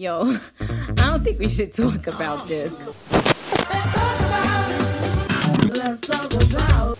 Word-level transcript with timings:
Yo, 0.00 0.22
I 0.60 1.10
don't 1.10 1.22
think 1.22 1.38
we 1.38 1.46
should 1.46 1.74
talk 1.74 2.06
about 2.06 2.48
this. 2.48 2.72
Let's 5.76 6.00
talk 6.00 6.32
about. 6.32 6.96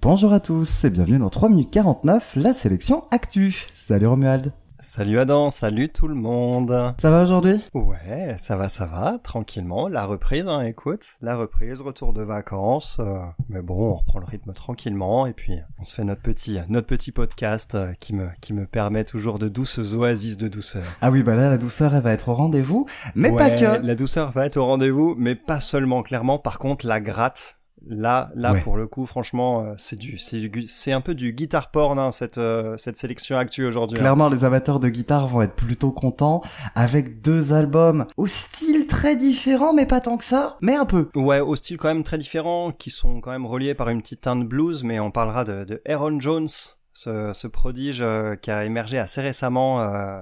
Bonjour 0.00 0.32
à 0.32 0.40
tous 0.40 0.84
et 0.84 0.88
bienvenue 0.88 1.18
dans 1.18 1.28
3 1.28 1.50
minutes 1.50 1.70
49, 1.70 2.36
la 2.36 2.54
sélection 2.54 3.02
Actu. 3.10 3.66
Salut 3.74 4.06
Romuald. 4.06 4.54
Salut 4.80 5.18
Adam, 5.18 5.50
salut 5.50 5.88
tout 5.88 6.06
le 6.06 6.14
monde. 6.14 6.94
Ça 7.00 7.10
va 7.10 7.24
aujourd'hui? 7.24 7.60
Ouais, 7.74 8.36
ça 8.38 8.56
va, 8.56 8.68
ça 8.68 8.86
va, 8.86 9.18
tranquillement. 9.20 9.88
La 9.88 10.04
reprise, 10.04 10.46
hein, 10.46 10.60
écoute, 10.60 11.16
la 11.20 11.36
reprise, 11.36 11.80
retour 11.80 12.12
de 12.12 12.22
vacances. 12.22 12.98
euh, 13.00 13.18
mais 13.48 13.60
bon, 13.60 13.90
on 13.90 13.94
reprend 13.94 14.20
le 14.20 14.26
rythme 14.26 14.52
tranquillement 14.52 15.26
et 15.26 15.32
puis 15.32 15.58
on 15.80 15.84
se 15.84 15.92
fait 15.92 16.04
notre 16.04 16.22
petit, 16.22 16.60
notre 16.68 16.86
petit 16.86 17.10
podcast 17.10 17.74
euh, 17.74 17.92
qui 17.98 18.14
me, 18.14 18.28
qui 18.40 18.52
me 18.52 18.66
permet 18.66 19.02
toujours 19.02 19.40
de 19.40 19.48
douces 19.48 19.80
oasis 19.94 20.36
de 20.36 20.46
douceur. 20.46 20.84
Ah 21.00 21.10
oui, 21.10 21.24
bah 21.24 21.34
là 21.34 21.50
la 21.50 21.58
douceur 21.58 21.96
elle 21.96 22.02
va 22.02 22.12
être 22.12 22.28
au 22.28 22.34
rendez-vous, 22.34 22.86
mais 23.16 23.32
pas 23.32 23.50
que. 23.50 23.84
La 23.84 23.96
douceur 23.96 24.30
va 24.30 24.46
être 24.46 24.58
au 24.58 24.64
rendez-vous, 24.66 25.16
mais 25.18 25.34
pas 25.34 25.60
seulement, 25.60 26.04
clairement. 26.04 26.38
Par 26.38 26.60
contre, 26.60 26.86
la 26.86 27.00
gratte. 27.00 27.57
Là, 27.88 28.30
là, 28.34 28.52
Ouais. 28.52 28.60
pour 28.60 28.76
le 28.76 28.86
coup, 28.86 29.06
franchement, 29.06 29.62
euh, 29.62 29.74
c'est 29.78 29.96
du, 29.96 30.18
c'est 30.18 30.92
un 30.92 31.00
peu 31.00 31.14
du 31.14 31.32
guitar 31.32 31.70
porn, 31.70 31.98
hein, 31.98 32.12
cette, 32.12 32.38
euh, 32.38 32.76
cette 32.76 32.96
sélection 32.96 33.36
actuelle 33.38 33.66
aujourd'hui. 33.66 33.96
hein. 33.98 34.02
Clairement, 34.02 34.28
les 34.28 34.44
amateurs 34.44 34.78
de 34.78 34.88
guitare 34.88 35.26
vont 35.26 35.42
être 35.42 35.54
plutôt 35.54 35.90
contents 35.90 36.42
avec 36.74 37.22
deux 37.22 37.52
albums 37.52 38.04
au 38.16 38.26
style 38.26 38.86
très 38.86 39.16
différent, 39.16 39.72
mais 39.72 39.86
pas 39.86 40.00
tant 40.00 40.16
que 40.18 40.24
ça, 40.24 40.56
mais 40.60 40.74
un 40.74 40.84
peu. 40.86 41.08
Ouais, 41.16 41.40
au 41.40 41.56
style 41.56 41.78
quand 41.78 41.88
même 41.88 42.02
très 42.02 42.18
différent, 42.18 42.72
qui 42.72 42.90
sont 42.90 43.20
quand 43.20 43.30
même 43.30 43.46
reliés 43.46 43.74
par 43.74 43.88
une 43.88 44.02
petite 44.02 44.20
teinte 44.20 44.46
blues, 44.46 44.84
mais 44.84 45.00
on 45.00 45.10
parlera 45.10 45.44
de, 45.44 45.64
de 45.64 45.80
Aaron 45.88 46.20
Jones, 46.20 46.48
ce, 46.92 47.32
ce 47.32 47.46
prodige 47.46 48.00
euh, 48.02 48.34
qui 48.36 48.50
a 48.50 48.64
émergé 48.64 48.98
assez 48.98 49.20
récemment, 49.22 49.80
euh, 49.82 50.20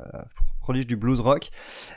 prodige 0.67 0.89
du 0.89 0.97
blues 0.97 1.21
rock, 1.21 1.51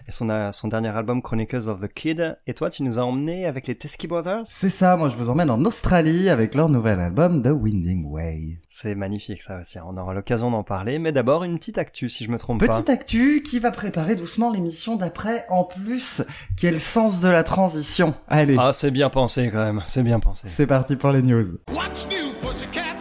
et 0.07 0.11
son, 0.11 0.29
euh, 0.29 0.51
son 0.51 0.67
dernier 0.67 0.89
album 0.89 1.23
Chronicles 1.23 1.67
of 1.69 1.81
the 1.81 1.91
Kid. 1.91 2.37
Et 2.45 2.53
toi, 2.53 2.69
tu 2.69 2.83
nous 2.83 2.99
as 2.99 3.01
emmené 3.01 3.47
avec 3.47 3.65
les 3.65 3.73
Teskey 3.73 4.07
Brothers? 4.07 4.41
C'est 4.45 4.69
ça, 4.69 4.95
moi 4.95 5.09
je 5.09 5.15
vous 5.15 5.27
emmène 5.31 5.49
en 5.49 5.65
Australie 5.65 6.29
avec 6.29 6.53
leur 6.53 6.69
nouvel 6.69 6.99
album 6.99 7.41
The 7.41 7.47
Winding 7.47 8.05
Way. 8.05 8.59
C'est 8.67 8.93
magnifique 8.93 9.41
ça 9.41 9.59
aussi, 9.59 9.79
on 9.79 9.97
aura 9.97 10.13
l'occasion 10.13 10.51
d'en 10.51 10.61
parler, 10.61 10.99
mais 10.99 11.11
d'abord 11.11 11.43
une 11.43 11.57
petite 11.57 11.79
actu 11.79 12.09
si 12.09 12.25
je 12.25 12.29
me 12.29 12.37
trompe 12.37 12.59
pas. 12.63 12.67
Petite 12.75 12.89
actu 12.91 13.41
qui 13.41 13.57
va 13.57 13.71
préparer 13.71 14.15
doucement 14.15 14.51
l'émission 14.51 14.97
d'après. 14.97 15.47
En 15.49 15.63
plus, 15.63 16.21
quel 16.55 16.79
sens 16.79 17.21
de 17.21 17.29
la 17.29 17.41
transition. 17.41 18.13
Allez, 18.27 18.55
Ah, 18.59 18.71
c'est 18.71 18.91
bien 18.91 19.09
pensé 19.09 19.49
quand 19.51 19.63
même, 19.63 19.81
c'est 19.87 20.03
bien 20.03 20.19
pensé. 20.19 20.47
c'est 20.47 20.67
parti 20.67 20.95
pour 20.95 21.09
les 21.09 21.23
news. 21.23 21.57
What's 21.73 22.07
new, 22.07 22.33
pussycat? 22.39 22.98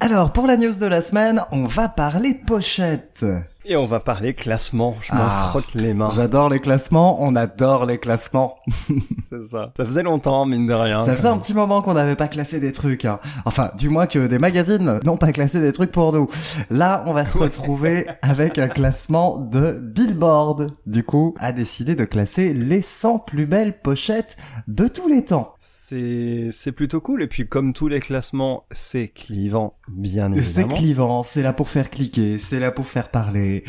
Alors, 0.00 0.32
pour 0.32 0.46
la 0.46 0.56
news 0.56 0.78
de 0.78 0.86
la 0.86 1.02
semaine, 1.02 1.42
on 1.50 1.64
va 1.64 1.88
parler 1.88 2.34
pochette. 2.34 3.24
Et 3.68 3.74
on 3.76 3.84
va 3.84 3.98
parler 3.98 4.32
classement, 4.32 4.94
je 5.02 5.12
m'en 5.12 5.22
Ah. 5.24 5.46
frotte 5.48 5.74
les 5.74 5.92
mains. 5.92 6.08
J'adore 6.10 6.48
les 6.48 6.60
classements, 6.60 7.20
on 7.20 7.34
adore 7.34 7.84
les 7.84 7.98
classements. 7.98 8.58
C'est 9.28 9.42
ça. 9.42 9.72
Ça 9.76 9.84
faisait 9.84 10.04
longtemps, 10.04 10.46
mine 10.46 10.66
de 10.66 10.72
rien. 10.72 11.04
Ça 11.04 11.16
faisait 11.16 11.26
un 11.26 11.36
petit 11.38 11.52
moment 11.52 11.82
qu'on 11.82 11.94
n'avait 11.94 12.14
pas 12.14 12.28
classé 12.28 12.60
des 12.60 12.70
trucs. 12.70 13.04
hein. 13.04 13.18
Enfin, 13.44 13.72
du 13.76 13.88
moins 13.88 14.06
que 14.06 14.28
des 14.28 14.38
magazines 14.38 15.00
n'ont 15.04 15.16
pas 15.16 15.32
classé 15.32 15.60
des 15.60 15.72
trucs 15.72 15.90
pour 15.90 16.12
nous. 16.12 16.28
Là, 16.70 17.02
on 17.08 17.12
va 17.12 17.26
se 17.26 17.36
retrouver 17.38 18.06
avec 18.22 18.56
un 18.58 18.68
classement 18.68 19.36
de 19.38 19.72
Billboard. 19.72 20.68
Du 20.86 21.02
coup, 21.02 21.34
a 21.40 21.50
décidé 21.50 21.96
de 21.96 22.04
classer 22.04 22.54
les 22.54 22.82
100 22.82 23.18
plus 23.18 23.46
belles 23.46 23.80
pochettes 23.80 24.36
de 24.68 24.86
tous 24.86 25.08
les 25.08 25.24
temps. 25.24 25.54
C'est 25.88 26.48
c'est 26.50 26.72
plutôt 26.72 27.00
cool 27.00 27.22
et 27.22 27.28
puis 27.28 27.46
comme 27.48 27.72
tous 27.72 27.86
les 27.86 28.00
classements, 28.00 28.66
c'est 28.72 29.06
clivant 29.06 29.78
bien 29.86 30.32
C'est 30.42 30.62
évidemment. 30.62 30.74
clivant, 30.74 31.22
c'est 31.22 31.42
là 31.42 31.52
pour 31.52 31.68
faire 31.68 31.90
cliquer, 31.90 32.38
c'est 32.40 32.58
là 32.58 32.72
pour 32.72 32.88
faire 32.88 33.08
parler. 33.08 33.62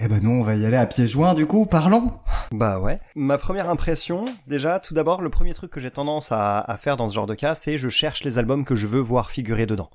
Eh 0.00 0.08
ben 0.08 0.20
nous, 0.20 0.32
on 0.32 0.42
va 0.42 0.56
y 0.56 0.66
aller 0.66 0.76
à 0.76 0.86
pieds 0.86 1.06
joints, 1.06 1.34
du 1.34 1.46
coup, 1.46 1.64
parlons. 1.64 2.14
Bah 2.50 2.80
ouais. 2.80 2.98
Ma 3.14 3.38
première 3.38 3.70
impression, 3.70 4.24
déjà, 4.48 4.80
tout 4.80 4.92
d'abord, 4.92 5.22
le 5.22 5.30
premier 5.30 5.54
truc 5.54 5.70
que 5.70 5.78
j'ai 5.78 5.92
tendance 5.92 6.32
à, 6.32 6.58
à 6.58 6.76
faire 6.76 6.96
dans 6.96 7.08
ce 7.08 7.14
genre 7.14 7.28
de 7.28 7.36
cas, 7.36 7.54
c'est 7.54 7.78
je 7.78 7.88
cherche 7.88 8.24
les 8.24 8.38
albums 8.38 8.64
que 8.64 8.74
je 8.74 8.88
veux 8.88 8.98
voir 8.98 9.30
figurer 9.30 9.66
dedans. 9.66 9.90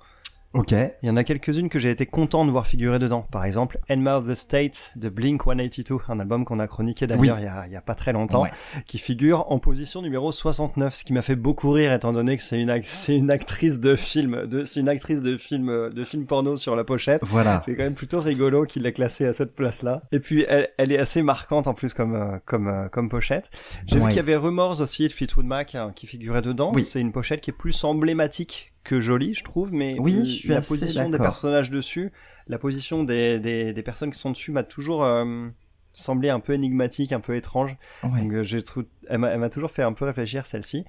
Ok. 0.54 0.72
Il 0.72 1.08
y 1.08 1.10
en 1.10 1.18
a 1.18 1.24
quelques-unes 1.24 1.70
que 1.70 1.78
j'ai 1.78 1.92
été 1.92 2.06
content 2.06 2.46
de 2.46 2.52
voir 2.52 2.66
figurer 2.66 2.98
dedans. 3.00 3.28
Par 3.32 3.46
exemple, 3.46 3.80
Enma 3.90 4.18
of 4.18 4.28
the 4.28 4.34
State 4.34 4.92
de 4.96 5.10
Blink 5.10 5.44
182, 5.44 5.98
un 6.10 6.20
album 6.20 6.46
qu'on 6.46 6.60
a 6.60 6.68
chroniqué 6.68 7.06
d'ailleurs 7.06 7.22
Oui. 7.38 7.44
il, 7.44 7.68
il 7.68 7.74
y 7.74 7.76
a 7.76 7.82
pas 7.82 7.96
très 7.96 8.14
longtemps, 8.14 8.44
Ouais. 8.44 8.50
qui 8.88 8.98
figure 8.98 9.52
en 9.52 9.60
position 9.60 10.02
numéro 10.02 10.32
69, 10.32 10.96
ce 10.96 11.04
qui 11.04 11.14
m'a 11.14 11.22
fait 11.22 11.36
beaucoup 11.36 11.70
rire 11.72 11.94
étant 11.94 12.12
donné 12.14 12.38
que 12.38 12.44
c'est 12.44 12.60
une, 12.60 12.70
ac- 12.72 12.86
c'est 12.88 13.16
une 13.16 13.30
actrice 13.30 13.80
de 13.80 13.96
film, 13.96 14.48
de, 14.48 14.66
c'est 14.66 14.80
une 14.80 14.90
actrice 14.90 15.22
de 15.22 15.38
film, 15.38 15.90
de 15.92 16.04
film 16.04 16.26
porno 16.26 16.56
sur 16.56 16.76
la 16.76 16.84
pochette. 16.84 17.22
Voilà. 17.24 17.60
C'est 17.64 17.76
quand 17.76 17.84
même 17.84 17.96
plutôt 17.96 18.20
rigolo 18.22 18.66
qu'il 18.66 18.84
l'ait 18.84 18.94
classée 18.94 19.26
à 19.26 19.34
cette 19.34 19.54
place-là. 19.56 20.02
Et 20.12 20.20
puis 20.20 20.46
elle, 20.48 20.70
elle 20.78 20.92
est 20.92 20.98
assez 21.00 21.22
marquante 21.22 21.68
en 21.68 21.74
plus 21.74 21.94
comme 21.94 22.16
euh, 22.16 22.38
comme 22.46 22.68
euh, 22.68 22.88
comme 22.90 23.10
pochette. 23.10 23.52
J'ai 23.86 24.00
vu 24.00 24.08
qu'il 24.08 24.16
y 24.18 24.20
avait 24.20 24.38
Rumors 24.38 24.82
aussi 24.82 25.08
de 25.08 25.14
Fleetwood 25.14 25.46
Mac 25.46 25.76
hein, 25.76 25.92
qui 25.96 26.08
figurait 26.08 26.42
dedans. 26.42 26.72
Oui. 26.74 26.82
C'est 26.84 27.02
une 27.02 27.12
pochette 27.12 27.42
qui 27.42 27.52
est 27.52 27.54
plus 27.58 27.84
emblématique 27.84 28.74
que 28.88 29.02
jolie, 29.02 29.34
je 29.34 29.44
trouve, 29.44 29.74
mais 29.74 29.98
Oui, 30.00 30.14
l- 30.14 30.26
je 30.26 30.32
suis 30.32 30.48
la 30.50 30.62
position 30.68 31.10
des 31.10 31.18
personnages 31.26 31.70
dessus, 31.72 32.12
la 32.48 32.58
position 32.58 33.04
des, 33.04 33.40
des, 33.40 33.74
des 33.74 33.84
personnes 33.84 34.12
qui 34.12 34.20
sont 34.20 34.32
dessus 34.32 34.52
m'a 34.52 34.64
toujours 34.64 35.04
euh, 35.04 35.48
semblé 35.94 36.30
un 36.30 36.40
peu 36.40 36.54
énigmatique, 36.54 37.12
un 37.12 37.20
peu 37.20 37.36
étrange. 37.36 37.76
Ouais. 38.04 38.22
Donc, 38.22 38.32
euh, 38.34 38.44
j'ai 38.44 38.64
trou- 38.64 38.86
elle 39.10 39.20
m'a 39.20 39.50
toujours 39.50 39.72
fait 39.72 39.84
un 39.84 39.94
peu 39.94 40.06
réfléchir 40.06 40.46
celle-ci. 40.46 40.86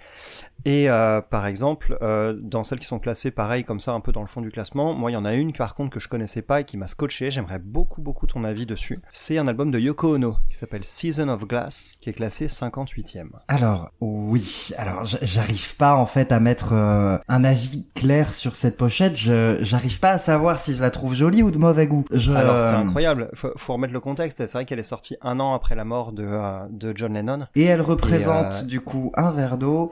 Et 0.65 0.91
euh, 0.91 1.21
par 1.21 1.47
exemple, 1.47 1.97
euh, 2.03 2.37
dans 2.39 2.65
celles 2.65 2.81
qui 2.81 2.87
sont 2.87 2.99
classées 2.99 3.31
pareil 3.31 3.65
comme 3.65 3.81
ça 3.81 3.93
un 3.93 4.01
peu 4.01 4.13
dans 4.13 4.21
le 4.21 4.27
fond 4.27 4.41
du 4.41 4.51
classement, 4.51 4.93
moi 4.93 5.11
il 5.11 5.15
y 5.15 5.17
en 5.17 5.25
a 5.25 5.35
une 5.35 5.53
par 5.53 5.75
contre 5.75 5.91
que 5.91 6.01
je 6.01 6.09
connaissais 6.09 6.43
pas 6.43 6.61
et 6.61 6.65
qui 6.65 6.77
m'a 6.77 6.89
scotché. 6.89 7.31
J'aimerais 7.31 7.61
beaucoup 7.61 8.03
beaucoup 8.03 8.27
ton 8.27 8.45
avis 8.45 8.67
dessus. 8.67 9.01
C'est 9.11 9.39
un 9.39 9.47
album 9.47 9.71
de 9.71 9.79
Yoko 9.79 10.17
Ono 10.17 10.37
qui 10.49 10.57
s'appelle 10.57 10.85
Season 10.85 11.29
of 11.29 11.47
Glass 11.47 11.97
qui 12.01 12.11
est 12.11 12.13
classé 12.13 12.47
58e. 12.47 13.29
Alors 13.47 13.91
oui, 14.01 14.71
alors 14.77 15.05
j'arrive 15.05 15.77
pas 15.77 15.95
en 15.95 16.07
fait 16.07 16.33
à 16.33 16.41
mettre 16.41 16.73
euh, 16.73 17.19
un 17.29 17.45
avis 17.45 17.89
clair 17.95 18.35
sur 18.35 18.57
cette 18.57 18.77
pochette. 18.77 19.17
J'arrive 19.17 20.01
pas 20.01 20.11
à 20.11 20.19
savoir 20.19 20.59
si 20.59 20.75
je 20.75 20.83
la 20.83 20.91
trouve 20.91 21.15
jolie 21.15 21.43
ou 21.43 21.51
de 21.51 21.59
mauvais 21.59 21.87
goût. 21.87 22.05
Je, 22.13 22.33
Alors 22.33 22.61
c'est 22.61 22.75
incroyable. 22.75 23.31
Faut, 23.35 23.53
faut 23.57 23.75
remettre 23.75 23.93
le 23.93 24.01
contexte. 24.01 24.39
C'est 24.39 24.53
vrai 24.53 24.65
qu'elle 24.65 24.81
est 24.81 24.83
sortie 24.83 25.17
un 25.23 25.39
an 25.41 25.55
après 25.55 25.77
la 25.77 25.85
mort 25.85 26.13
de 26.13 26.29
de 26.71 26.93
John 26.97 27.15
Lennon. 27.15 27.47
Et 27.55 27.65
elle 27.65 27.81
représente 27.81 28.08
Et, 28.13 28.25
euh, 28.27 28.63
du 28.63 28.81
coup 28.81 29.13
un 29.17 29.33
verre 29.33 29.59
d'eau 29.59 29.91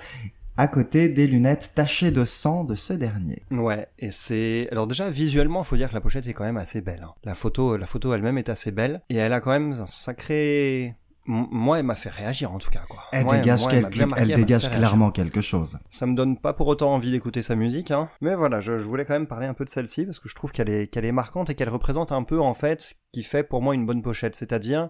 à 0.58 0.68
côté 0.68 1.08
des 1.10 1.26
lunettes 1.26 1.72
tachées 1.74 2.10
de 2.10 2.24
sang 2.24 2.64
de 2.64 2.74
ce 2.74 2.94
dernier. 2.94 3.42
Ouais, 3.50 3.88
et 3.98 4.10
c'est 4.10 4.68
alors 4.72 4.86
déjà 4.86 5.10
visuellement, 5.10 5.62
faut 5.62 5.76
dire 5.76 5.90
que 5.90 5.94
la 5.94 6.00
pochette 6.00 6.26
est 6.26 6.32
quand 6.32 6.44
même 6.44 6.56
assez 6.56 6.80
belle. 6.80 7.02
hein. 7.06 7.12
La 7.24 7.34
photo, 7.34 7.76
la 7.76 7.84
photo 7.86 8.14
elle-même 8.14 8.38
est 8.38 8.48
assez 8.48 8.70
belle 8.70 9.02
et 9.10 9.16
elle 9.16 9.34
a 9.34 9.40
quand 9.40 9.50
même 9.50 9.72
un 9.72 9.86
sacré. 9.86 10.94
Moi, 11.28 11.80
elle 11.80 11.84
m'a 11.84 11.96
fait 11.96 12.08
réagir 12.08 12.52
en 12.52 12.58
tout 12.58 12.70
cas 12.70 12.84
quoi. 12.88 13.00
Elle 13.10 13.24
Moi, 13.24 13.38
dégage, 13.38 13.60
moi, 13.62 13.72
elle 13.72 13.76
m'a 13.78 13.82
quelque- 13.88 13.94
bien 13.96 14.06
marqué, 14.06 14.22
elle 14.22 14.30
elle 14.30 14.38
m'a 14.38 14.44
dégage 14.46 14.62
fait 14.62 14.68
réagir. 14.68 14.88
clairement 14.88 15.10
quelque 15.10 15.40
chose. 15.40 15.78
Ça 15.90 16.06
me 16.06 16.14
donne 16.14 16.38
pas 16.38 16.52
pour 16.52 16.68
autant 16.68 16.94
envie 16.94 17.10
d'écouter 17.10 17.42
sa 17.42 17.56
musique, 17.56 17.90
hein. 17.90 18.08
Mais 18.20 18.36
voilà, 18.36 18.60
je, 18.60 18.78
je 18.78 18.84
voulais 18.84 19.04
quand 19.04 19.14
même 19.14 19.26
parler 19.26 19.46
un 19.48 19.52
peu 19.54 19.64
de 19.64 19.68
celle-ci 19.70 20.04
parce 20.06 20.20
que 20.20 20.28
je 20.28 20.36
trouve 20.36 20.52
qu'elle 20.52 20.68
est 20.70 20.86
qu'elle 20.86 21.04
est 21.04 21.10
marquante 21.12 21.50
et 21.50 21.54
qu'elle 21.56 21.68
représente 21.68 22.12
un 22.12 22.22
peu 22.22 22.40
en 22.40 22.54
fait 22.54 22.80
ce 22.80 22.94
qui 23.12 23.24
fait 23.24 23.42
pour 23.42 23.60
moi 23.60 23.74
une 23.74 23.84
bonne 23.86 24.02
pochette, 24.02 24.36
c'est-à-dire 24.36 24.88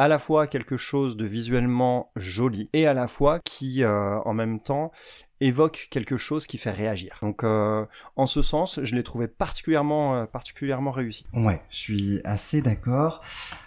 à 0.00 0.08
la 0.08 0.18
fois 0.18 0.46
quelque 0.46 0.78
chose 0.78 1.14
de 1.14 1.26
visuellement 1.26 2.10
joli 2.16 2.70
et 2.72 2.86
à 2.86 2.94
la 2.94 3.06
fois 3.06 3.38
qui 3.38 3.84
euh, 3.84 4.18
en 4.20 4.32
même 4.32 4.58
temps 4.58 4.92
évoque 5.42 5.88
quelque 5.90 6.16
chose 6.16 6.46
qui 6.46 6.56
fait 6.56 6.70
réagir. 6.70 7.18
Donc 7.20 7.44
euh, 7.44 7.84
en 8.16 8.26
ce 8.26 8.40
sens, 8.40 8.80
je 8.82 8.96
l'ai 8.96 9.02
trouvé 9.02 9.28
particulièrement 9.28 10.14
euh, 10.14 10.24
particulièrement 10.24 10.90
réussi. 10.90 11.26
Ouais, 11.34 11.60
je 11.68 11.76
suis 11.76 12.20
assez 12.24 12.62
d'accord. 12.62 13.20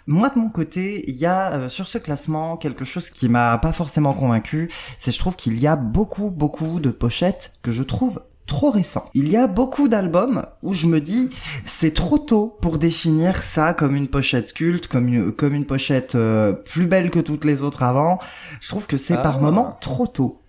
Moi 0.08 0.28
de 0.28 0.40
mon 0.40 0.48
côté, 0.48 1.08
il 1.08 1.14
y 1.14 1.26
a 1.26 1.68
sur 1.68 1.86
ce 1.86 1.98
classement 1.98 2.56
quelque 2.56 2.84
chose 2.84 3.10
qui 3.10 3.28
m'a 3.28 3.56
pas 3.58 3.72
forcément 3.72 4.12
convaincu, 4.12 4.72
c'est 4.98 5.12
je 5.12 5.18
trouve 5.20 5.36
qu'il 5.36 5.56
y 5.60 5.68
a 5.68 5.76
beaucoup 5.76 6.32
beaucoup 6.32 6.80
de 6.80 6.90
pochettes 6.90 7.52
que 7.62 7.70
je 7.70 7.84
trouve 7.84 8.20
trop 8.46 8.70
récents. 8.70 9.04
Il 9.14 9.28
y 9.28 9.36
a 9.36 9.46
beaucoup 9.46 9.88
d'albums 9.88 10.46
où 10.62 10.72
je 10.74 10.86
me 10.86 11.00
dis 11.00 11.30
c'est 11.64 11.94
trop 11.94 12.18
tôt 12.18 12.56
pour 12.60 12.78
définir 12.78 13.42
ça 13.42 13.74
comme 13.74 13.96
une 13.96 14.08
pochette 14.08 14.52
culte, 14.52 14.86
comme 14.86 15.08
une 15.08 15.32
comme 15.32 15.54
une 15.54 15.64
pochette 15.66 16.14
euh, 16.14 16.52
plus 16.52 16.86
belle 16.86 17.10
que 17.10 17.20
toutes 17.20 17.44
les 17.44 17.62
autres 17.62 17.82
avant. 17.82 18.18
Je 18.60 18.68
trouve 18.68 18.86
que 18.86 18.96
c'est 18.96 19.14
Ah. 19.14 19.22
par 19.22 19.40
moments 19.40 19.76
trop 19.80 20.06
tôt. 20.06 20.40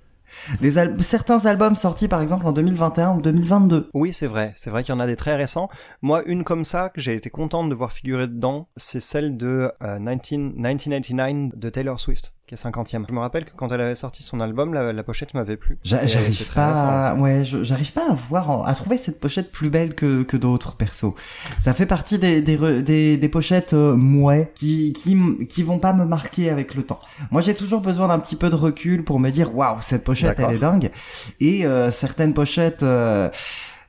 Des 0.59 0.77
al- 0.77 1.01
certains 1.01 1.45
albums 1.45 1.77
sortis 1.77 2.09
par 2.09 2.21
exemple 2.21 2.45
en 2.45 2.51
2021 2.51 3.15
ou 3.15 3.21
2022. 3.21 3.89
Oui, 3.93 4.11
c'est 4.11 4.27
vrai. 4.27 4.51
C'est 4.57 4.69
vrai 4.69 4.83
qu'il 4.83 4.93
y 4.93 4.97
en 4.97 4.99
a 4.99 5.07
des 5.07 5.15
très 5.15 5.35
récents. 5.37 5.69
Moi, 6.01 6.23
une 6.25 6.43
comme 6.43 6.65
ça 6.65 6.89
que 6.89 6.99
j'ai 6.99 7.13
été 7.15 7.29
contente 7.29 7.69
de 7.69 7.75
voir 7.75 7.93
figurer 7.93 8.27
dedans, 8.27 8.67
c'est 8.75 8.99
celle 8.99 9.37
de 9.37 9.71
euh, 9.81 9.97
19 9.97 10.55
1989 10.57 11.57
de 11.57 11.69
Taylor 11.69 11.97
Swift. 12.01 12.33
Qui 12.47 12.53
est 12.53 12.63
50e. 12.63 13.05
Je 13.07 13.13
me 13.13 13.19
rappelle 13.19 13.45
que 13.45 13.51
quand 13.55 13.71
elle 13.71 13.81
avait 13.81 13.95
sorti 13.95 14.21
son 14.21 14.39
album, 14.39 14.73
la, 14.73 14.93
la 14.93 15.03
pochette 15.03 15.33
m'avait 15.33 15.57
plu. 15.57 15.79
J'arrive 15.83 16.53
pas, 16.53 17.09
à... 17.09 17.15
ouais, 17.15 17.43
j'arrive 17.43 17.91
pas 17.91 18.11
à 18.11 18.13
voir, 18.13 18.67
à 18.67 18.75
trouver 18.75 18.97
cette 18.97 19.19
pochette 19.19 19.51
plus 19.51 19.71
belle 19.71 19.95
que, 19.95 20.21
que 20.21 20.37
d'autres 20.37 20.75
perso. 20.75 21.15
Ça 21.59 21.73
fait 21.73 21.87
partie 21.87 22.19
des, 22.19 22.41
des, 22.41 22.83
des, 22.83 23.17
des 23.17 23.29
pochettes 23.29 23.73
euh, 23.73 23.95
mouais 23.95 24.51
qui, 24.53 24.93
qui, 24.93 25.17
qui 25.47 25.63
vont 25.63 25.79
pas 25.79 25.93
me 25.93 26.05
marquer 26.05 26.51
avec 26.51 26.75
le 26.75 26.83
temps. 26.83 26.99
Moi, 27.31 27.41
j'ai 27.41 27.55
toujours 27.55 27.81
besoin 27.81 28.09
d'un 28.09 28.19
petit 28.19 28.35
peu 28.35 28.49
de 28.51 28.55
recul 28.55 29.03
pour 29.03 29.19
me 29.19 29.31
dire, 29.31 29.55
waouh, 29.55 29.81
cette 29.81 30.03
pochette, 30.03 30.39
elle 30.39 30.55
est 30.55 30.59
dingue. 30.59 30.91
Et 31.39 31.65
euh, 31.65 31.89
certaines 31.89 32.35
pochettes, 32.35 32.83
euh, 32.83 33.29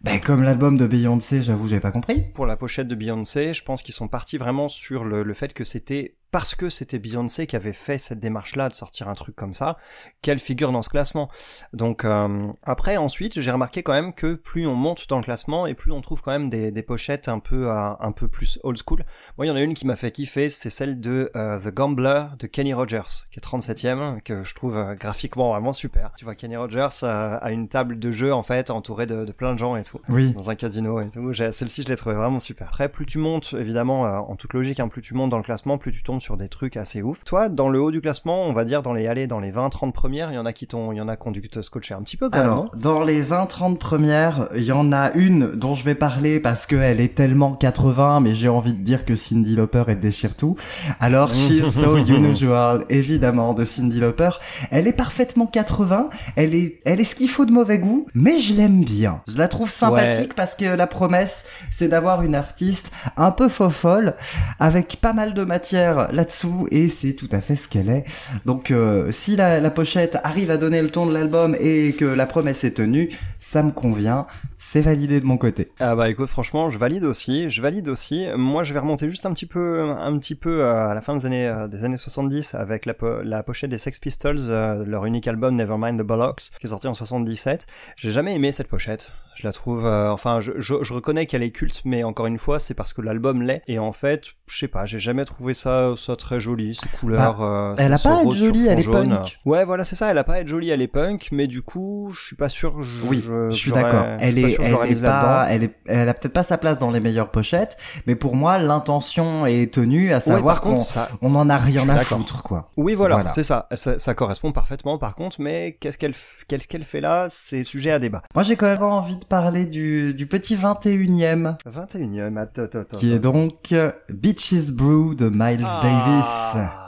ben, 0.00 0.18
comme 0.18 0.42
l'album 0.42 0.78
de 0.78 0.86
Beyoncé, 0.86 1.42
j'avoue, 1.42 1.68
j'ai 1.68 1.80
pas 1.80 1.90
compris. 1.90 2.22
Pour 2.34 2.46
la 2.46 2.56
pochette 2.56 2.88
de 2.88 2.94
Beyoncé, 2.94 3.52
je 3.52 3.64
pense 3.64 3.82
qu'ils 3.82 3.94
sont 3.94 4.08
partis 4.08 4.38
vraiment 4.38 4.68
sur 4.70 5.04
le, 5.04 5.22
le 5.22 5.34
fait 5.34 5.52
que 5.52 5.64
c'était 5.64 6.14
parce 6.36 6.54
que 6.54 6.68
c'était 6.68 6.98
Beyoncé 6.98 7.46
qui 7.46 7.56
avait 7.56 7.72
fait 7.72 7.96
cette 7.96 8.20
démarche-là 8.20 8.68
de 8.68 8.74
sortir 8.74 9.08
un 9.08 9.14
truc 9.14 9.34
comme 9.34 9.54
ça, 9.54 9.78
qu'elle 10.20 10.38
figure 10.38 10.70
dans 10.70 10.82
ce 10.82 10.90
classement. 10.90 11.30
Donc 11.72 12.04
euh, 12.04 12.52
après, 12.62 12.98
ensuite, 12.98 13.40
j'ai 13.40 13.50
remarqué 13.50 13.82
quand 13.82 13.94
même 13.94 14.12
que 14.12 14.34
plus 14.34 14.66
on 14.66 14.74
monte 14.74 15.08
dans 15.08 15.16
le 15.16 15.22
classement 15.22 15.66
et 15.66 15.72
plus 15.72 15.92
on 15.92 16.02
trouve 16.02 16.20
quand 16.20 16.32
même 16.32 16.50
des, 16.50 16.70
des 16.70 16.82
pochettes 16.82 17.28
un 17.28 17.38
peu 17.38 17.70
euh, 17.70 17.90
un 17.98 18.12
peu 18.12 18.28
plus 18.28 18.58
old 18.64 18.76
school. 18.76 19.02
Moi, 19.38 19.46
il 19.46 19.48
y 19.48 19.50
en 19.50 19.56
a 19.56 19.62
une 19.62 19.72
qui 19.72 19.86
m'a 19.86 19.96
fait 19.96 20.10
kiffer, 20.10 20.50
c'est 20.50 20.68
celle 20.68 21.00
de 21.00 21.30
euh, 21.36 21.58
The 21.58 21.72
Gambler 21.72 22.24
de 22.38 22.46
Kenny 22.46 22.74
Rogers, 22.74 23.24
qui 23.30 23.38
est 23.38 23.42
37e, 23.42 24.20
que 24.20 24.44
je 24.44 24.54
trouve 24.54 24.76
euh, 24.76 24.94
graphiquement 24.94 25.52
vraiment 25.52 25.72
super. 25.72 26.12
Tu 26.18 26.26
vois, 26.26 26.34
Kenny 26.34 26.58
Rogers 26.58 27.02
a 27.04 27.50
une 27.50 27.68
table 27.68 27.98
de 27.98 28.12
jeu 28.12 28.34
en 28.34 28.42
fait 28.42 28.68
entourée 28.68 29.06
de, 29.06 29.24
de 29.24 29.32
plein 29.32 29.54
de 29.54 29.58
gens 29.58 29.74
et 29.76 29.84
tout 29.84 30.00
Oui. 30.10 30.34
dans 30.34 30.50
un 30.50 30.54
casino 30.54 31.00
et 31.00 31.08
tout. 31.08 31.32
Celle-ci, 31.32 31.82
je 31.84 31.88
l'ai 31.88 31.96
trouvée 31.96 32.14
vraiment 32.14 32.40
super. 32.40 32.66
Après, 32.68 32.90
plus 32.90 33.06
tu 33.06 33.16
montes, 33.16 33.54
évidemment, 33.58 34.02
en 34.02 34.36
toute 34.36 34.52
logique, 34.52 34.80
hein, 34.80 34.88
plus 34.88 35.00
tu 35.00 35.14
montes 35.14 35.30
dans 35.30 35.38
le 35.38 35.42
classement, 35.42 35.78
plus 35.78 35.92
tu 35.92 36.02
tombes 36.02 36.20
sur 36.26 36.36
des 36.36 36.48
trucs 36.48 36.76
assez 36.76 37.02
ouf. 37.02 37.22
Toi, 37.22 37.48
dans 37.48 37.68
le 37.68 37.80
haut 37.80 37.92
du 37.92 38.00
classement, 38.00 38.46
on 38.46 38.52
va 38.52 38.64
dire 38.64 38.82
dans 38.82 38.94
les 38.94 39.06
allées, 39.06 39.28
dans 39.28 39.38
les 39.38 39.52
20-30 39.52 39.92
premières, 39.92 40.32
il 40.32 40.34
y 40.34 40.38
en 40.38 40.44
a 40.44 40.52
qui 40.52 40.66
t'ont, 40.66 40.90
il 40.90 40.96
y 40.96 41.00
en 41.00 41.06
a 41.06 41.14
qui 41.14 41.28
ont 41.28 41.30
dû 41.30 41.40
te 41.48 41.62
scotcher 41.62 41.94
un 41.94 42.02
petit 42.02 42.16
peu 42.16 42.28
quand 42.28 42.40
Alors, 42.40 42.70
dans 42.74 43.04
les 43.04 43.22
20-30 43.22 43.76
premières, 43.76 44.48
il 44.56 44.64
y 44.64 44.72
en 44.72 44.92
a 44.92 45.12
une 45.12 45.52
dont 45.52 45.76
je 45.76 45.84
vais 45.84 45.94
parler 45.94 46.40
parce 46.40 46.66
qu'elle 46.66 47.00
est 47.00 47.14
tellement 47.14 47.54
80, 47.54 48.18
mais 48.18 48.34
j'ai 48.34 48.48
envie 48.48 48.72
de 48.72 48.82
dire 48.82 49.04
que 49.04 49.14
Cindy 49.14 49.54
Lauper, 49.54 49.84
elle 49.86 50.00
déchire 50.00 50.34
tout. 50.34 50.56
Alors, 50.98 51.32
She's 51.32 51.64
So 51.72 51.96
Unusual, 51.96 52.84
évidemment, 52.88 53.54
de 53.54 53.64
Cindy 53.64 54.00
Lauper. 54.00 54.30
Elle 54.72 54.88
est 54.88 54.92
parfaitement 54.92 55.46
80, 55.46 56.10
elle 56.34 56.56
est, 56.56 56.80
elle 56.84 56.98
est 56.98 57.04
ce 57.04 57.14
qu'il 57.14 57.28
faut 57.28 57.44
de 57.44 57.52
mauvais 57.52 57.78
goût, 57.78 58.04
mais 58.14 58.40
je 58.40 58.52
l'aime 58.52 58.82
bien. 58.82 59.22
Je 59.28 59.38
la 59.38 59.46
trouve 59.46 59.70
sympathique 59.70 60.34
parce 60.34 60.56
que 60.56 60.64
la 60.64 60.88
promesse, 60.88 61.46
c'est 61.70 61.86
d'avoir 61.86 62.22
une 62.22 62.34
artiste 62.34 62.90
un 63.16 63.30
peu 63.30 63.48
fofolle, 63.48 64.16
avec 64.58 64.98
pas 65.00 65.12
mal 65.12 65.32
de 65.32 65.44
matière 65.44 66.05
là-dessous, 66.12 66.68
et 66.70 66.88
c'est 66.88 67.14
tout 67.14 67.28
à 67.32 67.40
fait 67.40 67.56
ce 67.56 67.68
qu'elle 67.68 67.88
est. 67.88 68.04
Donc 68.44 68.70
euh, 68.70 69.10
si 69.12 69.36
la, 69.36 69.60
la 69.60 69.70
pochette 69.70 70.18
arrive 70.24 70.50
à 70.50 70.56
donner 70.56 70.82
le 70.82 70.90
ton 70.90 71.06
de 71.06 71.12
l'album 71.14 71.56
et 71.58 71.92
que 71.92 72.04
la 72.04 72.26
promesse 72.26 72.64
est 72.64 72.72
tenue, 72.72 73.10
ça 73.40 73.62
me 73.62 73.70
convient, 73.70 74.26
c'est 74.58 74.80
validé 74.80 75.20
de 75.20 75.26
mon 75.26 75.36
côté. 75.38 75.70
Ah 75.80 75.94
bah 75.94 76.08
écoute, 76.08 76.28
franchement, 76.28 76.70
je 76.70 76.78
valide 76.78 77.04
aussi, 77.04 77.50
je 77.50 77.60
valide 77.62 77.88
aussi. 77.88 78.26
Moi, 78.36 78.64
je 78.64 78.72
vais 78.72 78.80
remonter 78.80 79.08
juste 79.08 79.26
un 79.26 79.32
petit 79.32 79.46
peu, 79.46 79.82
un 79.90 80.18
petit 80.18 80.34
peu 80.34 80.62
euh, 80.62 80.88
à 80.88 80.94
la 80.94 81.00
fin 81.00 81.14
des 81.16 81.26
années, 81.26 81.46
euh, 81.48 81.68
des 81.68 81.84
années 81.84 81.96
70 81.96 82.54
avec 82.54 82.86
la, 82.86 82.94
po- 82.94 83.22
la 83.22 83.42
pochette 83.42 83.70
des 83.70 83.78
Sex 83.78 83.98
Pistols, 83.98 84.38
euh, 84.48 84.84
leur 84.86 85.04
unique 85.06 85.28
album 85.28 85.56
Nevermind 85.56 85.98
the 86.00 86.04
Bollocks, 86.06 86.50
qui 86.58 86.66
est 86.66 86.70
sorti 86.70 86.88
en 86.88 86.94
77. 86.94 87.66
J'ai 87.96 88.10
jamais 88.12 88.34
aimé 88.34 88.52
cette 88.52 88.68
pochette. 88.68 89.10
Je 89.34 89.46
la 89.46 89.52
trouve, 89.52 89.84
euh, 89.84 90.08
enfin, 90.10 90.40
je, 90.40 90.52
je, 90.56 90.76
je 90.82 90.92
reconnais 90.94 91.26
qu'elle 91.26 91.42
est 91.42 91.50
culte, 91.50 91.82
mais 91.84 92.04
encore 92.04 92.24
une 92.24 92.38
fois, 92.38 92.58
c'est 92.58 92.72
parce 92.72 92.94
que 92.94 93.02
l'album 93.02 93.42
l'est. 93.42 93.60
Et 93.68 93.78
en 93.78 93.92
fait, 93.92 94.22
je 94.46 94.58
sais 94.60 94.68
pas, 94.68 94.86
j'ai 94.86 94.98
jamais 94.98 95.26
trouvé 95.26 95.52
ça, 95.52 95.92
ça 95.94 96.16
très 96.16 96.40
joli, 96.40 96.74
ces 96.74 96.88
couleurs. 96.88 97.42
euh, 97.42 97.74
elle 97.76 97.92
a 97.92 97.98
pas 97.98 98.16
à 98.16 98.22
être 98.22 98.32
jolie, 98.32 98.66
elle 98.66 98.78
est 98.78 98.82
jaune. 98.82 99.10
punk. 99.10 99.38
Ouais, 99.44 99.66
voilà, 99.66 99.84
c'est 99.84 99.94
ça. 99.94 100.10
Elle 100.10 100.16
a 100.16 100.24
pas 100.24 100.34
à 100.34 100.40
être 100.40 100.48
jolie, 100.48 100.70
elle 100.70 100.80
est 100.80 100.88
punk, 100.88 101.28
mais 101.32 101.48
du 101.48 101.60
coup, 101.60 102.10
je 102.18 102.24
suis 102.28 102.36
pas 102.36 102.48
sûr. 102.48 102.80
Je, 102.80 103.06
Oui, 103.06 103.22
je, 103.22 103.50
suis 103.50 103.72
d'accord. 103.72 104.06
Elle 104.20 104.38
est, 104.48 104.56
elle 104.60 104.92
est 104.96 105.02
pas, 105.02 105.46
elle 105.48 105.62
est, 105.64 105.74
elle 105.86 106.08
a 106.08 106.14
peut-être 106.14 106.32
pas 106.32 106.42
sa 106.42 106.58
place 106.58 106.78
dans 106.78 106.90
les 106.90 107.00
meilleures 107.00 107.30
pochettes, 107.30 107.76
mais 108.06 108.14
pour 108.14 108.36
moi, 108.36 108.58
l'intention 108.58 109.46
est 109.46 109.72
tenue, 109.72 110.12
à 110.12 110.20
savoir 110.20 110.60
qu'on 110.60 110.76
ça, 110.76 111.08
on 111.22 111.34
en 111.34 111.48
a 111.50 111.56
rien 111.58 111.88
à 111.88 112.00
foutre, 112.00 112.42
quoi. 112.42 112.70
Oui, 112.76 112.94
voilà, 112.94 113.16
Voilà. 113.16 113.30
c'est 113.30 113.42
ça. 113.44 113.68
ça. 113.74 113.98
ça 113.98 114.14
correspond 114.14 114.52
parfaitement, 114.52 114.98
par 114.98 115.14
contre, 115.14 115.40
mais 115.40 115.76
qu'est-ce 115.80 115.98
qu'elle 115.98 116.14
qu'est-ce 116.48 116.68
qu'elle 116.68 116.84
fait 116.84 117.00
là? 117.00 117.26
C'est 117.28 117.64
sujet 117.64 117.90
à 117.92 117.98
débat. 117.98 118.22
Moi, 118.34 118.42
j'ai 118.42 118.56
quand 118.56 118.66
même 118.66 118.82
envie 118.82 119.16
de 119.16 119.24
parler 119.24 119.64
du, 119.66 120.14
du 120.14 120.26
petit 120.26 120.56
21e, 120.56 121.56
21e, 121.68 122.36
attends, 122.38 122.62
attends, 122.62 122.78
attends. 122.80 122.96
qui 122.98 123.12
est 123.12 123.18
donc 123.18 123.72
euh, 123.72 123.90
Beaches 124.10 124.70
Brew 124.72 125.14
de 125.14 125.28
Miles 125.28 125.66
Davis. 125.82 126.85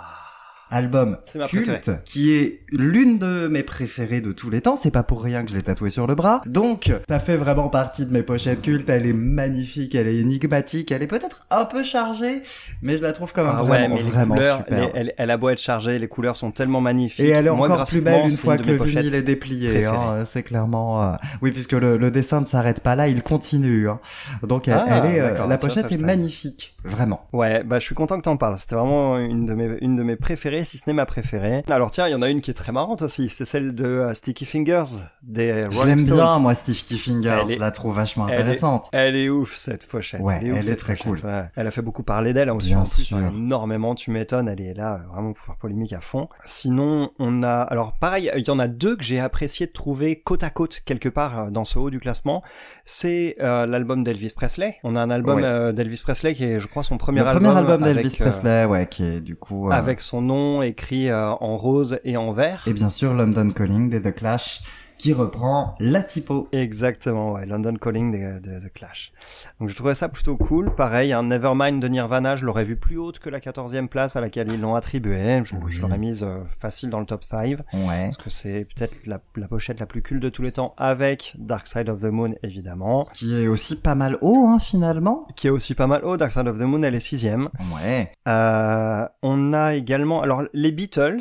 Album. 0.70 1.16
C'est 1.22 1.38
ma 1.38 1.46
culte, 1.46 1.90
qui 2.04 2.32
est 2.32 2.60
l'une 2.70 3.18
de 3.18 3.48
mes 3.48 3.62
préférées 3.62 4.20
de 4.20 4.32
tous 4.32 4.50
les 4.50 4.60
temps. 4.60 4.76
C'est 4.76 4.90
pas 4.90 5.02
pour 5.02 5.22
rien 5.22 5.42
que 5.44 5.50
je 5.50 5.56
l'ai 5.56 5.62
tatoué 5.62 5.90
sur 5.90 6.06
le 6.06 6.14
bras. 6.14 6.42
Donc, 6.46 6.92
ça 7.08 7.18
fait 7.18 7.36
vraiment 7.36 7.68
partie 7.68 8.04
de 8.06 8.12
mes 8.12 8.22
pochettes 8.22 8.62
cultes. 8.62 8.88
Elle 8.90 9.06
est 9.06 9.12
magnifique, 9.14 9.94
elle 9.94 10.08
est 10.08 10.16
énigmatique, 10.16 10.92
elle 10.92 11.02
est 11.02 11.06
peut-être 11.06 11.46
un 11.50 11.64
peu 11.64 11.82
chargée, 11.82 12.42
mais 12.82 12.96
je 12.98 13.02
la 13.02 13.12
trouve 13.12 13.32
quand 13.32 13.44
même 13.44 13.52
Ah 13.56 13.62
ouais, 13.62 13.68
vraiment, 13.78 13.96
mais 13.96 14.02
les 14.02 14.08
vraiment 14.10 14.34
couleurs, 14.34 14.64
les- 14.70 14.90
elle, 14.94 15.12
elle 15.16 15.30
a 15.30 15.36
beau 15.36 15.48
être 15.48 15.60
chargée, 15.60 15.98
les 15.98 16.08
couleurs 16.08 16.36
sont 16.36 16.50
tellement 16.50 16.80
magnifiques. 16.80 17.24
Et 17.24 17.30
elle 17.30 17.46
est 17.46 17.50
Moi, 17.50 17.68
encore 17.70 17.86
plus 17.86 18.00
belle 18.00 18.24
une 18.24 18.30
fois 18.30 18.56
que 18.56 18.64
le 18.64 18.76
vinyle 18.76 19.14
est 19.14 19.22
déplié. 19.22 19.86
hein, 19.86 20.24
c'est 20.24 20.42
clairement. 20.42 21.02
euh, 21.02 21.12
Oui, 21.42 21.50
puisque 21.52 21.72
le, 21.72 21.96
le 21.96 22.10
dessin 22.10 22.40
ne 22.40 22.46
s'arrête 22.46 22.80
pas 22.80 22.94
là, 22.94 23.08
il 23.08 23.22
continue. 23.22 23.88
hein. 23.88 24.00
Donc 24.42 24.68
elle, 24.68 24.74
Ah, 24.86 25.02
elle 25.04 25.14
est, 25.14 25.20
euh, 25.20 25.46
la 25.46 25.56
pochette 25.58 25.88
ça, 25.88 25.94
est 25.94 25.98
magnifique, 26.02 26.74
vraiment. 26.84 27.26
Ouais, 27.32 27.62
bah 27.64 27.78
je 27.78 27.84
suis 27.84 27.94
content 27.94 28.16
que 28.18 28.22
t'en 28.22 28.36
parles. 28.36 28.56
C'était 28.58 28.74
vraiment 28.74 29.18
une 29.18 29.46
de 29.46 29.54
mes 29.54 29.68
une 29.80 29.96
de 29.96 30.02
mes 30.02 30.16
préférées, 30.16 30.57
si 30.64 30.78
ce 30.78 30.84
n'est 30.88 30.94
ma 30.94 31.06
préférée. 31.06 31.64
Alors 31.70 31.90
tiens, 31.90 32.06
il 32.08 32.12
y 32.12 32.14
en 32.14 32.22
a 32.22 32.28
une 32.28 32.40
qui 32.40 32.50
est 32.50 32.54
très 32.54 32.72
marrante 32.72 33.02
aussi. 33.02 33.28
C'est 33.28 33.44
celle 33.44 33.74
de 33.74 33.84
euh, 33.84 34.14
Sticky 34.14 34.44
Fingers 34.44 34.84
des 35.22 35.66
Je 35.70 35.76
Rolling 35.78 35.96
l'aime 35.96 35.98
Stones. 36.06 36.16
bien, 36.26 36.38
moi, 36.38 36.54
Sticky 36.54 36.98
Fingers. 36.98 37.42
Est- 37.48 37.52
Je 37.52 37.58
la 37.60 37.70
trouve 37.70 37.94
vachement 37.96 38.28
elle 38.28 38.34
est- 38.34 38.38
intéressante. 38.42 38.88
Elle 38.92 39.16
est 39.16 39.28
ouf 39.28 39.54
cette 39.56 39.86
pochette. 39.86 40.20
Ouais, 40.20 40.38
elle 40.40 40.48
est, 40.48 40.52
ouf, 40.52 40.58
elle 40.66 40.70
est 40.72 40.76
très 40.76 40.94
pochette, 40.96 41.22
cool. 41.22 41.30
ouais. 41.30 41.42
Elle 41.56 41.66
a 41.66 41.70
fait 41.70 41.82
beaucoup 41.82 42.02
parler 42.02 42.32
d'elle 42.32 42.48
hein, 42.48 42.54
aussi 42.54 42.74
en 42.74 42.84
plus, 42.84 43.04
sûr. 43.04 43.18
énormément. 43.18 43.94
Tu 43.94 44.10
m'étonnes, 44.10 44.48
elle 44.48 44.60
est 44.60 44.74
là 44.74 44.94
euh, 44.94 45.12
vraiment 45.12 45.32
pour 45.32 45.44
faire 45.44 45.56
polémique 45.56 45.92
à 45.92 46.00
fond. 46.00 46.28
Sinon, 46.44 47.10
on 47.18 47.42
a 47.42 47.62
alors 47.62 47.92
pareil, 47.98 48.30
il 48.36 48.46
y 48.46 48.50
en 48.50 48.58
a 48.58 48.68
deux 48.68 48.96
que 48.96 49.04
j'ai 49.04 49.20
apprécié 49.20 49.66
de 49.66 49.72
trouver 49.72 50.20
côte 50.20 50.42
à 50.42 50.50
côte 50.50 50.80
quelque 50.84 51.08
part 51.08 51.38
euh, 51.38 51.50
dans 51.50 51.64
ce 51.64 51.78
haut 51.78 51.90
du 51.90 52.00
classement. 52.00 52.42
C'est 52.84 53.36
euh, 53.40 53.66
l'album 53.66 54.02
d'Elvis 54.04 54.32
Presley. 54.34 54.76
On 54.84 54.96
a 54.96 55.00
un 55.00 55.10
album 55.10 55.36
Ouais. 55.38 55.44
euh, 55.44 55.72
d'Elvis 55.72 56.00
Presley 56.02 56.34
qui 56.34 56.44
est, 56.44 56.58
je 56.60 56.66
crois, 56.66 56.82
son 56.82 56.96
premier 56.96 57.20
le 57.20 57.26
album. 57.26 57.44
premier 57.52 57.58
album 57.58 57.82
d'Elvis 57.82 58.16
euh, 58.20 58.24
Presley, 58.30 58.64
ouais, 58.64 58.86
qui 58.86 59.04
est 59.04 59.20
du 59.20 59.36
coup. 59.36 59.68
euh, 59.68 59.72
avec 59.72 60.00
son 60.00 60.22
nom 60.22 60.47
écrit 60.62 61.10
euh, 61.10 61.30
en 61.30 61.56
rose 61.56 61.98
et 62.04 62.16
en 62.16 62.32
vert. 62.32 62.64
Et 62.66 62.72
bien 62.72 62.90
sûr, 62.90 63.14
London 63.14 63.50
Calling 63.50 63.90
des 63.90 64.00
The 64.00 64.14
Clash, 64.14 64.60
qui 64.98 65.12
reprend 65.12 65.74
la 65.80 66.02
typo. 66.02 66.48
Exactement, 66.52 67.32
ouais, 67.32 67.46
London 67.46 67.74
Calling 67.74 68.12
de, 68.12 68.40
de 68.40 68.58
The 68.58 68.72
Clash. 68.72 69.12
Donc 69.60 69.68
je 69.68 69.74
trouvais 69.74 69.94
ça 69.94 70.08
plutôt 70.08 70.36
cool. 70.36 70.74
Pareil, 70.74 71.12
un 71.12 71.22
Nevermind 71.22 71.80
de 71.80 71.88
Nirvana, 71.88 72.36
je 72.36 72.44
l'aurais 72.44 72.64
vu 72.64 72.76
plus 72.76 72.98
haute 72.98 73.18
que 73.18 73.30
la 73.30 73.40
14e 73.40 73.88
place 73.88 74.16
à 74.16 74.20
laquelle 74.20 74.50
ils 74.52 74.60
l'ont 74.60 74.74
attribué. 74.74 75.42
Je, 75.44 75.54
Oui. 75.56 75.72
je 75.72 75.80
l'aurais 75.82 75.98
mise 75.98 76.22
euh, 76.22 76.40
facile 76.48 76.90
dans 76.90 77.00
le 77.00 77.06
top 77.06 77.24
5. 77.24 77.58
Ouais. 77.72 78.04
Parce 78.06 78.16
que 78.16 78.30
c'est 78.30 78.66
peut-être 78.74 79.06
la, 79.06 79.20
la 79.36 79.48
pochette 79.48 79.80
la 79.80 79.86
plus 79.86 80.02
culte 80.02 80.22
de 80.22 80.28
tous 80.28 80.42
les 80.42 80.52
temps 80.52 80.74
avec 80.76 81.34
Dark 81.38 81.66
Side 81.68 81.88
of 81.88 82.00
the 82.00 82.06
Moon, 82.06 82.34
évidemment. 82.42 83.06
Qui 83.14 83.34
est 83.42 83.46
aussi 83.48 83.76
pas 83.80 83.94
mal 83.94 84.18
haut, 84.20 84.46
hein, 84.48 84.58
finalement. 84.58 85.26
Qui 85.36 85.46
est 85.46 85.50
aussi 85.50 85.74
pas 85.74 85.86
mal 85.86 86.04
haut. 86.04 86.16
Dark 86.16 86.32
Side 86.32 86.48
of 86.48 86.58
the 86.58 86.62
Moon, 86.62 86.82
elle 86.82 86.94
est 86.94 87.00
sixième. 87.00 87.48
Ouais. 87.74 88.10
Euh, 88.26 89.06
on 89.22 89.52
a 89.52 89.74
également, 89.74 90.22
alors 90.22 90.42
les 90.52 90.72
Beatles, 90.72 91.20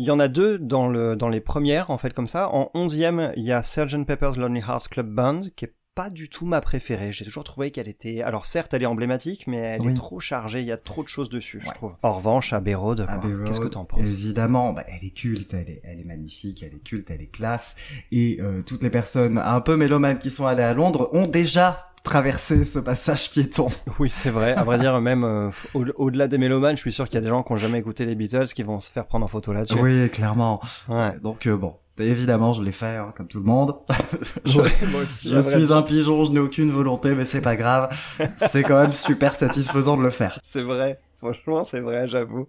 il 0.00 0.06
y 0.06 0.10
en 0.10 0.18
a 0.18 0.28
deux 0.28 0.58
dans 0.58 0.88
le 0.88 1.14
dans 1.14 1.28
les 1.28 1.42
premières 1.42 1.90
en 1.90 1.98
fait 1.98 2.14
comme 2.14 2.26
ça. 2.26 2.48
En 2.54 2.70
onzième, 2.72 3.34
il 3.36 3.44
y 3.44 3.52
a 3.52 3.62
Sgt 3.62 4.06
Pepper's 4.06 4.38
Lonely 4.38 4.60
Hearts 4.66 4.88
Club 4.88 5.14
Band 5.14 5.42
qui 5.54 5.66
est 5.66 5.74
pas 6.02 6.08
du 6.10 6.28
tout 6.30 6.46
ma 6.46 6.60
préférée. 6.60 7.12
J'ai 7.12 7.24
toujours 7.26 7.44
trouvé 7.44 7.70
qu'elle 7.70 7.88
était, 7.88 8.22
alors 8.22 8.46
certes 8.46 8.72
elle 8.74 8.82
est 8.82 8.86
emblématique, 8.86 9.46
mais 9.46 9.58
elle 9.58 9.82
Oui. 9.82 9.92
est 9.92 9.96
trop 9.96 10.18
chargée. 10.20 10.60
Il 10.60 10.66
y 10.66 10.72
a 10.72 10.76
trop 10.78 11.02
de 11.02 11.08
choses 11.08 11.28
dessus, 11.28 11.60
je 11.62 11.70
trouve. 11.72 11.94
En 12.02 12.14
revanche, 12.14 12.52
Abbey 12.54 12.74
Road, 12.74 13.06
qu'est-ce 13.46 13.60
que 13.60 13.66
t'en 13.68 13.84
penses? 13.84 14.00
Évidemment, 14.00 14.72
bah, 14.72 14.84
elle 14.88 15.04
est 15.04 15.10
culte, 15.14 15.52
elle 15.52 15.68
est, 15.68 15.82
elle 15.84 16.00
est 16.00 16.04
magnifique, 16.04 16.62
elle 16.62 16.74
est 16.74 16.82
culte, 16.82 17.10
elle 17.10 17.20
est 17.20 17.30
classe. 17.30 17.76
Et 18.12 18.38
euh, 18.40 18.62
toutes 18.62 18.82
les 18.82 18.90
personnes 18.90 19.36
un 19.38 19.60
peu 19.60 19.76
mélomanes 19.76 20.18
qui 20.18 20.30
sont 20.30 20.46
allées 20.46 20.62
à 20.62 20.72
Londres 20.72 21.10
ont 21.12 21.26
déjà 21.26 21.92
traversé 22.02 22.64
ce 22.64 22.78
passage 22.78 23.30
piéton. 23.30 23.68
Oui, 23.98 24.08
c'est 24.08 24.30
vrai. 24.30 24.54
À 24.54 24.64
vrai 24.64 24.78
dire, 24.78 24.98
même 25.02 25.22
euh, 25.24 25.50
au- 25.74 25.84
au-delà 25.96 26.28
des 26.28 26.38
mélomanes, 26.38 26.76
je 26.76 26.80
suis 26.80 26.92
sûr 26.92 27.06
qu'il 27.06 27.16
y 27.16 27.18
a 27.18 27.20
des 27.20 27.28
gens 27.28 27.42
qui 27.42 27.52
ont 27.52 27.56
jamais 27.58 27.78
écouté 27.78 28.06
les 28.06 28.14
Beatles 28.14 28.46
qui 28.54 28.62
vont 28.62 28.80
se 28.80 28.90
faire 28.90 29.06
prendre 29.06 29.26
en 29.26 29.28
photo 29.28 29.52
là-dessus. 29.52 29.78
Oui, 29.78 30.08
clairement. 30.08 30.60
Ouais. 30.88 31.18
Donc 31.22 31.46
euh, 31.46 31.56
bon, 31.58 31.74
évidemment, 32.08 32.52
je 32.52 32.62
l'ai 32.62 32.72
fait, 32.72 32.96
hein, 32.96 33.12
comme 33.16 33.26
tout 33.28 33.38
le 33.38 33.44
monde. 33.44 33.74
je 34.44 34.58
Ouais, 34.60 34.70
moi 34.90 35.02
aussi. 35.02 35.28
je 35.30 35.40
suis 35.40 35.72
un 35.72 35.82
pigeon, 35.82 36.24
je 36.24 36.32
n'ai 36.32 36.40
aucune 36.40 36.70
volonté, 36.70 37.14
mais 37.14 37.24
c'est 37.24 37.40
pas 37.40 37.56
grave. 37.56 37.90
c'est 38.36 38.62
quand 38.62 38.80
même 38.82 38.92
super 38.92 39.34
satisfaisant 39.34 39.96
de 39.96 40.02
le 40.02 40.10
faire. 40.10 40.38
C'est 40.42 40.62
vrai. 40.62 41.00
Franchement, 41.18 41.62
c'est 41.64 41.80
vrai, 41.80 42.06
j'avoue. 42.08 42.46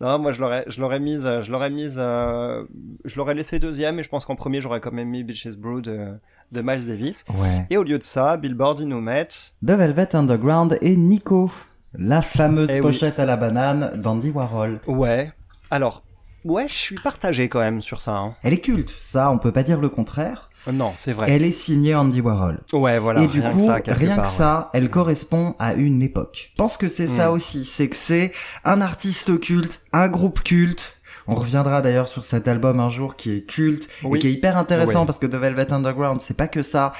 Non, 0.00 0.18
moi, 0.18 0.32
je 0.32 0.40
l'aurais, 0.40 0.64
je 0.66 0.80
l'aurais 0.80 0.98
mise, 0.98 1.22
je 1.40 1.52
l'aurais 1.52 1.70
mise, 1.70 2.00
euh, 2.02 2.64
je 3.04 3.16
l'aurais 3.16 3.34
laissé 3.34 3.60
deuxième, 3.60 4.00
et 4.00 4.02
je 4.02 4.08
pense 4.08 4.24
qu'en 4.24 4.34
premier, 4.34 4.60
j'aurais 4.60 4.80
quand 4.80 4.90
même 4.90 5.08
mis 5.08 5.22
Bitches 5.22 5.56
Brew 5.56 5.80
de, 5.80 6.08
de 6.50 6.60
Miles 6.62 6.84
Davis. 6.88 7.24
Ouais. 7.32 7.64
Et 7.70 7.76
au 7.76 7.84
lieu 7.84 7.98
de 7.98 8.02
ça, 8.02 8.36
Billboard, 8.38 8.80
ils 8.80 8.88
nous 8.88 9.00
mettent, 9.00 9.54
The 9.64 9.70
Velvet 9.70 10.16
Underground 10.16 10.78
et 10.80 10.96
Nico, 10.96 11.48
la 11.94 12.22
fameuse 12.22 12.70
Eh 12.72 12.80
oui. 12.80 12.80
pochette 12.80 13.20
à 13.20 13.24
la 13.24 13.36
banane 13.36 13.92
d'Andy 14.00 14.30
Warhol. 14.30 14.80
ouais. 14.88 15.30
Alors, 15.70 16.02
ouais, 16.44 16.66
je 16.68 16.74
suis 16.74 16.94
partagé 16.96 17.48
quand 17.48 17.60
même 17.60 17.82
sur 17.82 18.00
ça. 18.00 18.16
hein. 18.16 18.34
Elle 18.42 18.52
est 18.52 18.58
culte, 18.60 18.94
ça, 18.98 19.30
on 19.30 19.38
peut 19.38 19.52
pas 19.52 19.62
dire 19.62 19.80
le 19.80 19.88
contraire. 19.88 20.48
Euh, 20.68 20.72
Non, 20.72 20.92
c'est 20.96 21.12
vrai. 21.12 21.26
Elle 21.30 21.42
est 21.42 21.50
signée 21.52 21.94
Andy 21.94 22.20
Warhol. 22.20 22.60
Ouais, 22.72 22.98
voilà. 22.98 23.22
et 23.22 23.26
du 23.26 23.40
rien 23.40 23.50
coup, 23.50 23.58
que 23.58 23.62
ça, 23.64 23.80
quelque 23.80 23.98
rien 23.98 24.14
part, 24.16 24.24
que 24.26 24.30
ouais. 24.30 24.36
ça, 24.36 24.70
elle 24.74 24.90
correspond 24.90 25.54
à 25.58 25.74
une 25.74 26.02
époque. 26.02 26.50
Je 26.52 26.56
pense 26.56 26.76
que 26.76 26.88
c'est 26.88 27.08
ça 27.08 27.28
Mm. 27.30 27.32
aussi, 27.32 27.64
c'est 27.64 27.88
que 27.88 27.96
c'est 27.96 28.32
un 28.64 28.80
artiste 28.80 29.40
culte, 29.40 29.80
un 29.92 30.08
groupe 30.08 30.42
culte. 30.42 30.98
On 31.28 31.34
reviendra 31.34 31.82
d'ailleurs 31.82 32.08
sur 32.08 32.24
cet 32.24 32.48
album 32.48 32.80
un 32.80 32.88
jour 32.88 33.16
qui 33.16 33.30
est 33.32 33.42
culte 33.46 33.88
Oui. 34.04 34.18
et 34.18 34.20
qui 34.20 34.26
est 34.28 34.32
hyper 34.32 34.56
intéressant 34.56 35.00
Oui. 35.00 35.06
parce 35.06 35.18
que 35.18 35.26
The 35.26 35.34
Velvet 35.36 35.72
Underground, 35.72 36.20
c'est 36.20 36.36
pas 36.36 36.48
que 36.48 36.62
ça. 36.62 36.92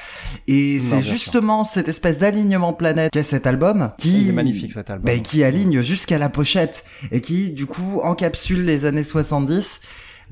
Et 0.47 0.79
c'est 0.79 1.01
sûr. 1.01 1.13
justement 1.13 1.63
cette 1.63 1.87
espèce 1.89 2.17
d'alignement 2.19 2.73
planète 2.73 3.11
qu'est 3.11 3.23
cet 3.23 3.47
album 3.47 3.91
qui 3.97 4.29
est 4.29 4.31
magnifique 4.31 4.71
cet 4.71 4.89
album. 4.89 5.05
bah, 5.05 5.19
qui 5.19 5.43
aligne 5.43 5.81
jusqu'à 5.81 6.17
la 6.17 6.29
pochette 6.29 6.85
et 7.11 7.21
qui 7.21 7.51
du 7.51 7.65
coup 7.65 7.99
encapsule 8.03 8.63
les 8.65 8.85
années 8.85 9.03
70 9.03 9.81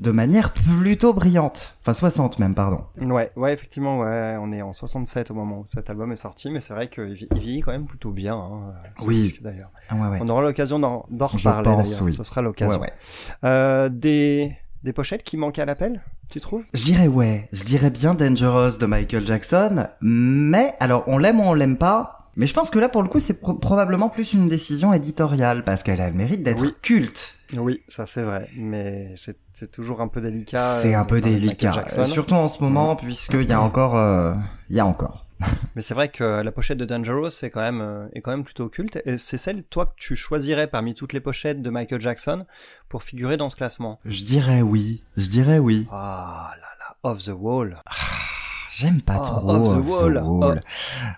de 0.01 0.11
manière 0.11 0.51
plutôt 0.51 1.13
brillante. 1.13 1.75
Enfin 1.81 1.93
60 1.93 2.39
même, 2.39 2.55
pardon. 2.55 2.81
Ouais, 2.99 3.31
ouais, 3.35 3.53
effectivement, 3.53 3.99
ouais, 3.99 4.35
on 4.41 4.51
est 4.51 4.61
en 4.63 4.73
67 4.73 5.29
au 5.31 5.35
moment 5.35 5.59
où 5.59 5.63
cet 5.67 5.89
album 5.91 6.11
est 6.11 6.15
sorti, 6.15 6.49
mais 6.49 6.59
c'est 6.59 6.73
vrai 6.73 6.87
qu'il 6.89 7.03
vi- 7.13 7.27
il 7.35 7.39
vieillit 7.39 7.61
quand 7.61 7.71
même 7.71 7.85
plutôt 7.85 8.11
bien. 8.11 8.35
Hein, 8.35 8.73
ce 8.99 9.05
Oui. 9.05 9.39
d'ailleurs. 9.41 9.69
Ah 9.89 9.95
ouais 9.95 10.07
ouais. 10.09 10.17
On 10.21 10.27
aura 10.29 10.41
l'occasion 10.41 10.79
d'en 10.79 11.05
reparler 11.27 11.63
pense, 11.63 12.01
oui. 12.01 12.13
Ce 12.13 12.23
sera 12.23 12.41
l'occasion. 12.41 12.79
Ouais, 12.79 12.87
ouais. 12.87 12.93
Euh, 13.43 13.89
des 13.89 14.55
des 14.83 14.93
pochettes 14.93 15.21
qui 15.21 15.37
manquent 15.37 15.59
à 15.59 15.65
l'appel, 15.65 16.01
tu 16.29 16.39
trouves? 16.39 16.63
Je 16.73 16.83
dirais 16.83 17.07
ouais, 17.07 17.47
je 17.53 17.63
dirais 17.63 17.91
bien 17.91 18.15
Dangerous 18.15 18.79
de 18.79 18.85
Michael 18.87 19.27
Jackson, 19.27 19.85
mais 20.01 20.73
alors 20.79 21.03
on 21.05 21.19
l'aime 21.19 21.39
ou 21.39 21.43
on 21.43 21.53
l'aime 21.53 21.77
pas, 21.77 22.27
mais 22.35 22.47
je 22.47 22.53
pense 22.55 22.71
que 22.71 22.79
là 22.79 22.89
pour 22.89 23.03
le 23.03 23.07
coup 23.07 23.19
c'est 23.19 23.39
pro- 23.39 23.53
probablement 23.53 24.09
plus 24.09 24.33
une 24.33 24.47
décision 24.47 24.91
éditoriale 24.93 25.63
parce 25.63 25.83
qu'elle 25.83 26.01
a 26.01 26.09
le 26.09 26.15
mérite 26.15 26.41
d'être 26.41 26.61
Oui. 26.63 26.73
culte. 26.81 27.35
Oui, 27.57 27.81
ça 27.87 28.05
c'est 28.05 28.23
vrai, 28.23 28.49
mais 28.55 29.13
c'est 29.15 29.37
c'est 29.53 29.71
toujours 29.71 30.01
un 30.01 30.07
peu 30.07 30.21
délicat. 30.21 30.79
C'est 30.81 30.95
euh, 30.95 30.99
un 30.99 31.03
peu 31.05 31.19
parler 31.19 31.35
de 31.35 31.39
délicat, 31.41 31.85
surtout 32.05 32.35
en 32.35 32.47
ce 32.47 32.63
moment 32.63 32.95
puisqu'il 32.95 33.49
y 33.49 33.53
a 33.53 33.61
encore, 33.61 33.95
euh, 33.97 34.33
il 34.69 34.75
y 34.75 34.79
a 34.79 34.85
encore. 34.85 35.25
Mais 35.75 35.81
c'est 35.81 35.95
vrai 35.95 36.07
que 36.09 36.41
la 36.43 36.51
pochette 36.51 36.77
de 36.77 36.85
Dangerous 36.85 37.29
est 37.41 37.49
quand 37.49 37.61
même 37.61 37.81
euh, 37.81 38.07
est 38.13 38.21
quand 38.21 38.29
même 38.29 38.43
plutôt 38.43 38.69
culte 38.69 39.01
et 39.07 39.17
c'est 39.17 39.37
celle 39.39 39.63
toi 39.63 39.87
que 39.87 39.93
tu 39.97 40.15
choisirais 40.15 40.67
parmi 40.67 40.93
toutes 40.93 41.13
les 41.13 41.19
pochettes 41.19 41.63
de 41.63 41.69
Michael 41.71 41.99
Jackson 41.99 42.45
pour 42.89 43.01
figurer 43.01 43.37
dans 43.37 43.49
ce 43.49 43.55
classement? 43.55 43.99
Je 44.05 44.23
dirais 44.23 44.61
oui, 44.61 45.03
je 45.17 45.27
dirais 45.29 45.57
oui. 45.57 45.87
Ah 45.91 46.51
là 46.57 46.67
là, 46.79 46.95
Off 47.11 47.23
the 47.25 47.31
Wall. 47.35 47.81
J'aime 48.71 49.01
pas 49.01 49.17
Oh, 49.19 49.23
trop 49.25 49.49
Off 49.49 49.63
the 49.63 49.77
Off 49.77 49.83
the 49.85 49.89
Wall. 49.89 50.17
Wall. 50.23 50.59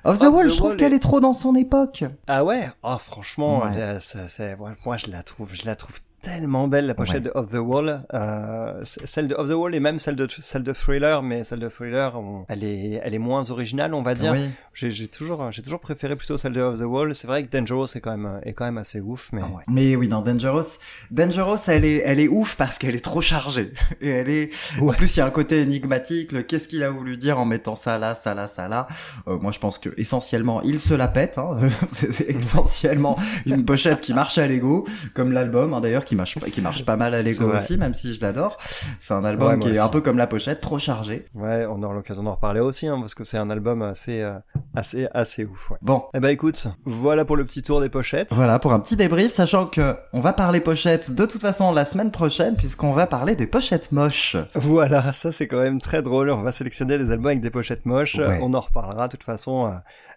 Oh. 0.06 0.10
Off 0.10 0.20
the 0.20 0.24
Off 0.24 0.34
Wall, 0.34 0.48
the 0.48 0.50
je 0.52 0.56
trouve 0.56 0.70
Wall 0.70 0.78
qu'elle 0.78 0.94
est- 0.94 0.96
est 0.96 1.00
trop 1.00 1.20
dans 1.20 1.34
son 1.34 1.54
époque. 1.56 2.04
Ah 2.28 2.44
ouais? 2.46 2.70
Oh 2.82 2.98
franchement, 2.98 3.64
Ouais. 3.66 3.72
euh, 3.76 4.56
moi, 4.86 4.98
je 4.98 5.12
la 5.12 5.22
trouve 5.22 5.54
je 5.54 5.66
la 5.66 5.76
trouve 5.76 6.00
tellement 6.24 6.68
belle 6.68 6.88
la 6.88 6.96
pochette 6.96 7.16
Ouais. 7.18 7.22
de 7.22 7.32
Off 7.36 7.52
the 7.52 7.56
Wall, 7.56 8.06
euh, 8.14 8.82
celle 8.84 9.28
de 9.28 9.36
Off 9.36 9.50
the 9.50 9.54
Wall 9.54 9.76
et 9.76 9.80
même 9.80 10.00
celle 10.00 10.16
de 10.16 10.28
celle 10.40 10.64
de 10.64 10.74
Thriller, 10.74 11.22
mais 11.22 11.44
celle 11.44 11.60
de 11.60 11.70
Thriller, 11.70 12.18
on- 12.18 12.46
elle 12.50 12.64
est 12.64 13.02
elle 13.04 13.14
est 13.14 13.20
moins 13.20 13.50
originale, 13.52 13.94
on 13.94 14.02
va 14.02 14.16
dire. 14.16 14.32
Oui. 14.32 14.50
J'ai 14.74 15.08
toujours 15.08 15.52
j'ai 15.52 15.62
toujours 15.62 15.80
préféré 15.82 16.16
plutôt 16.16 16.38
celle 16.38 16.54
de 16.54 16.62
Off 16.62 16.80
the 16.80 16.84
Wall. 16.84 17.14
C'est 17.14 17.28
vrai 17.28 17.44
que 17.46 17.56
Dangerous 17.56 17.88
est 17.96 18.00
quand 18.00 18.18
même 18.18 18.40
est 18.44 18.54
quand 18.54 18.66
même 18.66 18.78
assez 18.80 19.02
ouf, 19.02 19.30
mais 19.34 19.42
Ah 19.44 19.48
ouais. 19.58 19.64
Mais 19.68 19.96
oui, 19.96 20.08
dans 20.08 20.22
Dangerous, 20.22 20.78
Dangerous, 21.12 21.58
elle 21.68 21.86
est, 21.86 22.02
elle 22.06 22.20
est 22.20 22.28
ouf 22.30 22.56
parce 22.56 22.78
qu'elle 22.80 22.96
est 22.96 23.04
trop 23.04 23.22
chargée. 23.22 23.74
Et 24.02 24.10
elle 24.10 24.30
est, 24.30 24.50
en 24.82 24.88
plus, 24.94 25.16
il 25.16 25.20
y 25.20 25.22
a 25.22 25.26
un 25.26 25.30
côté 25.30 25.62
énigmatique. 25.62 26.32
Le 26.32 26.42
qu'est-ce 26.42 26.68
qu'il 26.68 26.84
a 26.84 26.90
voulu 26.90 27.18
dire 27.18 27.38
en 27.40 27.46
mettant 27.46 27.76
ça 27.76 27.98
là, 27.98 28.16
ça 28.16 28.34
là, 28.34 28.48
ça 28.48 28.68
là. 28.68 28.88
Euh, 29.28 29.38
moi, 29.38 29.52
je 29.52 29.60
pense 29.60 29.78
que 29.78 29.90
essentiellement, 29.98 30.62
il 30.64 30.80
se 30.80 30.94
la 30.94 31.08
pète. 31.08 31.38
Hein. 31.38 31.58
C'est 31.92 32.30
essentiellement 32.30 33.18
une 33.46 33.66
pochette 33.66 34.02
qui 34.02 34.14
marche 34.14 34.38
à 34.38 34.48
Lego, 34.48 34.86
comme 35.14 35.32
l'album 35.34 35.74
hein, 35.74 35.82
d'ailleurs, 35.82 36.06
qui 36.06 36.13
marche, 36.16 36.40
pas- 36.40 36.50
qui 36.50 36.62
marche 36.62 36.86
pas 36.86 36.96
mal 36.96 37.14
à 37.14 37.22
Lego 37.22 37.46
aussi, 37.54 37.78
même 37.78 37.94
si 37.94 38.14
je 38.14 38.22
l'adore. 38.22 38.58
C'est 39.00 39.14
un 39.14 39.24
album 39.26 39.54
Ouais, 39.54 39.60
qui 39.60 39.70
est 39.70 39.80
un 39.80 39.88
peu 39.90 40.02
comme 40.02 40.18
la 40.18 40.28
pochette, 40.28 40.62
trop 40.62 40.80
chargé. 40.80 41.26
ouais, 41.36 41.66
on 41.70 41.82
aura 41.84 41.94
l'occasion 41.94 42.24
d'en 42.24 42.34
reparler 42.36 42.60
aussi, 42.60 42.88
hein, 42.88 42.98
parce 43.00 43.16
que 43.16 43.24
c'est 43.24 43.38
un 43.38 43.50
album 43.50 43.82
assez 43.82 44.22
euh, 44.22 44.34
assez 44.76 45.08
assez 45.14 45.46
ouf. 45.46 45.72
Ouais. 45.72 45.78
Bon. 45.82 46.04
Eh 46.14 46.20
ben 46.20 46.30
écoute, 46.30 46.68
voilà 46.86 47.26
pour 47.26 47.38
le 47.38 47.46
petit 47.46 47.62
tour 47.62 47.82
des 47.82 47.90
pochettes. 47.90 48.34
Voilà 48.34 48.60
pour 48.60 48.74
un 48.74 48.80
petit 48.80 48.96
débrief, 48.96 49.32
sachant 49.34 49.66
que 49.68 49.96
on 50.14 50.20
va 50.20 50.34
parler 50.34 50.60
pochettes 50.60 51.12
de 51.12 51.26
toute 51.26 51.42
façon 51.42 51.72
la 51.72 51.86
semaine 51.86 52.12
prochaine, 52.12 52.56
puisqu'on 52.56 52.92
va 52.92 53.08
parler 53.08 53.36
des 53.36 53.48
pochettes 53.48 53.92
moches. 53.92 54.36
Voilà, 54.56 55.14
ça 55.14 55.32
c'est 55.32 55.48
quand 55.48 55.60
même 55.62 55.82
très 55.82 56.02
drôle. 56.02 56.30
On 56.30 56.42
va 56.42 56.52
sélectionner 56.52 56.98
des 56.98 57.12
albums 57.12 57.28
avec 57.28 57.42
des 57.42 57.50
pochettes 57.52 57.86
moches. 57.86 58.16
Ouais. 58.16 58.40
On 58.42 58.54
en 58.54 58.62
reparlera 58.62 59.08
de 59.08 59.12
toute 59.14 59.24
façon 59.24 59.68
euh, 59.68 59.72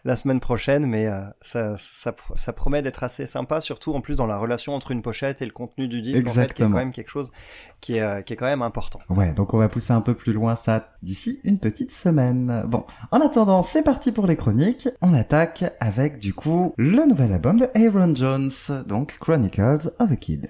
la 0.07 0.15
semaine 0.15 0.39
prochaine, 0.39 0.87
mais 0.87 1.09
euh, 1.09 1.21
ça, 1.43 1.77
ça, 1.77 2.15
ça 2.37 2.53
promet 2.53 2.81
d'être 2.81 3.03
assez 3.03 3.27
sympa, 3.27 3.61
surtout 3.61 3.93
en 3.93 4.01
plus 4.01 4.15
dans 4.15 4.27
la 4.27 4.39
relation 4.39 4.73
entre 4.73 4.93
une 4.93 5.03
pochette 5.03 5.43
et 5.43 5.45
le 5.45 5.51
contenu 5.51 5.89
du 5.89 6.01
disque, 6.01 6.27
en 6.29 6.31
fait, 6.31 6.33
qui 6.33 6.39
est 6.39 6.43
Exactement. 6.43 6.71
quand 6.71 6.77
même 6.79 6.93
quelque 6.93 7.11
chose 7.11 7.33
qui 7.81 7.97
est, 7.97 8.03
euh, 8.03 8.23
qui 8.23 8.33
est 8.33 8.37
quand 8.37 8.47
même 8.47 8.63
important. 8.63 9.01
Ouais, 9.11 9.33
donc 9.33 9.53
on 9.53 9.59
va 9.59 9.69
pousser 9.69 9.93
un 9.93 10.01
peu 10.01 10.15
plus 10.15 10.33
loin 10.33 10.55
ça 10.55 10.91
d'ici 11.03 11.41
une 11.43 11.59
petite 11.59 11.91
semaine. 11.91 12.63
Bon, 12.69 12.85
en 13.11 13.21
attendant, 13.21 13.63
c'est 13.63 13.83
parti 13.83 14.13
pour 14.13 14.29
les 14.29 14.37
chroniques. 14.37 14.89
On 15.03 15.13
attaque 15.13 15.65
avec 15.81 16.21
du 16.21 16.33
coup 16.33 16.73
le 16.77 17.05
nouvel 17.05 17.33
album 17.33 17.59
de 17.59 17.69
Aaron 17.75 18.15
Jones, 18.15 18.53
donc 18.87 19.19
Chronicles 19.19 19.91
of 19.99 20.13
a 20.13 20.17
Kid. 20.17 20.47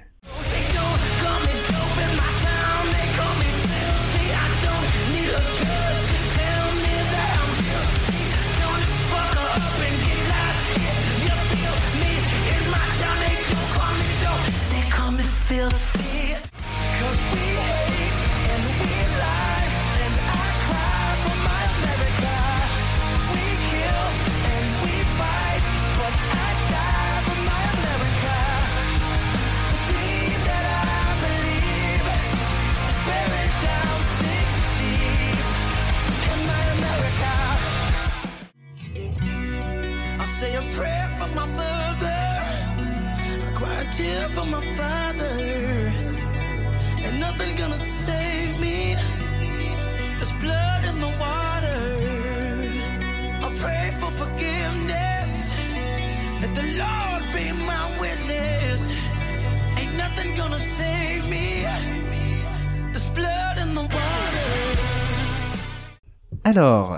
Alors, 66.57 66.97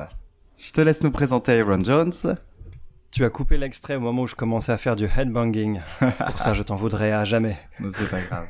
je 0.56 0.70
te 0.70 0.80
laisse 0.80 1.02
nous 1.02 1.10
présenter 1.10 1.58
Aaron 1.58 1.82
Jones. 1.82 2.12
Tu 3.10 3.24
as 3.24 3.28
coupé 3.30 3.58
l'extrait 3.58 3.96
au 3.96 4.00
moment 4.00 4.22
où 4.22 4.28
je 4.28 4.36
commençais 4.36 4.70
à 4.70 4.78
faire 4.78 4.94
du 4.94 5.06
headbanging. 5.06 5.80
Pour 5.98 6.38
ça, 6.38 6.54
je 6.54 6.62
t'en 6.62 6.76
voudrais 6.76 7.10
à 7.10 7.24
jamais. 7.24 7.58
Non, 7.80 7.90
c'est 7.92 8.08
pas 8.08 8.20
grave. 8.20 8.46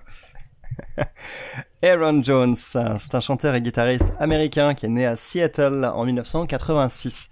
Aaron 1.82 2.22
Jones, 2.22 2.54
c'est 2.54 3.14
un 3.14 3.20
chanteur 3.20 3.54
et 3.54 3.62
guitariste 3.62 4.12
américain 4.18 4.74
qui 4.74 4.84
est 4.84 4.90
né 4.90 5.06
à 5.06 5.16
Seattle 5.16 5.90
en 5.94 6.04
1986. 6.04 7.30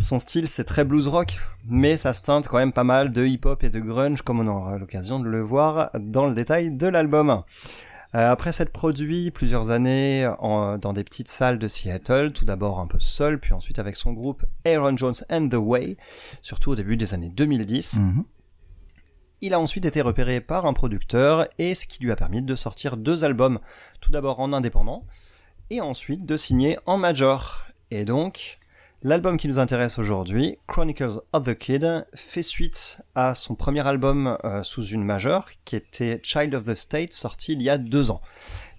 Son 0.00 0.18
style, 0.18 0.48
c'est 0.48 0.64
très 0.64 0.82
blues 0.82 1.06
rock, 1.06 1.38
mais 1.68 1.96
ça 1.96 2.14
se 2.14 2.22
teinte 2.22 2.48
quand 2.48 2.58
même 2.58 2.72
pas 2.72 2.82
mal 2.82 3.12
de 3.12 3.24
hip-hop 3.24 3.62
et 3.62 3.70
de 3.70 3.78
grunge, 3.78 4.22
comme 4.22 4.40
on 4.40 4.48
aura 4.48 4.78
l'occasion 4.78 5.20
de 5.20 5.28
le 5.28 5.42
voir 5.42 5.92
dans 5.94 6.26
le 6.26 6.34
détail 6.34 6.72
de 6.72 6.88
l'album. 6.88 7.44
Euh, 8.14 8.30
après 8.30 8.52
s'être 8.52 8.72
produit 8.72 9.30
plusieurs 9.30 9.70
années 9.70 10.26
en- 10.38 10.76
dans 10.76 10.92
des 10.92 11.02
petites 11.02 11.28
salles 11.28 11.58
de 11.58 11.66
Seattle, 11.66 12.32
tout 12.32 12.44
d'abord 12.44 12.78
un 12.78 12.86
peu 12.86 13.00
seul, 13.00 13.40
puis 13.40 13.54
ensuite 13.54 13.78
avec 13.78 13.96
son 13.96 14.12
groupe 14.12 14.44
Aaron 14.66 14.96
Jones 14.98 15.14
and 15.30 15.48
the 15.48 15.54
Way, 15.54 15.96
surtout 16.42 16.70
au 16.72 16.74
début 16.76 16.98
des 16.98 17.14
années 17.14 17.30
2010, 17.30 17.94
Mhm. 17.94 18.24
il 19.40 19.54
a 19.54 19.60
ensuite 19.60 19.86
été 19.86 20.02
repéré 20.02 20.40
par 20.42 20.66
un 20.66 20.74
producteur 20.74 21.48
et 21.58 21.74
ce 21.74 21.86
qui 21.86 22.02
lui 22.02 22.12
a 22.12 22.16
permis 22.16 22.42
de 22.42 22.54
sortir 22.54 22.98
deux 22.98 23.24
albums, 23.24 23.60
tout 24.02 24.10
d'abord 24.12 24.40
en 24.40 24.52
indépendant 24.52 25.06
et 25.70 25.80
ensuite 25.80 26.26
de 26.26 26.36
signer 26.36 26.78
en 26.84 26.98
major. 26.98 27.62
Et 27.90 28.04
donc, 28.04 28.58
l'album 29.02 29.36
qui 29.36 29.48
nous 29.48 29.58
intéresse 29.58 29.98
aujourd'hui, 29.98 30.58
Chronicles 30.68 31.20
of 31.32 31.44
the 31.44 31.54
Kid, 31.54 32.06
fait 32.14 32.42
suite 32.42 32.98
à 33.14 33.34
son 33.34 33.54
premier 33.54 33.86
album 33.86 34.38
euh, 34.44 34.62
sous 34.62 34.86
une 34.86 35.04
majeure 35.04 35.48
qui 35.64 35.76
était 35.76 36.20
Child 36.22 36.54
of 36.54 36.64
the 36.64 36.74
State, 36.74 37.12
sorti 37.12 37.52
il 37.52 37.62
y 37.62 37.70
a 37.70 37.78
deux 37.78 38.10
ans. 38.10 38.20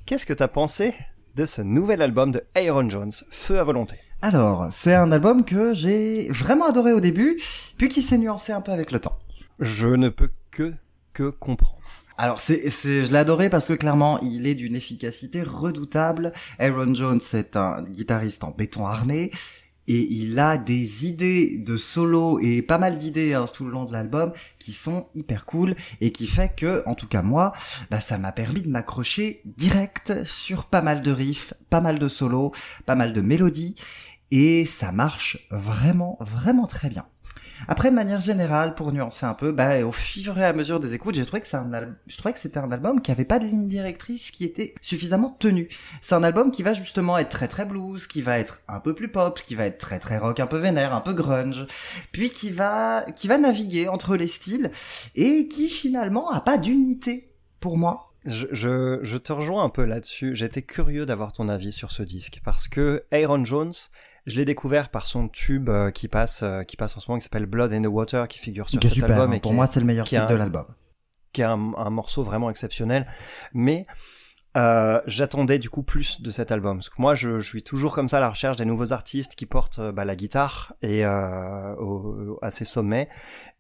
Qu'est-ce 0.06 0.26
que 0.26 0.34
t'as 0.34 0.48
pensé 0.48 0.96
de 1.36 1.46
ce 1.46 1.62
nouvel 1.62 2.02
album 2.02 2.32
de 2.32 2.44
Aaron 2.56 2.90
Jones, 2.90 3.12
Feu 3.32 3.60
à 3.60 3.64
volonté? 3.64 3.96
Alors, 4.22 4.68
c'est 4.72 4.94
un 4.94 5.12
album 5.12 5.44
que 5.44 5.74
j'ai 5.74 6.30
vraiment 6.30 6.68
adoré 6.68 6.94
au 6.94 7.02
début, 7.02 7.42
puis 7.78 7.90
qui 7.90 8.02
s'est 8.02 8.18
nuancé 8.18 8.54
un 8.54 8.62
peu 8.62 8.72
avec 8.72 8.92
le 8.92 9.00
temps. 9.00 9.18
Je 9.60 9.88
ne 9.88 10.10
peux 10.10 10.30
que 10.52 10.74
que 11.14 11.30
comprendre. 11.30 11.78
Alors 12.18 12.40
c'est, 12.40 12.70
c'est, 12.70 13.06
je 13.06 13.12
l'ai 13.12 13.18
adoré 13.18 13.50
parce 13.50 13.68
que 13.68 13.74
clairement 13.74 14.20
il 14.22 14.46
est 14.48 14.56
d'une 14.56 14.76
efficacité 14.76 15.42
redoutable. 15.42 16.32
Aaron 16.60 16.94
Jones 16.94 17.22
est 17.34 17.56
un 17.56 17.82
guitariste 17.84 18.44
en 18.44 18.52
béton 18.52 18.86
armé 18.86 19.32
et 19.88 20.08
il 20.14 20.40
a 20.40 20.58
des 20.58 21.06
idées 21.08 21.58
de 21.58 21.78
solo 21.78 22.40
et 22.40 22.62
pas 22.62 22.78
mal 22.78 22.98
d'idées 22.98 23.34
hein, 23.34 23.46
tout 23.54 23.66
le 23.66 23.72
long 23.72 23.86
de 23.86 23.92
l'album 23.92 24.32
qui 24.60 24.72
sont 24.72 25.08
hyper 25.14 25.46
cool 25.46 25.76
et 26.02 26.12
qui 26.12 26.28
fait 26.28 26.54
que, 26.56 26.84
en 26.86 26.96
tout 26.96 27.08
cas 27.08 27.22
moi, 27.22 27.54
bah, 27.90 28.00
ça 28.00 28.18
m'a 28.18 28.32
permis 28.32 28.62
de 28.62 28.70
m'accrocher 28.70 29.42
direct 29.46 30.24
sur 30.24 30.66
pas 30.66 30.82
mal 30.82 31.02
de 31.02 31.12
riffs, 31.12 31.54
pas 31.70 31.82
mal 31.82 32.00
de 32.00 32.08
solos, 32.08 32.52
pas 32.86 32.96
mal 32.96 33.14
de 33.14 33.22
mélodies 33.22 33.76
et 34.32 34.66
ça 34.66 34.92
marche 34.92 35.38
vraiment, 35.52 36.18
vraiment 36.22 36.66
très 36.66 36.90
bien. 36.90 37.06
Après, 37.68 37.90
de 37.90 37.96
manière 37.96 38.22
générale, 38.22 38.76
pour 38.76 38.92
nuancer 38.92 39.26
un 39.26 39.34
peu, 39.34 39.52
bah, 39.52 39.86
au 39.86 39.92
fur 39.92 40.38
et 40.38 40.46
à 40.46 40.54
mesure 40.54 40.80
des 40.80 40.94
écoutes, 40.94 41.16
j'ai 41.16 41.26
trouvé 41.26 41.42
que 41.42 41.48
c'est 41.48 41.58
un 41.58 41.74
c'était 42.36 42.60
un 42.60 42.72
album 42.72 43.02
qui 43.02 43.12
avait 43.12 43.26
pas 43.26 43.40
de 43.40 43.46
ligne 43.46 43.68
directrice 43.68 44.32
qui 44.32 44.46
était 44.46 44.76
suffisamment 44.82 45.36
tenue. 45.40 45.68
C'est 46.02 46.16
un 46.16 46.24
album 46.24 46.52
qui 46.52 46.64
va 46.64 46.74
justement 46.74 47.18
être 47.18 47.30
très 47.30 47.48
très 47.48 47.66
blues, 47.66 48.08
qui 48.08 48.22
va 48.22 48.40
être 48.40 48.62
un 48.68 48.80
peu 48.80 48.94
plus 48.94 49.10
pop, 49.10 49.40
qui 49.42 49.56
va 49.56 49.66
être 49.66 49.78
très 49.78 50.00
très 50.00 50.18
rock, 50.18 50.40
un 50.40 50.48
peu 50.48 50.58
vénère, 50.58 50.94
un 50.94 51.02
peu 51.02 51.14
grunge, 51.14 51.66
puis 52.12 52.30
qui 52.30 52.50
va, 52.50 53.06
qui 53.16 53.28
va 53.28 53.38
naviguer 53.38 53.88
entre 53.88 54.16
les 54.16 54.28
styles 54.28 54.72
et 55.16 55.48
qui 55.48 55.70
finalement 55.70 56.32
a 56.32 56.42
pas 56.42 56.58
d'unité 56.58 57.34
pour 57.60 57.78
moi. 57.78 58.14
Je, 58.26 58.48
je 59.02 59.18
te 59.18 59.34
rejoins 59.34 59.64
un 59.64 59.70
peu 59.70 59.84
là-dessus. 59.84 60.36
J'étais 60.36 60.62
curieux 60.62 61.06
d'avoir 61.06 61.34
ton 61.34 61.50
avis 61.50 61.74
sur 61.74 61.92
ce 61.92 62.04
disque 62.04 62.40
parce 62.44 62.70
que 62.70 63.04
Aaron 63.12 63.44
Jones, 63.44 63.74
je 64.26 64.38
l'ai 64.38 64.46
découvert 64.46 64.90
par 64.90 65.08
son 65.08 65.28
tube 65.28 65.70
euh, 65.70 65.92
qui 65.92 66.08
passe, 66.08 66.44
euh, 66.44 66.64
qui 66.64 66.78
passe 66.78 66.96
en 66.98 67.00
ce 67.00 67.10
moment, 67.10 67.20
qui 67.20 67.24
s'appelle 67.26 67.46
Blood 67.46 67.74
in 67.74 67.82
the 67.82 67.88
Water, 67.88 68.28
qui 68.28 68.40
figure 68.40 68.70
sur 68.70 68.80
Qui 68.80 68.88
cet 68.88 68.96
super, 68.96 69.12
album 69.12 69.32
hein. 69.32 69.36
et 69.36 69.40
pour 69.40 69.52
qui 69.52 69.56
moi 69.56 69.66
est, 69.66 69.68
c'est 69.68 69.80
le 69.80 69.86
meilleur 69.86 70.08
titre 70.08 70.22
un- 70.22 70.28
de 70.28 70.36
l'album. 70.36 70.66
qui 71.34 71.42
est 71.42 71.46
un, 71.46 71.74
un 71.78 71.90
morceau 71.90 72.24
vraiment 72.24 72.50
exceptionnel. 72.50 73.08
Mais 73.54 73.86
euh, 74.56 75.02
j'attendais 75.08 75.58
du 75.58 75.70
coup 75.72 75.82
plus 75.82 76.22
de 76.22 76.30
cet 76.30 76.52
album 76.52 76.78
parce 76.78 76.90
que 76.90 77.02
moi 77.02 77.16
je, 77.16 77.40
je 77.42 77.48
suis 77.50 77.64
toujours 77.64 77.96
comme 77.96 78.08
ça 78.08 78.18
à 78.18 78.20
la 78.20 78.30
recherche 78.30 78.56
des 78.56 78.66
nouveaux 78.66 78.94
artistes 78.94 79.34
qui 79.34 79.48
portent 79.48 79.80
euh, 79.80 79.92
bah, 79.92 80.06
la 80.06 80.16
guitare 80.16 80.76
et 80.84 81.04
euh, 81.04 81.74
au- 81.78 82.38
à 82.44 82.52
ses 82.52 82.64
sommets 82.66 83.10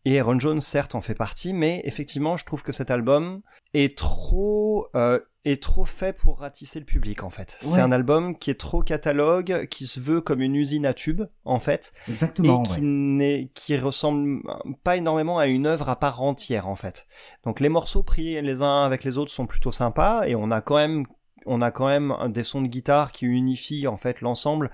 et 0.05 0.19
Aaron 0.19 0.39
Jones 0.39 0.61
certes 0.61 0.93
en 0.93 1.01
fait 1.01 1.15
partie 1.15 1.51
mais 1.51 1.81
effectivement 1.85 2.37
je 2.37 2.45
trouve 2.45 2.61
que 2.61 2.71
cet 2.73 2.91
album 2.91 3.41
est 3.73 3.97
trop 3.97 4.85
euh, 4.95 5.19
est 5.45 5.61
trop 5.61 5.83
fait 5.85 6.13
pour 6.13 6.39
ratisser 6.39 6.79
le 6.79 6.85
public 6.85 7.23
en 7.23 7.29
fait 7.29 7.57
Ouais. 7.63 7.69
c'est 7.73 7.81
un 7.81 7.91
album 7.91 8.37
qui 8.37 8.49
est 8.49 8.59
trop 8.59 8.81
catalogue 8.81 9.67
qui 9.67 9.87
se 9.87 9.99
veut 9.99 10.21
comme 10.21 10.41
une 10.41 10.55
usine 10.55 10.85
à 10.85 10.93
tubes 10.93 11.23
en 11.43 11.59
fait 11.59 11.91
Exactement. 12.09 12.63
et 12.63 12.67
qui 12.67 12.75
ouais. 12.75 12.81
n'est 12.81 13.51
qui 13.53 13.77
ressemble 13.77 14.41
pas 14.83 14.95
énormément 14.95 15.37
à 15.39 15.47
une 15.47 15.65
œuvre 15.65 15.89
à 15.89 15.99
part 15.99 16.21
entière 16.21 16.67
en 16.67 16.75
fait. 16.75 17.07
Donc 17.43 17.59
les 17.59 17.69
morceaux 17.69 18.03
pris 18.03 18.41
les 18.41 18.61
uns 18.61 18.83
avec 18.85 19.03
les 19.03 19.17
autres 19.17 19.31
sont 19.31 19.45
plutôt 19.47 19.71
sympas 19.73 20.25
et 20.25 20.35
on 20.35 20.49
a 20.49 20.61
quand 20.61 20.77
même 20.77 21.05
on 21.45 21.61
a 21.61 21.71
quand 21.71 21.87
même 21.87 22.15
des 22.29 22.45
sons 22.45 22.61
de 22.61 22.67
guitare 22.67 23.11
qui 23.11 23.25
unifient 23.25 23.87
en 23.87 23.97
fait 23.97 24.21
l'ensemble 24.21 24.71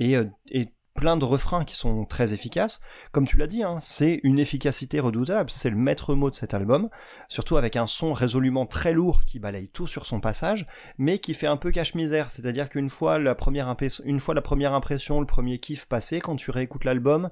et, 0.00 0.16
euh, 0.18 0.26
et 0.50 0.68
plein 0.94 1.16
de 1.16 1.24
refrains 1.24 1.64
qui 1.64 1.76
sont 1.76 2.04
très 2.04 2.32
efficaces. 2.34 2.80
Comme 3.12 3.26
tu 3.26 3.36
l'as 3.36 3.46
dit, 3.46 3.62
hein, 3.62 3.78
c'est 3.80 4.20
une 4.22 4.38
efficacité 4.38 5.00
redoutable, 5.00 5.50
c'est 5.50 5.70
le 5.70 5.76
maître 5.76 6.14
mot 6.14 6.30
de 6.30 6.34
cet 6.34 6.52
album, 6.52 6.90
surtout 7.28 7.56
avec 7.56 7.76
un 7.76 7.86
son 7.86 8.12
résolument 8.12 8.66
très 8.66 8.92
lourd 8.92 9.24
qui 9.24 9.38
balaye 9.38 9.68
tout 9.68 9.86
sur 9.86 10.04
son 10.04 10.20
passage, 10.20 10.66
mais 10.98 11.18
qui 11.18 11.34
fait 11.34 11.46
un 11.46 11.56
peu 11.56 11.70
cache-misère, 11.70 12.28
c'est-à-dire 12.28 12.68
qu'une 12.68 12.90
fois 12.90 13.18
la 13.18 13.34
première 13.34 13.68
impression, 13.68 15.20
le 15.20 15.26
premier 15.26 15.58
kiff 15.58 15.86
passé, 15.86 16.20
quand 16.20 16.36
tu 16.36 16.50
réécoutes 16.50 16.84
l'album, 16.84 17.30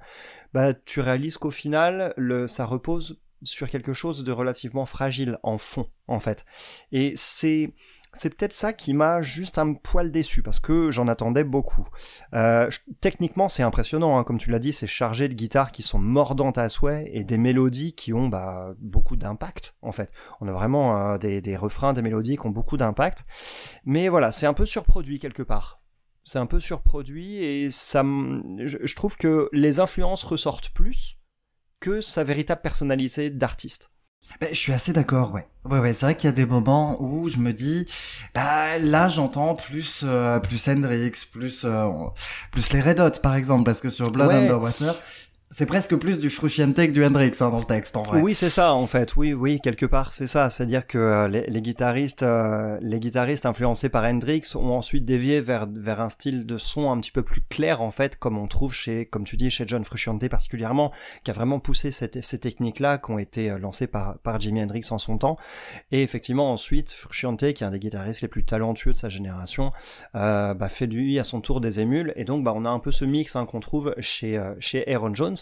bah 0.55 0.73
tu 0.73 1.01
réalises 1.01 1.37
qu'au 1.37 1.51
final, 1.51 2.15
ça 2.47 2.65
repose 2.65 3.21
sur 3.43 3.71
quelque 3.71 3.93
chose 3.93 4.25
de 4.25 4.33
relativement 4.33 4.87
fragile 4.87 5.39
en 5.43 5.59
fond, 5.59 5.89
en 6.07 6.21
fait. 6.21 6.45
Et 6.93 7.13
c'est 7.17 7.73
c'est 8.13 8.35
peut-être 8.35 8.53
ça 8.53 8.73
qui 8.73 8.95
m'a 8.95 9.21
juste 9.23 9.59
un 9.59 9.75
poil 9.75 10.11
déçu 10.11 10.43
parce 10.43 10.61
que 10.61 10.91
j'en 10.91 11.09
attendais 11.09 11.45
beaucoup. 11.45 11.87
Euh, 12.35 12.71
techniquement, 13.01 13.49
c'est 13.49 13.63
impressionnant, 13.63 14.19
hein, 14.19 14.25
comme 14.25 14.39
tu 14.39 14.51
l'as 14.51 14.59
dit, 14.59 14.73
c'est 14.73 14.87
chargé 14.87 15.29
de 15.29 15.35
guitares 15.35 15.73
qui 15.73 15.83
sont 15.83 15.99
mordantes 15.99 16.59
à 16.59 16.69
souhait 16.69 17.11
et 17.13 17.25
des 17.25 17.39
mélodies 17.39 17.95
qui 17.95 18.13
ont 18.13 18.29
bah, 18.29 18.75
beaucoup 18.79 19.17
d'impact 19.17 19.77
en 19.83 19.93
fait. 19.93 20.11
On 20.41 20.49
a 20.49 20.53
vraiment 20.53 21.13
euh, 21.13 21.19
des, 21.19 21.41
des 21.41 21.57
refrains, 21.57 21.93
des 21.93 22.03
mélodies 22.03 22.37
qui 22.37 22.47
ont 22.47 22.51
beaucoup 22.51 22.77
d'impact. 22.77 23.27
Mais 23.85 24.09
voilà, 24.09 24.33
c'est 24.33 24.47
un 24.47 24.55
peu 24.55 24.67
surproduit 24.67 25.19
quelque 25.19 25.43
part. 25.43 25.83
C'est 26.25 26.39
un 26.39 26.47
peu 26.47 26.61
surproduit 26.61 27.37
et 27.37 27.71
ça, 27.71 28.03
je 28.03 28.95
trouve 28.95 29.17
que 29.17 29.49
les 29.53 29.81
influences 29.81 30.25
ressortent 30.25 30.71
plus 30.71 31.19
que 31.81 32.01
sa 32.01 32.25
véritable 32.25 32.61
personnalité 32.61 33.31
d'artiste. 33.31 33.91
Ben, 34.41 34.51
je 34.53 34.59
suis 34.59 34.73
assez 34.73 34.93
d'accord, 34.93 35.33
ouais. 35.33 35.47
Ouais, 35.65 35.79
ouais, 35.79 35.95
c'est 35.95 36.05
vrai 36.07 36.17
qu'il 36.17 36.29
y 36.29 36.33
a 36.33 36.37
des 36.37 36.45
moments 36.45 37.01
où 37.03 37.29
je 37.29 37.39
me 37.39 37.53
dis, 37.53 37.87
bah 38.35 38.79
là 38.79 39.09
j'entends 39.09 39.55
plus 39.55 40.03
euh, 40.05 40.39
plus 40.39 40.69
Hendrix, 40.69 41.13
plus 41.33 41.63
euh, 41.65 41.87
plus 42.53 42.73
les 42.73 42.81
Red 42.83 43.01
Hot 43.01 43.21
par 43.23 43.37
exemple, 43.37 43.65
parce 43.65 43.81
que 43.81 43.89
sur 43.91 44.11
Blood 44.11 44.29
Ouais. 44.29 44.35
Underwater, 44.35 45.01
c'est 45.51 45.67
presque 45.67 45.97
plus 45.97 46.19
du 46.19 46.29
Frusciante 46.29 46.75
que 46.75 46.91
du 46.91 47.05
Hendrix 47.05 47.33
hein, 47.41 47.49
dans 47.49 47.59
le 47.59 47.65
texte 47.65 47.97
en 47.97 48.03
vrai. 48.03 48.21
Oui, 48.21 48.35
c'est 48.35 48.51
ça 48.51 48.75
en 48.75 48.87
fait. 48.87 49.17
Oui, 49.17 49.33
oui, 49.33 49.61
quelque 49.63 49.87
part, 49.87 50.13
c'est 50.13 50.27
ça. 50.27 50.51
C'est-à-dire 50.51 50.87
que 50.87 50.99
euh, 50.99 51.29
les, 51.29 51.47
les 51.47 51.63
guitaristes, 51.63 52.23
euh, 52.23 52.79
les 52.83 53.01
guitaristes 53.01 53.47
influencés 53.47 53.89
par 53.89 54.05
Hendrix 54.05 54.43
ont 54.55 54.73
ensuite 54.73 55.07
dévié 55.07 55.41
vers 55.41 55.67
vers 55.71 56.01
un 56.01 56.11
style 56.11 56.45
de 56.45 56.59
son 56.59 56.91
un 56.91 57.01
petit 57.01 57.13
peu 57.13 57.23
plus 57.23 57.41
clair 57.41 57.81
en 57.81 57.91
fait, 57.91 58.17
comme 58.19 58.37
on 58.37 58.47
trouve 58.47 58.75
chez, 58.75 59.07
comme 59.07 59.25
tu 59.25 59.39
dis, 59.39 59.51
chez 59.51 59.65
John 59.67 59.85
Frusciante 59.85 60.29
particulièrement, 60.29 60.93
qui 61.25 61.31
a 61.31 61.35
vraiment 61.35 61.61
poussé 61.61 61.91
ces 61.91 62.09
techniques-là 62.11 62.99
qui 62.99 63.11
ont 63.11 63.19
été 63.19 63.51
euh, 63.51 63.59
lancées 63.59 63.87
par 63.87 64.19
par 64.19 64.39
Jimi 64.39 64.63
Hendrix 64.63 64.87
en 64.91 64.99
son 64.99 65.17
temps. 65.17 65.39
Et 65.93 66.03
effectivement, 66.03 66.53
ensuite, 66.53 66.91
Frusciante, 66.93 67.55
qui 67.55 67.65
est 67.65 67.67
un 67.67 67.71
des 67.71 67.79
guitaristes 67.79 68.21
les 68.21 68.29
plus 68.29 68.45
talentueux 68.45 68.93
de 68.93 68.99
sa 68.99 69.09
génération, 69.09 69.73
euh, 70.15 70.53
bah, 70.53 70.69
fait 70.69 70.87
lui 70.87 71.19
à 71.19 71.25
son 71.25 71.41
tour 71.41 71.63
des 71.63 71.81
émules. 71.81 72.13
Et 72.17 72.25
donc, 72.25 72.45
bah, 72.45 72.53
on 72.55 72.67
a 72.67 72.71
un 72.71 72.79
peu 72.81 72.93
ce 72.93 73.07
mix 73.07 73.35
hein, 73.35 73.47
qu'on 73.47 73.61
trouve 73.61 73.95
chez 73.99 74.37
euh, 74.37 74.55
chez 74.61 74.87
Aaron 74.93 75.15
Jones 75.15 75.37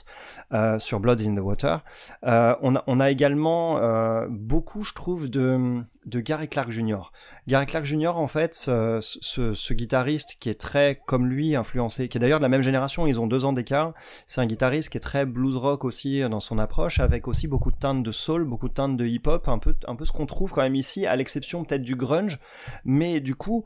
euh, 0.52 0.78
sur 0.78 1.00
Blood 1.00 1.20
in 1.20 1.34
the 1.34 1.40
Water. 1.40 1.82
Euh, 2.24 2.54
on, 2.62 3.00
a, 3.00 3.10
également 3.10 3.78
euh, 3.78 4.26
beaucoup, 4.28 4.84
je 4.84 4.94
trouve, 4.94 5.28
de, 5.28 5.82
Gary 6.06 6.48
Clark 6.48 6.70
Jr. 6.70 7.10
Gary 7.46 7.66
Clark 7.66 7.84
Jr. 7.84 8.16
en 8.16 8.26
fait, 8.26 8.54
ce, 8.54 9.72
guitariste 9.72 10.36
qui 10.40 10.48
est 10.48 10.60
très, 10.60 11.00
comme 11.06 11.26
lui, 11.26 11.56
influencé, 11.56 12.08
qui 12.08 12.18
est 12.18 12.20
d'ailleurs 12.20 12.40
de 12.40 12.44
la 12.44 12.48
même 12.48 12.62
génération, 12.62 13.06
ils 13.06 13.20
ont 13.20 13.26
deux 13.26 13.44
ans 13.44 13.52
d'écart. 13.52 13.92
C'est 14.26 14.40
un 14.40 14.46
guitariste 14.46 14.88
qui 14.88 14.98
est 14.98 15.00
très 15.00 15.26
blues 15.26 15.56
rock 15.56 15.84
aussi 15.84 16.20
dans 16.28 16.40
son 16.40 16.58
approche, 16.58 17.00
avec 17.00 17.28
aussi 17.28 17.46
beaucoup 17.48 17.70
de 17.70 17.78
teintes 17.78 18.02
de 18.02 18.12
soul, 18.12 18.44
beaucoup 18.44 18.68
de 18.68 18.74
teintes 18.74 18.96
de 18.96 19.06
hip-hop, 19.06 19.48
un 19.48 19.58
peu, 19.58 19.74
un 19.86 19.96
peu 19.96 20.04
ce 20.04 20.12
qu'on 20.12 20.26
trouve 20.26 20.50
quand 20.52 20.62
même 20.62 20.74
ici, 20.74 21.06
à 21.06 21.16
l'exception 21.16 21.64
peut-être 21.64 21.82
du 21.82 21.96
grunge. 21.96 22.38
Mais 22.84 23.20
du 23.20 23.34
coup, 23.34 23.64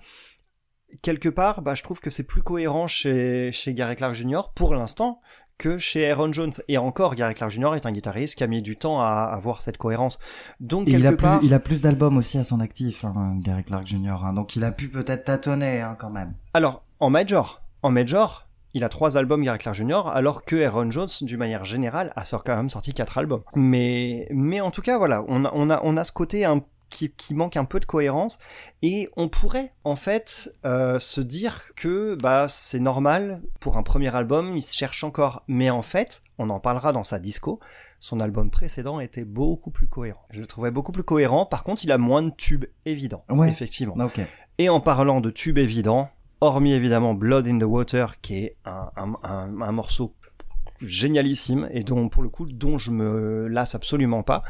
quelque 1.02 1.28
part, 1.28 1.62
bah, 1.62 1.74
je 1.74 1.82
trouve 1.82 2.00
que 2.00 2.10
c'est 2.10 2.24
plus 2.24 2.42
cohérent 2.42 2.86
chez 2.86 3.52
Gary 3.68 3.96
Clark 3.96 4.14
Jr. 4.14 4.52
pour 4.54 4.74
l'instant 4.74 5.20
que 5.60 5.78
chez 5.78 6.10
Aaron 6.10 6.32
Jones. 6.32 6.52
Et 6.68 6.78
encore, 6.78 7.14
Gary 7.14 7.34
Clark 7.34 7.52
Jr. 7.52 7.74
est 7.76 7.84
un 7.86 7.92
guitariste 7.92 8.34
qui 8.34 8.42
a 8.42 8.46
mis 8.46 8.62
du 8.62 8.76
temps 8.76 9.00
à 9.00 9.30
avoir 9.32 9.60
cette 9.62 9.76
cohérence. 9.76 10.18
Donc, 10.58 10.88
Et 10.88 10.92
quelque 10.92 11.00
il 11.02 11.06
a, 11.06 11.10
plus, 11.10 11.16
part... 11.18 11.40
il 11.42 11.54
a 11.54 11.58
plus 11.60 11.82
d'albums 11.82 12.16
aussi 12.16 12.38
à 12.38 12.44
son 12.44 12.60
actif, 12.60 13.04
hein, 13.04 13.36
Gary 13.42 13.62
Clark 13.64 13.86
Jr. 13.86 14.24
hein, 14.24 14.32
donc 14.32 14.56
il 14.56 14.64
a 14.64 14.72
pu 14.72 14.88
peut-être 14.88 15.24
tâtonner 15.26 15.80
hein, 15.82 15.96
quand 16.00 16.10
même. 16.10 16.32
Alors, 16.54 16.82
en 16.98 17.10
major, 17.10 17.60
en 17.82 17.90
major, 17.90 18.46
il 18.72 18.84
a 18.84 18.88
trois 18.88 19.16
albums 19.16 19.42
Gary 19.44 19.58
Clark 19.58 19.76
Jr. 19.76 20.02
alors 20.12 20.44
que 20.44 20.56
Aaron 20.64 20.90
Jones, 20.90 21.08
d'une 21.22 21.38
manière 21.38 21.64
générale, 21.64 22.12
a 22.16 22.24
sort- 22.24 22.42
quand 22.44 22.56
même 22.56 22.70
sorti 22.70 22.94
quatre 22.94 23.18
albums. 23.18 23.42
Mais, 23.54 24.26
mais 24.30 24.60
en 24.60 24.70
tout 24.70 24.80
cas, 24.82 24.96
voilà, 24.96 25.24
on 25.28 25.44
a, 25.44 25.50
on 25.54 25.68
a, 25.70 25.80
on 25.84 25.96
a 25.96 26.04
ce 26.04 26.12
côté 26.12 26.44
un 26.44 26.62
qui, 26.90 27.10
qui 27.10 27.34
manque 27.34 27.56
un 27.56 27.64
peu 27.64 27.80
de 27.80 27.86
cohérence 27.86 28.38
et 28.82 29.08
on 29.16 29.28
pourrait 29.28 29.72
en 29.84 29.96
fait 29.96 30.52
euh, 30.66 30.98
se 30.98 31.20
dire 31.20 31.72
que 31.76 32.16
bah 32.16 32.46
c'est 32.48 32.80
normal 32.80 33.40
pour 33.60 33.76
un 33.76 33.82
premier 33.82 34.14
album 34.14 34.56
il 34.56 34.62
se 34.62 34.74
cherche 34.76 35.02
encore 35.04 35.42
mais 35.48 35.70
en 35.70 35.82
fait 35.82 36.22
on 36.38 36.50
en 36.50 36.60
parlera 36.60 36.92
dans 36.92 37.04
sa 37.04 37.18
disco 37.18 37.60
son 38.00 38.18
album 38.20 38.50
précédent 38.50 38.98
était 39.00 39.24
beaucoup 39.24 39.70
plus 39.70 39.86
cohérent 39.86 40.22
je 40.32 40.40
le 40.40 40.46
trouvais 40.46 40.70
beaucoup 40.70 40.92
plus 40.92 41.04
cohérent 41.04 41.46
par 41.46 41.62
contre 41.64 41.84
il 41.84 41.92
a 41.92 41.98
moins 41.98 42.22
de 42.22 42.30
tubes 42.30 42.66
évidents 42.84 43.24
Ouais. 43.30 43.48
effectivement 43.50 43.96
Ok. 44.04 44.20
et 44.58 44.68
en 44.68 44.80
parlant 44.80 45.20
de 45.20 45.30
tubes 45.30 45.58
évidents, 45.58 46.08
hormis 46.40 46.72
évidemment 46.72 47.14
Blood 47.14 47.46
in 47.46 47.58
the 47.58 47.64
Water, 47.64 48.20
qui 48.20 48.36
est 48.44 48.56
un, 48.64 48.90
un, 48.96 49.14
un, 49.22 49.60
un 49.62 49.72
morceau 49.72 50.14
génialissime 50.80 51.68
et 51.72 51.84
dont 51.84 52.08
pour 52.08 52.22
le 52.22 52.28
coup 52.30 52.46
dont 52.46 52.78
je 52.78 52.90
me 52.90 53.46
lasse 53.48 53.74
absolument 53.74 54.22
pas. 54.22 54.42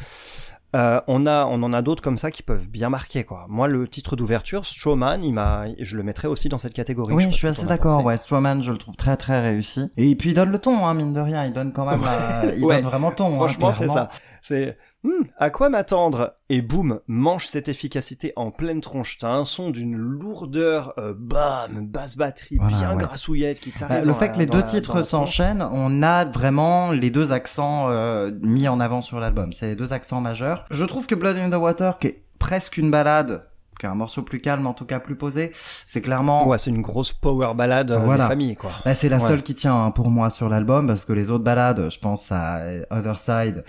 Euh, 0.77 1.01
on 1.09 1.27
a, 1.27 1.47
on 1.47 1.61
en 1.65 1.73
a 1.73 1.83
d'autres 1.83 2.01
comme 2.03 2.17
ça 2.17 2.31
qui 2.31 2.45
peuvent 2.45 2.69
bien 2.69 2.89
marquer 2.91 3.25
quoi. 3.25 3.47
Moi, 3.49 3.67
le 3.67 3.89
titre 3.89 4.15
d'ouverture, 4.15 4.65
Strawman, 4.65 5.25
il 5.25 5.33
m'a, 5.33 5.65
je 5.81 5.97
le 5.97 6.05
mettrais 6.05 6.29
aussi 6.29 6.49
dans 6.49 6.59
cette 6.59 6.75
catégorie. 6.75 7.13
Oui, 7.13 7.25
je 7.29 7.35
suis 7.35 7.49
assez 7.49 7.67
d'accord. 7.67 8.05
Ouais, 8.05 8.17
Strawman, 8.17 8.63
je 8.63 8.71
le 8.71 8.79
trouve 8.79 8.95
très 8.95 9.17
très 9.17 9.41
réussi. 9.41 9.91
Et 9.97 10.15
puis 10.15 10.31
il 10.31 10.35
donne 10.35 10.51
le 10.51 10.59
ton, 10.61 10.87
hein, 10.87 10.95
mine 10.95 11.13
de 11.13 11.21
rien. 11.21 11.45
Il 11.45 11.53
donne 11.53 11.73
quand 11.73 11.85
même, 11.91 12.01
la- 12.05 12.55
il 12.57 12.65
Ouais. 12.65 12.77
donne 12.77 12.85
vraiment 12.91 13.11
le 13.11 13.17
ton. 13.17 13.27
hein, 13.27 13.37
Franchement, 13.37 13.73
c'est 13.73 13.87
clairement. 13.87 13.95
ça. 13.95 14.11
C'est 14.42 14.76
Hmm, 15.03 15.24
à 15.38 15.48
quoi 15.50 15.68
m'attendre? 15.70 16.35
Et 16.50 16.61
boum, 16.61 17.00
mange 17.07 17.46
cette 17.46 17.68
efficacité 17.68 18.33
en 18.37 18.50
pleine 18.50 18.81
tronche. 18.83 19.16
T'as 19.18 19.31
un 19.33 19.44
son 19.46 19.70
d'une 19.70 19.96
lourdeur, 19.96 20.92
euh, 20.98 21.14
bam, 21.16 21.87
basse 21.87 22.16
batterie, 22.16 22.59
Voilà, 22.61 22.76
bien 22.76 22.90
ouais. 22.92 22.96
grassouillette 22.98 23.61
qui 23.61 23.70
Bah, 23.70 23.76
t'arrive. 23.88 24.00
le 24.03 24.07
dans 24.09 24.14
fait 24.14 24.26
la- 24.29 24.33
que 24.35 24.38
les 24.40 24.46
deux 24.46 24.59
la- 24.59 24.62
titres 24.62 25.03
s'enchaînent, 25.03 25.66
on 25.72 26.03
a 26.03 26.24
vraiment 26.26 26.92
les 26.92 27.11
deux 27.11 27.33
accents 27.33 27.88
euh, 27.90 28.31
mis 28.42 28.68
en 28.68 28.79
avant 28.81 29.00
sur 29.03 29.20
l'album. 29.20 29.53
C'est 29.53 29.68
les 29.68 29.76
deux 29.76 29.92
accents 29.94 30.20
majeurs. 30.20 30.66
Je 30.70 30.85
trouve 30.85 31.07
que 31.07 31.14
Blood 31.14 31.37
in 31.38 31.48
the 31.50 31.55
Water, 31.61 31.98
qui 31.98 32.09
est 32.09 32.24
presque 32.38 32.76
une 32.76 32.90
balade, 32.90 33.46
qu'un 33.79 33.94
morceau 33.94 34.20
plus 34.22 34.40
calme, 34.42 34.66
en 34.66 34.74
tout 34.74 34.85
cas 34.85 35.00
plus 35.00 35.16
posé. 35.16 35.53
C'est 35.87 36.03
clairement, 36.03 36.46
Ouais, 36.46 36.59
c'est 36.59 36.68
une 36.68 36.83
grosse 36.83 37.12
power 37.14 37.55
ballade 37.55 37.90
euh, 37.92 37.96
Voilà. 37.98 38.24
des 38.24 38.29
familles, 38.29 38.57
quoi. 38.57 38.70
bah, 38.85 38.94
c'est 38.94 39.09
la 39.09 39.16
Ouais. 39.16 39.26
seule 39.26 39.42
qui 39.42 39.55
tient 39.55 39.87
hein, 39.87 39.90
pour 39.92 40.11
moi 40.11 40.29
sur 40.29 40.50
l'album, 40.50 40.87
parce 40.87 41.07
que 41.07 41.14
les 41.14 41.31
autres 41.31 41.44
balades, 41.44 41.88
je 41.90 41.98
pense 41.98 42.31
à 42.31 42.61
Other 42.90 43.18
Side, 43.18 43.64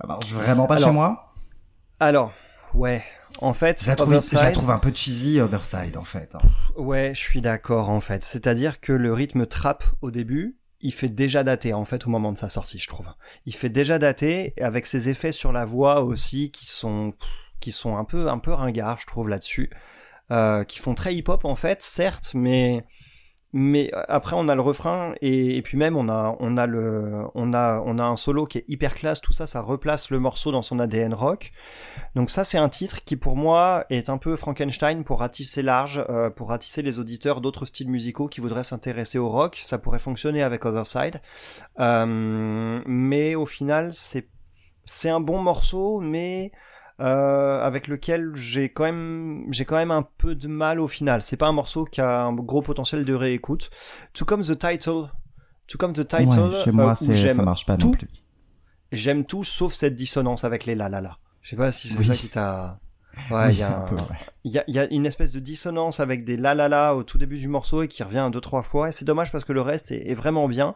ça 0.00 0.06
marche 0.06 0.30
vraiment 0.32 0.66
pas 0.66 0.76
Alors, 0.76 0.88
chez 0.88 0.92
moi. 0.94 1.32
Alors, 2.00 2.32
ouais. 2.74 3.02
En 3.40 3.52
fait, 3.52 3.82
Je 3.82 3.88
la, 3.88 3.96
trouve, 3.96 4.08
Other 4.14 4.22
je 4.22 4.34
la 4.36 4.44
Side- 4.46 4.52
trouve 4.54 4.70
un 4.70 4.78
peu 4.78 4.92
cheesy, 4.94 5.40
Other 5.40 5.64
Side, 5.64 5.96
en 5.98 6.04
fait. 6.04 6.34
hein. 6.34 6.38
Ouais, 6.76 7.12
je 7.14 7.20
suis 7.20 7.40
d'accord 7.42 7.90
en 7.90 8.00
fait. 8.00 8.24
C'est-à-dire 8.24 8.80
que 8.80 8.92
le 8.92 9.12
rythme 9.12 9.46
trap 9.46 9.84
au 10.00 10.10
début, 10.10 10.56
il 10.80 10.92
fait 10.92 11.08
déjà 11.10 11.42
dater 11.44 11.72
en 11.74 11.84
fait 11.84 12.06
au 12.06 12.10
moment 12.10 12.32
de 12.32 12.38
sa 12.38 12.48
sortie, 12.48 12.78
je 12.78 12.88
trouve. 12.88 13.08
Il 13.44 13.54
fait 13.54 13.68
déjà 13.68 13.98
dater 13.98 14.54
et 14.56 14.62
avec 14.62 14.86
ses 14.86 15.08
effets 15.10 15.32
sur 15.32 15.52
la 15.52 15.64
voix 15.66 16.02
aussi 16.02 16.50
qui 16.50 16.64
sont 16.66 17.12
qui 17.60 17.72
sont 17.72 17.96
un 17.96 18.04
peu 18.04 18.28
un 18.28 18.38
peu 18.38 18.52
ringards, 18.52 18.98
je 19.00 19.06
trouve 19.06 19.28
là-dessus, 19.30 19.70
euh, 20.30 20.64
qui 20.64 20.78
font 20.78 20.94
très 20.94 21.14
hip-hop 21.14 21.44
en 21.46 21.56
fait, 21.56 21.82
certes, 21.82 22.32
mais 22.34 22.84
mais 23.58 23.90
après 24.08 24.36
on 24.36 24.50
a 24.50 24.54
le 24.54 24.60
refrain 24.60 25.14
et, 25.22 25.56
et 25.56 25.62
puis 25.62 25.78
même 25.78 25.96
on 25.96 26.10
a 26.10 26.36
on 26.40 26.58
a 26.58 26.66
le 26.66 27.24
on 27.34 27.54
a 27.54 27.82
on 27.86 27.98
a 27.98 28.04
un 28.04 28.16
solo 28.16 28.44
qui 28.44 28.58
est 28.58 28.64
hyper 28.68 28.94
classe, 28.94 29.22
tout 29.22 29.32
ça 29.32 29.46
ça 29.46 29.62
replace 29.62 30.10
le 30.10 30.18
morceau 30.18 30.52
dans 30.52 30.60
son 30.60 30.78
ADN 30.78 31.14
rock. 31.14 31.52
Donc 32.14 32.28
ça 32.28 32.44
c'est 32.44 32.58
un 32.58 32.68
titre 32.68 33.02
qui 33.04 33.16
pour 33.16 33.34
moi 33.34 33.86
est 33.88 34.10
un 34.10 34.18
peu 34.18 34.36
Frankenstein 34.36 35.04
pour 35.04 35.20
ratisser 35.20 35.62
large, 35.62 36.04
euh, 36.10 36.28
pour 36.28 36.50
ratisser 36.50 36.82
les 36.82 36.98
auditeurs 36.98 37.40
d'autres 37.40 37.64
styles 37.64 37.88
musicaux 37.88 38.28
qui 38.28 38.42
voudraient 38.42 38.62
s'intéresser 38.62 39.16
au 39.16 39.30
rock. 39.30 39.58
Ça 39.62 39.78
pourrait 39.78 40.00
fonctionner 40.00 40.42
avec 40.42 40.66
Other 40.66 40.86
Side, 40.86 41.22
Euh, 41.80 42.82
mais 42.86 43.34
au 43.36 43.46
final 43.46 43.94
c'est 43.94 44.28
c'est 44.84 45.08
un 45.08 45.20
bon 45.20 45.40
morceau, 45.40 46.00
mais 46.00 46.52
euh, 47.00 47.60
avec 47.60 47.88
lequel 47.88 48.32
j'ai 48.34 48.68
quand 48.70 48.84
même 48.84 49.44
j'ai 49.50 49.64
quand 49.64 49.76
même 49.76 49.90
un 49.90 50.02
peu 50.02 50.34
de 50.34 50.48
mal 50.48 50.80
au 50.80 50.88
final. 50.88 51.22
C'est 51.22 51.36
pas 51.36 51.46
un 51.48 51.52
morceau 51.52 51.84
qui 51.84 52.00
a 52.00 52.22
un 52.22 52.32
gros 52.34 52.62
potentiel 52.62 53.04
de 53.04 53.14
réécoute. 53.14 53.70
Tout 54.14 54.24
comme 54.24 54.42
The 54.42 54.58
Title, 54.58 55.08
tout 55.66 55.78
comme 55.78 55.92
The 55.92 56.06
Title, 56.06 56.38
Ouais, 56.40 56.64
chez 56.64 56.72
moi, 56.72 56.92
euh, 56.92 56.94
c'est, 56.94 57.14
j'aime 57.14 57.36
ça 57.36 57.42
marche 57.42 57.66
pas 57.66 57.76
tout. 57.76 57.88
non 57.88 57.92
plus. 57.92 58.08
J'aime 58.92 59.24
tout 59.24 59.44
sauf 59.44 59.72
cette 59.72 59.94
dissonance 59.96 60.44
avec 60.44 60.64
les 60.64 60.74
la 60.74 60.88
la 60.88 61.00
la. 61.00 61.18
Je 61.42 61.50
sais 61.50 61.56
pas 61.56 61.70
si 61.72 61.88
c'est 61.88 61.98
Oui. 61.98 62.04
ça 62.06 62.14
qui 62.16 62.28
t'a. 62.28 62.78
Ouais, 63.30 63.48
Oui, 63.48 63.52
il 63.54 63.58
y 63.58 63.62
un 63.62 63.68
un- 63.70 63.96
y 64.44 64.58
a, 64.58 64.64
y 64.68 64.78
a 64.78 64.84
une 64.92 65.06
espèce 65.06 65.32
de 65.32 65.40
dissonance 65.40 66.00
avec 66.00 66.24
des 66.24 66.36
la 66.36 66.54
la 66.54 66.68
la 66.68 66.94
au 66.94 67.02
tout 67.02 67.18
début 67.18 67.38
du 67.38 67.48
morceau 67.48 67.82
et 67.82 67.88
qui 67.88 68.02
revient 68.02 68.28
deux 68.32 68.40
trois 68.40 68.62
fois. 68.62 68.88
Et 68.88 68.92
c'est 68.92 69.04
dommage 69.04 69.32
parce 69.32 69.44
que 69.44 69.52
le 69.52 69.62
reste 69.62 69.90
est, 69.90 70.08
est 70.10 70.14
vraiment 70.14 70.48
bien. 70.48 70.74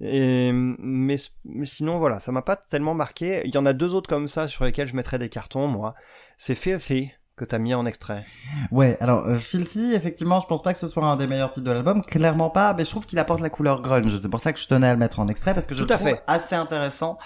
Et, 0.00 0.52
mais, 0.52 1.16
mais 1.44 1.66
sinon 1.66 1.98
voilà, 1.98 2.18
ça 2.20 2.32
m'a 2.32 2.42
pas 2.42 2.56
tellement 2.56 2.94
marqué. 2.94 3.42
Il 3.44 3.54
y 3.54 3.58
en 3.58 3.66
a 3.66 3.72
deux 3.72 3.92
autres 3.92 4.08
comme 4.08 4.28
ça 4.28 4.48
sur 4.48 4.64
lesquels 4.64 4.88
je 4.88 4.96
mettrais 4.96 5.18
des 5.18 5.28
cartons 5.28 5.66
moi. 5.66 5.94
C'est 6.36 6.54
Filthy 6.54 7.10
que 7.40 7.46
t'as 7.46 7.58
mis 7.58 7.72
en 7.74 7.86
extrait. 7.86 8.24
Ouais, 8.70 8.98
alors 9.00 9.26
euh, 9.26 9.38
Filthy, 9.38 9.94
effectivement, 9.94 10.40
je 10.40 10.46
pense 10.46 10.62
pas 10.62 10.74
que 10.74 10.78
ce 10.78 10.88
soit 10.88 11.04
un 11.06 11.16
des 11.16 11.26
meilleurs 11.26 11.50
titres 11.50 11.64
de 11.66 11.70
l'album, 11.72 12.04
clairement 12.04 12.50
pas, 12.50 12.74
mais 12.74 12.84
je 12.84 12.90
trouve 12.90 13.06
qu'il 13.06 13.18
apporte 13.18 13.40
la 13.40 13.48
couleur 13.48 13.80
grunge. 13.80 14.18
C'est 14.20 14.28
pour 14.28 14.40
ça 14.40 14.52
que 14.52 14.60
je 14.60 14.68
tenais 14.68 14.88
à 14.88 14.92
le 14.92 14.98
mettre 14.98 15.20
en 15.20 15.26
extrait 15.28 15.54
parce 15.54 15.66
que 15.66 15.74
je 15.74 15.82
Tout 15.82 15.92
à 15.92 15.96
trouve 15.96 16.08
fait. 16.08 16.22
assez 16.26 16.54
intéressant 16.54 17.18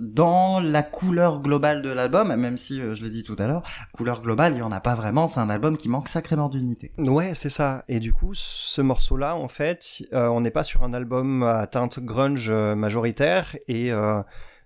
dans 0.00 0.60
la 0.60 0.82
couleur 0.82 1.40
globale 1.40 1.82
de 1.82 1.90
l'album, 1.90 2.34
même 2.34 2.56
si 2.56 2.80
euh, 2.80 2.94
je 2.94 3.02
l'ai 3.02 3.10
dit 3.10 3.22
tout 3.22 3.36
à 3.38 3.46
l'heure, 3.46 3.62
couleur 3.92 4.22
globale, 4.22 4.54
il 4.54 4.60
y 4.60 4.62
en 4.62 4.72
a 4.72 4.80
pas 4.80 4.94
vraiment. 4.94 5.28
C'est 5.28 5.40
un 5.40 5.50
album 5.50 5.76
qui 5.76 5.88
manque 5.90 6.08
sacrément 6.08 6.48
d'unité. 6.48 6.92
Ouais, 6.98 7.34
c'est 7.34 7.50
ça. 7.50 7.84
Et 7.88 8.00
du 8.00 8.12
coup, 8.14 8.32
ce 8.32 8.80
morceau-là, 8.80 9.36
en 9.36 9.48
fait, 9.48 10.02
euh, 10.14 10.28
on 10.28 10.40
n'est 10.40 10.50
pas 10.50 10.64
sur 10.64 10.82
un 10.82 10.94
album 10.94 11.42
à 11.42 11.66
teinte 11.66 12.00
grunge 12.00 12.48
euh, 12.48 12.74
majoritaire. 12.74 13.56
Et 13.68 13.90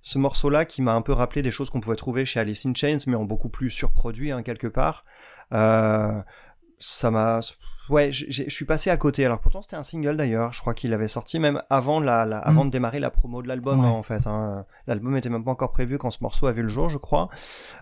ce 0.07 0.19
morceau-là, 0.19 0.67
qui 0.67 0.83
m'a 0.83 0.93
un 0.93 1.01
peu 1.01 1.15
rappelé 1.15 1.41
des 1.41 1.51
choses 1.51 1.71
qu'on 1.71 1.81
pouvait 1.81 1.97
trouver 1.97 2.27
chez 2.27 2.39
Alice 2.39 2.67
in 2.67 2.75
Chains, 2.75 2.99
mais 3.07 3.17
en 3.17 3.25
beaucoup 3.25 3.49
plus 3.49 3.71
surproduit, 3.71 4.33
hein, 4.33 4.43
quelque 4.43 4.67
part, 4.67 5.07
euh, 5.55 6.21
ça 6.79 7.11
m'a... 7.11 7.41
Ouais, 7.91 8.13
je 8.13 8.49
suis 8.49 8.65
passé 8.65 8.89
à 8.91 8.97
côté. 8.97 9.27
Alors 9.27 9.41
pourtant, 9.41 9.61
c'était 9.61 9.77
un 9.77 9.83
single 9.83 10.17
d'ailleurs. 10.17 10.55
Je 10.55 10.61
crois 10.61 10.73
qu'il 10.73 10.93
avait 10.95 11.09
sorti 11.09 11.39
même 11.39 11.61
avant 11.69 12.01
la, 12.01 12.25
la- 12.25 12.39
avant 12.39 12.65
Mm. 12.65 12.69
de 12.69 12.73
démarrer 12.73 12.99
la 12.99 13.11
promo 13.11 13.43
de 13.43 13.49
l'album, 13.49 13.81
Ouais. 13.81 13.87
hein, 13.87 13.91
en 13.91 14.03
fait. 14.03 14.27
hein. 14.27 14.65
L'album 14.87 15.15
était 15.19 15.29
même 15.29 15.45
pas 15.45 15.51
encore 15.51 15.71
prévu 15.71 15.97
quand 15.99 16.11
ce 16.11 16.19
morceau 16.23 16.47
a 16.47 16.53
vu 16.53 16.63
le 16.63 16.69
jour, 16.69 16.89
je 16.89 16.97
crois. 16.99 17.29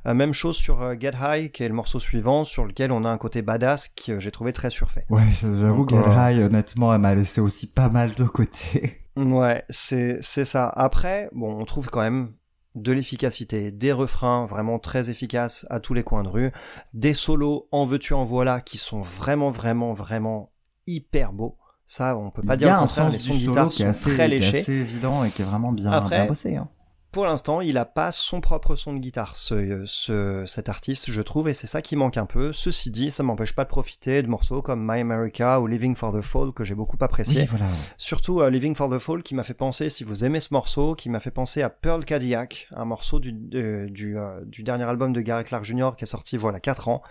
Euh, 0.07 0.15
même 0.15 0.33
chose 0.33 0.57
sur 0.57 0.83
euh, 0.83 0.95
Get 0.99 1.13
High, 1.21 1.51
qui 1.53 1.63
est 1.63 1.69
le 1.69 1.75
morceau 1.75 2.01
suivant, 2.01 2.43
sur 2.45 2.65
lequel 2.65 2.91
on 2.91 3.05
a 3.05 3.11
un 3.11 3.19
côté 3.19 3.43
badass 3.43 3.89
que 3.91 4.19
j'ai 4.19 4.31
trouvé 4.33 4.53
très 4.53 4.71
surfait. 4.71 5.07
Ouais, 5.09 5.23
j'avoue 5.41 5.87
que 5.87 5.95
euh, 5.95 6.01
High, 6.33 6.41
honnêtement, 6.47 6.93
elle 6.95 7.01
m'a 7.01 7.15
laissé 7.15 7.41
aussi 7.41 7.69
pas 7.69 7.89
mal 7.89 8.15
de 8.15 8.25
côté. 8.25 9.02
Ouais, 9.16 9.64
c'est 9.68 10.18
c'est 10.22 10.44
ça. 10.44 10.68
Après, 10.68 11.29
bon, 11.33 11.55
on 11.61 11.64
trouve 11.64 11.88
quand 11.88 12.01
même 12.01 12.33
de 12.75 12.92
l'efficacité, 12.92 13.70
des 13.70 13.92
refrains 13.92 14.46
vraiment 14.46 14.79
très 14.79 15.11
efficaces 15.11 15.66
à 15.68 15.79
tous 15.81 15.92
les 15.92 16.03
coins 16.03 16.22
de 16.22 16.29
rue, 16.29 16.53
des 16.94 17.12
solos 17.12 17.68
en 17.70 17.85
veux-tu 17.85 18.14
en 18.14 18.25
voilà 18.25 18.61
qui 18.62 18.79
sont 18.79 19.03
vraiment 19.03 19.51
vraiment 19.51 19.92
vraiment 19.92 20.53
hyper 20.87 21.33
beaux. 21.33 21.59
Ça, 21.85 22.16
on 22.16 22.31
peut 22.31 22.42
pas 22.42 22.57
dire 22.57 22.75
le 22.75 22.81
contraire. 22.81 23.11
Les 23.11 23.18
sons 23.18 23.35
de 23.35 23.38
guitare 23.40 23.70
sont 23.70 23.88
assez, 23.88 24.14
très 24.14 24.29
léchés. 24.29 24.61
assez 24.61 24.72
évident 24.72 25.25
et 25.25 25.31
qui 25.31 25.42
est 25.42 25.44
vraiment 25.44 25.72
bien, 25.72 25.90
Après, 25.90 26.16
bien 26.16 26.27
bossé. 26.27 26.57
Hein. 26.57 26.68
Pour 27.12 27.27
l'instant, 27.27 27.61
il 27.61 27.77
a 27.77 27.85
pas 27.85 28.11
son 28.11 28.40
propre 28.40 28.75
son 28.75 28.94
de 28.94 28.98
guitare, 28.98 29.37
ce, 29.37 29.85
ce, 29.85 30.44
cet 30.46 30.70
artiste, 30.70 31.11
je 31.11 31.20
trouve, 31.20 31.51
et 31.51 31.53
c'est 31.53 31.66
ça 31.66 31.83
qui 31.83 31.94
manque 31.94 32.16
un 32.16 32.25
peu. 32.25 32.55
Ceci 32.55 32.90
dit, 32.90 33.11
ça 33.11 33.22
m'empêche 33.22 33.55
pas 33.55 33.64
de 33.64 33.68
profiter 33.68 34.22
de 34.22 34.29
morceaux 34.29 34.62
comme 34.62 34.81
My 34.83 35.01
America 35.01 35.61
ou 35.61 35.66
Living 35.66 35.94
for 35.94 36.11
the 36.18 36.22
Fall 36.22 36.53
que 36.55 36.64
j'ai 36.64 36.75
beaucoup 36.75 36.96
apprécié. 37.03 37.42
Oui, 37.42 37.46
voilà. 37.51 37.66
Surtout 37.98 38.40
euh, 38.40 38.48
Living 38.48 38.75
for 38.75 38.88
the 38.88 38.98
Fall 38.98 39.22
qui 39.22 39.35
m'a 39.35 39.44
fait 39.44 39.53
penser, 39.53 39.90
si 39.90 40.05
vous 40.05 40.25
aimez 40.25 40.40
ce 40.40 40.55
morceau, 40.55 40.94
qui 40.94 41.11
m'a 41.11 41.20
fait 41.20 41.31
penser 41.31 41.61
à 41.61 41.68
Pearl 41.68 42.03
Cadillac, 42.03 42.66
un 42.75 42.87
morceau 42.87 43.20
du, 43.20 43.33
du, 43.35 44.16
euh, 44.18 44.40
du 44.46 44.62
dernier 44.62 44.85
album 44.85 45.12
de 45.12 45.20
Gary 45.20 45.44
Clark 45.44 45.64
Jr. 45.64 45.90
qui 45.98 46.05
est 46.05 46.07
sorti 46.07 46.38
voilà 46.38 46.61
4 46.61 46.88
ans, 46.88 47.03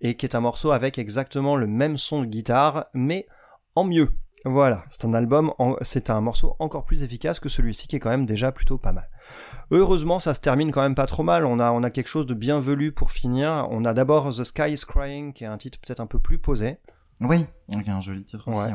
et 0.00 0.16
qui 0.16 0.26
est 0.26 0.34
un 0.34 0.40
morceau 0.40 0.72
avec 0.72 0.98
exactement 0.98 1.54
le 1.54 1.68
même 1.68 1.96
son 1.96 2.22
de 2.22 2.26
guitare, 2.26 2.86
mais 2.92 3.28
en 3.76 3.84
mieux. 3.84 4.08
Voilà, 4.44 4.84
c'est 4.90 5.04
un 5.06 5.14
album, 5.14 5.52
en- 5.60 5.76
c'est 5.80 6.10
un 6.10 6.20
morceau 6.20 6.56
encore 6.58 6.84
plus 6.84 7.04
efficace 7.04 7.38
que 7.38 7.48
celui-ci 7.48 7.86
qui 7.86 7.94
est 7.96 8.00
quand 8.00 8.10
même 8.10 8.26
déjà 8.26 8.50
plutôt 8.50 8.78
pas 8.78 8.92
mal. 8.92 9.08
Heureusement, 9.70 10.18
ça 10.18 10.34
se 10.34 10.40
termine 10.40 10.70
quand 10.72 10.82
même 10.82 10.94
pas 10.94 11.06
trop 11.06 11.22
mal. 11.22 11.46
On 11.46 11.58
a, 11.58 11.70
on 11.72 11.82
a 11.82 11.90
quelque 11.90 12.08
chose 12.08 12.26
de 12.26 12.34
bien 12.34 12.60
velu 12.60 12.92
pour 12.92 13.10
finir. 13.10 13.66
On 13.70 13.84
a 13.84 13.94
d'abord 13.94 14.30
The 14.34 14.44
Sky 14.44 14.72
is 14.72 14.82
Crying, 14.86 15.32
qui 15.32 15.44
est 15.44 15.48
un 15.48 15.56
titre 15.58 15.78
peut-être 15.84 16.00
un 16.00 16.06
peu 16.06 16.18
plus 16.18 16.38
posé. 16.38 16.78
Oui, 17.20 17.46
il 17.68 17.80
y 17.86 17.90
a 17.90 17.96
un 17.96 18.00
joli 18.00 18.24
titre 18.24 18.48
aussi, 18.48 18.58
Ouais. 18.58 18.72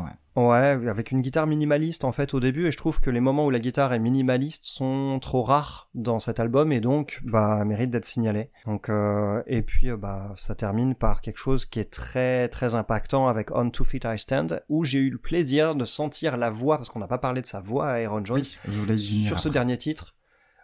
ouais. 0.48 0.90
Avec 0.90 1.12
une 1.12 1.22
guitare 1.22 1.46
minimaliste 1.46 2.06
en 2.06 2.14
fait 2.14 2.34
au 2.34 2.40
début, 2.40 2.68
et 2.68 2.72
je 2.72 2.78
trouve 2.78 3.02
que 3.02 3.10
les 3.10 3.20
moments 3.20 3.46
où 3.46 3.50
la 3.50 3.60
guitare 3.60 3.92
est 3.92 4.00
minimaliste 4.00 4.64
sont 4.64 5.20
trop 5.22 5.44
rares 5.44 5.90
dans 5.94 6.22
cet 6.22 6.40
album 6.40 6.72
et 6.72 6.80
donc 6.80 7.20
bah 7.26 7.66
mérite 7.66 7.92
d'être 7.92 8.06
signalés. 8.06 8.50
Donc 8.66 8.88
euh, 8.88 9.44
et 9.46 9.62
puis 9.62 9.90
euh, 9.90 9.98
bah 9.98 10.34
ça 10.38 10.56
termine 10.56 10.96
par 10.96 11.20
quelque 11.20 11.38
chose 11.38 11.66
qui 11.66 11.82
est 11.82 11.92
très 11.92 12.48
très 12.48 12.76
impactant 12.76 13.28
avec 13.28 13.52
On 13.54 13.70
Two 13.70 13.84
Feet 13.84 14.06
I 14.06 14.18
Stand 14.18 14.64
où 14.70 14.86
j'ai 14.86 15.00
eu 15.00 15.10
le 15.10 15.18
plaisir 15.18 15.76
de 15.76 15.84
sentir 15.84 16.38
la 16.38 16.50
voix 16.50 16.78
parce 16.78 16.88
qu'on 16.90 17.00
n'a 17.00 17.08
pas 17.08 17.18
parlé 17.18 17.42
de 17.42 17.46
sa 17.46 17.60
voix 17.60 17.90
à 17.90 17.96
Aaron 17.96 18.24
Jones 18.24 18.38
Oui, 18.40 18.58
je 18.66 18.96
sur 18.96 19.40
ce 19.40 19.50
dernier 19.50 19.78
titre. 19.78 20.16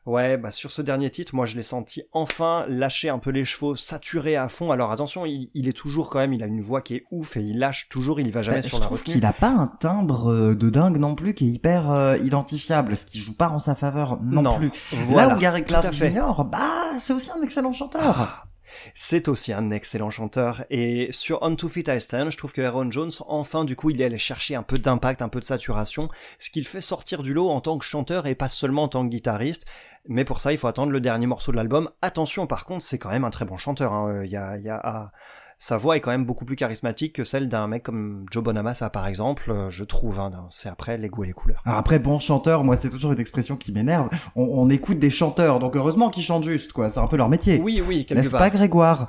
Ouais, 0.05 0.37
bah 0.37 0.51
sur 0.51 0.71
ce 0.71 0.83
dernier 0.83 1.09
titre, 1.09 1.33
moi 1.33 1.47
je 1.47 1.55
l'ai 1.55 1.63
senti 1.63 2.03
enfin 2.11 2.65
lâcher 2.69 3.09
un 3.09 3.17
peu 3.17 3.31
les 3.31 3.43
chevaux, 3.43 3.75
saturé 3.75 4.35
à 4.35 4.47
fond. 4.49 4.69
Alors 4.71 4.91
attention, 4.91 5.25
il, 5.25 5.49
il 5.55 5.67
est 5.67 5.73
toujours 5.73 6.11
quand 6.11 6.19
même, 6.19 6.31
il 6.33 6.43
a 6.43 6.45
une 6.45 6.61
voix 6.61 6.81
qui 6.81 6.95
est 6.95 7.05
ouf 7.09 7.37
et 7.37 7.41
il 7.41 7.57
lâche 7.57 7.89
toujours, 7.89 8.19
il 8.19 8.27
y 8.27 8.31
va 8.31 8.43
jamais 8.43 8.61
Bah, 8.61 8.67
sur 8.67 8.77
je 8.77 8.81
la 8.81 8.85
trouve 8.85 8.99
retenue. 8.99 9.25
a 9.25 9.33
pas 9.33 9.49
un 9.49 9.65
timbre 9.67 10.31
euh, 10.31 10.55
de 10.55 10.69
dingue 10.69 10.97
non 10.97 11.15
plus 11.15 11.33
qui 11.33 11.47
est 11.47 11.51
hyper 11.51 11.89
euh, 11.91 12.17
identifiable, 12.17 12.95
ce 12.97 13.05
qui 13.05 13.17
joue 13.17 13.33
pas 13.33 13.49
en 13.49 13.57
sa 13.57 13.73
faveur 13.73 14.19
non, 14.21 14.43
Non, 14.43 14.57
plus. 14.57 14.71
Voilà, 15.07 15.29
Là 15.29 15.35
où 15.35 15.39
Gary 15.39 15.63
Clark. 15.63 15.91
Jr., 15.91 16.43
bah 16.51 16.91
c'est 16.99 17.13
aussi 17.13 17.31
un 17.31 17.41
excellent 17.41 17.73
chanteur. 17.73 18.01
Ah, 18.03 18.43
C'est 18.93 19.27
aussi 19.27 19.53
un 19.53 19.71
excellent 19.71 20.09
chanteur. 20.09 20.65
Et 20.69 21.09
sur 21.11 21.39
On 21.41 21.55
Two 21.55 21.69
Feet 21.69 21.87
I 21.87 22.01
Stand, 22.01 22.31
je 22.31 22.37
trouve 22.37 22.53
que 22.53 22.61
Aaron 22.61 22.91
Jones, 22.91 23.11
enfin, 23.27 23.65
du 23.65 23.75
coup, 23.75 23.89
il 23.89 24.01
est 24.01 24.05
allé 24.05 24.17
chercher 24.17 24.55
un 24.55 24.63
peu 24.63 24.77
d'impact, 24.77 25.21
un 25.21 25.29
peu 25.29 25.39
de 25.39 25.45
saturation, 25.45 26.09
ce 26.39 26.49
qu'il 26.49 26.67
fait 26.67 26.81
sortir 26.81 27.23
du 27.23 27.33
lot 27.33 27.49
en 27.49 27.61
tant 27.61 27.77
que 27.77 27.85
chanteur 27.85 28.27
et 28.27 28.35
pas 28.35 28.49
seulement 28.49 28.83
en 28.83 28.87
tant 28.87 29.03
que 29.03 29.09
guitariste. 29.09 29.65
Mais 30.07 30.25
pour 30.25 30.39
ça, 30.39 30.51
il 30.51 30.57
faut 30.57 30.67
attendre 30.67 30.91
le 30.91 31.01
dernier 31.01 31.25
morceau 31.25 31.51
de 31.51 31.57
l'album. 31.57 31.89
Attention, 32.01 32.47
par 32.47 32.65
contre, 32.65 32.83
c'est 32.83 32.99
quand 32.99 33.09
même 33.09 33.23
un 33.23 33.31
très 33.31 33.45
bon 33.45 33.57
chanteur. 33.57 33.93
hein. 33.93 34.23
Il 34.23 34.29
y 34.31 34.37
a, 34.37 35.11
sa 35.57 35.77
voix 35.77 35.97
est 35.97 36.01
quand 36.01 36.11
même 36.11 36.25
beaucoup 36.25 36.45
plus 36.45 36.55
charismatique 36.55 37.13
que 37.13 37.23
celle 37.23 37.47
d'un 37.49 37.67
mec 37.67 37.83
comme 37.83 38.25
Joe 38.31 38.43
Bonamassa, 38.43 38.89
par 38.89 39.07
exemple, 39.07 39.51
euh, 39.51 39.69
je 39.69 39.83
trouve. 39.83 40.19
hein. 40.19 40.31
C'est 40.51 40.69
après 40.69 40.97
les 40.97 41.07
goûts 41.09 41.23
et 41.23 41.27
les 41.27 41.33
couleurs. 41.33 41.61
Alors 41.65 41.79
après, 41.79 41.99
bon 41.99 42.19
chanteur, 42.19 42.63
moi 42.63 42.75
c'est 42.75 42.89
toujours 42.89 43.11
une 43.13 43.19
expression 43.19 43.55
qui 43.55 43.71
m'énerve. 43.71 44.09
On, 44.35 44.43
on 44.43 44.69
écoute 44.69 44.99
des 44.99 45.09
chanteurs, 45.09 45.59
donc 45.59 45.75
heureusement 45.75 46.09
qu'ils 46.09 46.23
chantent 46.23 46.43
juste, 46.43 46.73
quoi. 46.73 46.89
C'est 46.89 46.99
un 46.99 47.07
peu 47.07 47.17
leur 47.17 47.29
métier. 47.29 47.59
Oui, 47.63 47.81
oui, 47.85 48.05
quelque 48.05 48.19
N'est-ce 48.19 48.31
part. 48.31 48.39
pas 48.41 48.49
Grégoire? 48.49 49.07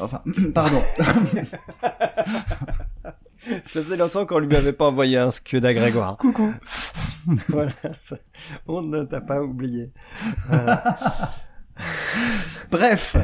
Enfin, 0.00 0.22
pardon. 0.54 0.80
Ça 3.64 3.82
faisait 3.82 3.96
longtemps 3.96 4.26
qu'on 4.26 4.40
lui 4.40 4.54
avait 4.56 4.72
pas 4.72 4.86
envoyé 4.86 5.16
un 5.16 5.30
scud 5.30 5.64
à 5.64 5.72
Grégoire. 5.72 6.16
Coucou. 6.18 6.52
voilà, 7.48 7.70
ça- 8.02 8.16
on 8.66 8.82
ne 8.82 9.04
t'a 9.04 9.20
pas 9.20 9.42
oublié. 9.42 9.92
Euh, 10.52 10.74
Bref. 12.70 13.16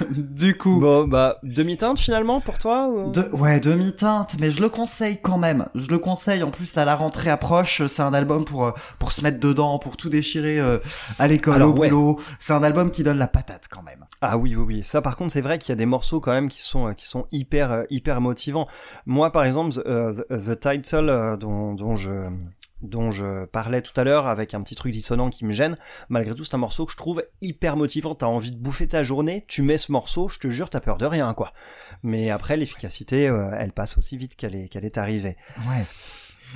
du 0.10 0.56
coup, 0.56 0.78
Bon, 0.80 1.06
bah, 1.06 1.38
demi-teinte 1.42 1.98
finalement 1.98 2.40
pour 2.40 2.58
toi 2.58 2.88
ou... 2.88 3.10
de- 3.12 3.28
ouais, 3.32 3.60
demi-teinte, 3.60 4.36
mais 4.38 4.50
je 4.50 4.60
le 4.60 4.68
conseille 4.68 5.18
quand 5.20 5.38
même. 5.38 5.66
Je 5.74 5.88
le 5.88 5.98
conseille. 5.98 6.42
En 6.42 6.50
plus, 6.50 6.74
là, 6.74 6.84
la 6.84 6.94
rentrée 6.94 7.30
approche. 7.30 7.86
C'est 7.86 8.02
un 8.02 8.14
album 8.14 8.44
pour 8.44 8.66
euh, 8.66 8.72
pour 8.98 9.12
se 9.12 9.22
mettre 9.22 9.40
dedans, 9.40 9.78
pour 9.78 9.96
tout 9.96 10.08
déchirer 10.08 10.58
euh, 10.58 10.78
à 11.18 11.26
l'école, 11.28 11.62
au 11.62 11.72
ouais. 11.72 11.88
boulot. 11.88 12.20
C'est 12.40 12.52
un 12.52 12.62
album 12.62 12.90
qui 12.90 13.02
donne 13.02 13.18
la 13.18 13.28
patate 13.28 13.66
quand 13.70 13.82
même. 13.82 14.04
Ah 14.20 14.38
oui, 14.38 14.54
oui, 14.56 14.64
oui. 14.66 14.80
Ça, 14.84 15.02
par 15.02 15.16
contre, 15.16 15.32
c'est 15.32 15.40
vrai 15.40 15.58
qu'il 15.58 15.70
y 15.70 15.72
a 15.72 15.76
des 15.76 15.86
morceaux 15.86 16.20
quand 16.20 16.32
même 16.32 16.48
qui 16.48 16.60
sont, 16.62 16.88
euh, 16.88 16.92
qui 16.92 17.06
sont 17.06 17.26
hyper, 17.32 17.72
euh, 17.72 17.82
hyper 17.90 18.20
motivants. 18.20 18.66
Moi, 19.06 19.30
par 19.30 19.44
exemple, 19.44 19.72
the, 19.74 20.26
the 20.28 20.58
Title 20.58 21.36
dont, 21.38 21.74
dont 21.74 21.96
je 21.96 22.10
dont 22.82 23.10
je 23.10 23.44
parlais 23.46 23.80
tout 23.82 23.98
à 23.98 24.04
l'heure 24.04 24.26
avec 24.26 24.54
un 24.54 24.62
petit 24.62 24.74
truc 24.74 24.92
dissonant 24.92 25.30
qui 25.30 25.44
me 25.44 25.52
gêne, 25.52 25.76
malgré 26.08 26.34
tout 26.34 26.44
c'est 26.44 26.54
un 26.54 26.58
morceau 26.58 26.84
que 26.86 26.92
je 26.92 26.96
trouve 26.96 27.24
hyper 27.40 27.76
motivant, 27.76 28.14
t'as 28.14 28.26
envie 28.26 28.50
de 28.52 28.56
bouffer 28.58 28.86
ta 28.86 29.02
journée, 29.02 29.44
tu 29.48 29.62
mets 29.62 29.78
ce 29.78 29.90
morceau, 29.92 30.28
je 30.28 30.38
te 30.38 30.48
jure 30.50 30.68
t'as 30.70 30.80
peur 30.80 30.98
de 30.98 31.06
rien 31.06 31.32
quoi. 31.34 31.52
Mais 32.02 32.30
après 32.30 32.56
l'efficacité, 32.56 33.28
euh, 33.28 33.50
elle 33.58 33.72
passe 33.72 33.96
aussi 33.98 34.16
vite 34.16 34.36
qu'elle 34.36 34.54
est, 34.54 34.68
qu'elle 34.68 34.84
est 34.84 34.98
arrivée. 34.98 35.36
Ouais. 35.68 35.84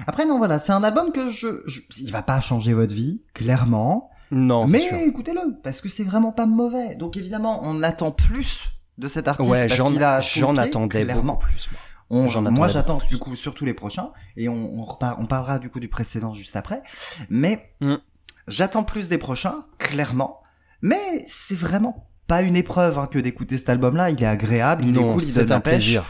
Après 0.06 0.24
non 0.26 0.38
voilà, 0.38 0.58
c'est 0.58 0.72
un 0.72 0.84
album 0.84 1.10
que 1.12 1.30
je, 1.30 1.62
je 1.66 1.80
il 1.98 2.12
va 2.12 2.22
pas 2.22 2.40
changer 2.40 2.72
votre 2.74 2.94
vie 2.94 3.22
clairement, 3.34 4.10
Non, 4.30 4.66
c'est 4.68 4.92
mais 4.92 5.06
écoutez-le 5.08 5.58
parce 5.62 5.80
que 5.80 5.88
c'est 5.88 6.04
vraiment 6.04 6.32
pas 6.32 6.46
mauvais. 6.46 6.94
Donc 6.94 7.16
évidemment, 7.16 7.60
on 7.64 7.82
attend 7.82 8.12
plus 8.12 8.60
de 8.98 9.08
cet 9.08 9.26
artiste 9.28 9.48
Ouais, 9.50 9.66
parce 9.66 9.78
j'en, 9.78 9.90
qu'il 9.90 10.02
a 10.02 10.16
attendais 10.62 11.02
clairement. 11.04 11.32
beaucoup 11.34 11.46
plus. 11.46 11.68
moi. 11.72 11.80
On- 12.10 12.28
moi, 12.50 12.66
j'attends 12.68 12.98
du 13.08 13.18
coup 13.18 13.36
surtout 13.36 13.64
les 13.64 13.74
prochains 13.74 14.10
et 14.36 14.48
on, 14.48 14.80
on, 14.80 14.84
repart, 14.84 15.16
on 15.20 15.26
parlera 15.26 15.58
du 15.60 15.70
coup 15.70 15.78
du 15.80 15.88
précédent 15.88 16.34
juste 16.34 16.56
après. 16.56 16.82
Mais 17.28 17.72
Mm. 17.80 17.94
j'attends 18.48 18.82
plus 18.82 19.08
des 19.08 19.18
prochains, 19.18 19.64
clairement. 19.78 20.40
Mais 20.82 21.24
c'est 21.28 21.54
vraiment 21.56 22.08
pas 22.26 22.42
une 22.42 22.56
épreuve 22.56 22.98
hein, 22.98 23.06
que 23.06 23.18
d'écouter 23.18 23.58
cet 23.58 23.68
album-là. 23.68 24.10
Il 24.10 24.22
est 24.22 24.26
agréable, 24.26 24.84
il 24.84 24.96
est 24.96 25.00
Non, 25.00 25.12
cool, 25.12 25.22
il 25.22 25.34
donne 25.34 25.52
un 25.52 25.60
pêche. 25.60 25.74
plaisir. 25.84 26.04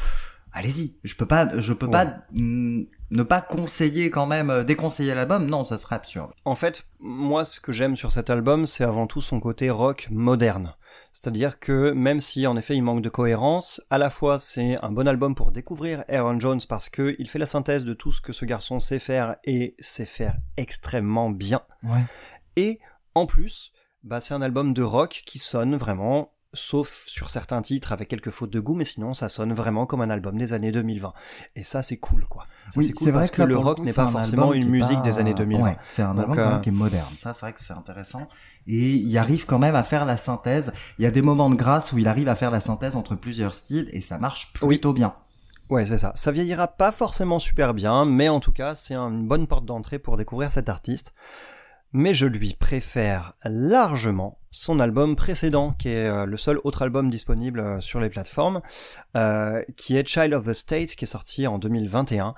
Allez-y, 0.53 0.97
je 1.05 1.15
peux 1.15 1.27
pas, 1.27 1.49
je 1.59 1.73
peux 1.73 1.87
Ouais. 1.87 1.93
pas 1.93 2.07
ne 2.35 3.23
pas 3.23 3.41
conseiller 3.41 4.11
quand 4.11 4.27
même, 4.27 4.51
euh, 4.51 4.65
déconseiller 4.65 5.15
l'album. 5.15 5.47
Non, 5.47 5.65
ça 5.65 5.79
serait 5.79 5.97
absurde. 5.97 6.31
En 6.45 6.55
fait, 6.57 6.87
moi, 6.99 7.45
ce 7.45 7.61
que 7.61 7.73
j'aime 7.73 7.95
sur 7.97 8.11
cet 8.11 8.31
album, 8.31 8.67
c'est 8.67 8.85
avant 8.85 9.07
tout 9.07 9.21
son 9.21 9.39
côté 9.39 9.71
rock 9.71 10.09
moderne. 10.11 10.75
C'est-à-dire 11.13 11.59
que 11.59 11.91
même 11.91 12.21
si 12.21 12.47
en 12.47 12.57
effet 12.57 12.77
il 12.77 12.83
manque 12.83 13.03
de 13.03 13.09
cohérence, 13.09 13.83
à 13.91 13.99
la 13.99 14.11
fois 14.11 14.39
c'est 14.39 14.77
un 14.83 14.93
bon 14.93 15.09
album 15.09 15.35
pour 15.35 15.53
découvrir 15.53 16.05
Aaron 16.09 16.39
Jones 16.39 16.61
parce 16.69 16.89
que 16.89 17.17
il 17.19 17.29
fait 17.29 17.39
la 17.39 17.47
synthèse 17.47 17.85
de 17.85 17.95
tout 17.95 18.13
ce 18.13 18.21
que 18.21 18.33
ce 18.33 18.45
garçon 18.45 18.81
sait 18.81 18.99
faire 18.99 19.37
et 19.45 19.75
sait 19.79 20.07
faire 20.07 20.37
extrêmement 20.57 21.31
bien. 21.31 21.63
Ouais. 21.83 22.05
Et 22.57 22.79
en 23.15 23.27
plus, 23.27 23.73
bah, 24.03 24.21
c'est 24.21 24.35
un 24.35 24.43
album 24.43 24.73
de 24.73 24.83
rock 24.83 25.23
qui 25.27 25.39
sonne 25.39 25.77
vraiment, 25.77 26.33
sauf 26.53 27.05
sur 27.07 27.31
certains 27.31 27.63
titres 27.63 27.93
avec 27.93 28.09
quelques 28.09 28.31
fautes 28.31 28.51
de 28.51 28.61
goût, 28.61 28.75
mais 28.75 28.85
sinon 28.85 29.15
ça 29.15 29.29
sonne 29.29 29.53
vraiment 29.53 29.87
comme 29.87 30.01
un 30.01 30.11
album 30.11 30.37
des 30.37 30.53
années 30.53 30.73
2020. 30.73 31.13
Et 31.57 31.63
ça 31.63 31.83
c'est 31.83 31.99
cool 31.99 32.25
quoi. 32.27 32.47
Ça 32.71 32.79
Oui, 32.81 32.87
c'est 32.87 32.93
cool 32.93 33.13
parce 33.13 33.31
que, 33.31 33.43
le 33.43 33.57
rock 33.57 33.79
n'est 33.79 33.93
pas 33.93 34.05
un 34.05 34.09
forcément 34.11 34.53
une 34.53 34.69
musique 34.69 34.97
pas- 34.99 35.03
des 35.03 35.19
années 35.19 35.35
2020. 35.35 35.65
Ouais, 35.65 35.77
c'est 35.85 36.03
un 36.03 36.17
album 36.19 36.39
euh, 36.39 36.59
qui 36.59 36.69
est 36.69 36.73
moderne. 36.73 37.07
Ça, 37.19 37.33
c'est 37.33 37.41
vrai 37.41 37.53
que 37.53 37.61
c'est 37.65 37.73
intéressant. 37.73 38.29
Et 38.67 38.93
il 38.95 39.19
arrive 39.19 39.47
quand 39.47 39.59
même 39.59 39.75
à 39.75 39.83
faire 39.83 40.05
la 40.05 40.17
synthèse. 40.17 40.73
Il 40.99 41.03
y 41.03 41.07
a 41.07 41.11
des 41.11 41.23
moments 41.23 41.51
de 41.51 41.57
grâce 41.57 41.93
où 41.93 41.99
il 41.99 42.07
arrive 42.07 42.29
à 42.29 42.37
faire 42.37 42.51
la 42.53 42.61
synthèse 42.61 42.95
entre 42.97 43.15
plusieurs 43.17 43.55
styles 43.55 43.89
et 43.93 44.01
ça 44.01 44.19
marche 44.19 44.53
Oui. 44.63 44.77
plutôt 44.77 44.93
bien. 44.93 45.15
Ouais, 45.69 45.87
c'est 45.87 45.99
ça. 45.99 46.13
Ça 46.17 46.33
vieillira 46.33 46.67
pas 46.69 46.91
forcément 46.93 47.39
super 47.39 47.75
bien, 47.75 48.05
mais 48.05 48.29
en 48.29 48.41
tout 48.41 48.53
cas, 48.53 48.75
c'est 48.75 48.95
une 48.97 49.27
bonne 49.27 49.47
porte 49.47 49.65
d'entrée 49.65 49.99
pour 50.01 50.17
découvrir 50.17 50.51
cet 50.53 50.69
artiste. 50.69 51.15
Mais 51.93 52.15
je 52.15 52.27
lui 52.27 52.55
préfère 52.55 53.35
largement 53.45 54.39
son 54.53 54.79
album 54.79 55.17
précédent, 55.17 55.73
qui 55.73 55.89
est 55.89 56.09
euh, 56.09 56.25
le 56.25 56.37
seul 56.37 56.61
autre 56.65 56.83
album 56.83 57.11
disponible 57.11 57.61
euh, 57.61 57.81
sur 57.81 58.01
les 58.01 58.09
plateformes, 58.09 58.63
euh, 59.17 59.63
qui 59.77 59.97
est 59.97 60.07
Child 60.07 60.35
of 60.35 60.47
the 60.47 60.53
State, 60.53 60.95
qui 60.95 61.05
est 61.05 61.09
sorti 61.09 61.47
en 61.47 61.59
2021, 61.59 62.35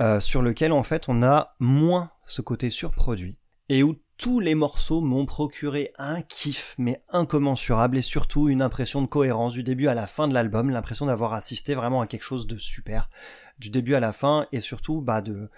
euh, 0.00 0.20
sur 0.20 0.42
lequel 0.42 0.72
en 0.72 0.82
fait 0.82 1.08
on 1.08 1.22
a 1.22 1.54
moins 1.58 2.10
ce 2.26 2.42
côté 2.42 2.70
surproduit, 2.70 3.38
et 3.68 3.82
où 3.82 3.96
tous 4.18 4.40
les 4.40 4.54
morceaux 4.54 5.02
m'ont 5.02 5.26
procuré 5.26 5.92
un 5.98 6.22
kiff, 6.22 6.74
mais 6.78 7.02
incommensurable, 7.10 7.98
et 7.98 8.02
surtout 8.02 8.48
une 8.48 8.62
impression 8.62 9.02
de 9.02 9.06
cohérence 9.06 9.52
du 9.52 9.62
début 9.62 9.88
à 9.88 9.94
la 9.94 10.06
fin 10.06 10.26
de 10.26 10.34
l'album, 10.34 10.70
l'impression 10.70 11.06
d'avoir 11.06 11.34
assisté 11.34 11.74
vraiment 11.74 12.00
à 12.00 12.06
quelque 12.06 12.22
chose 12.22 12.46
de 12.46 12.56
super, 12.56 13.10
du 13.58 13.68
début 13.68 13.94
à 13.94 14.00
la 14.00 14.14
fin, 14.14 14.46
et 14.52 14.60
surtout 14.60 15.02
bah 15.02 15.20
de 15.20 15.50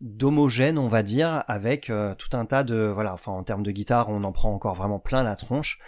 d'homogène, 0.00 0.78
on 0.78 0.88
va 0.88 1.02
dire, 1.02 1.44
avec 1.46 1.90
euh, 1.90 2.14
tout 2.14 2.34
un 2.36 2.46
tas 2.46 2.62
de 2.62 2.90
voilà, 2.92 3.12
enfin 3.14 3.32
en 3.32 3.42
termes 3.42 3.62
de 3.62 3.70
guitare, 3.70 4.08
on 4.08 4.24
en 4.24 4.32
prend 4.32 4.52
encore 4.52 4.74
vraiment 4.74 4.98
plein 4.98 5.22
la 5.22 5.36
tronche, 5.36 5.78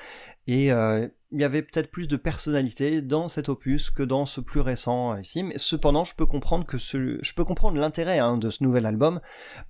et 0.47 0.73
euh, 0.73 1.07
il 1.31 1.41
y 1.41 1.45
avait 1.45 1.63
peut-être 1.63 1.91
plus 1.91 2.09
de 2.09 2.17
personnalité 2.17 3.01
dans 3.01 3.29
cet 3.29 3.49
opus 3.49 3.91
que 3.91 4.03
dans 4.03 4.27
ce 4.27 4.41
plus 4.41 4.61
récent 4.61 5.17
ici, 5.17 5.43
mais 5.43 5.57
cependant 5.57 6.05
je 6.05 6.15
peux 6.15 6.27
comprendre 6.27 6.67
que 6.67 6.79
ce, 6.79 7.19
je 7.23 7.35
peux 7.35 7.45
comprendre 7.45 7.79
l'intérêt 7.79 8.19
hein, 8.19 8.37
de 8.37 8.51
ce 8.51 8.63
nouvel 8.65 8.85
album 8.85 9.21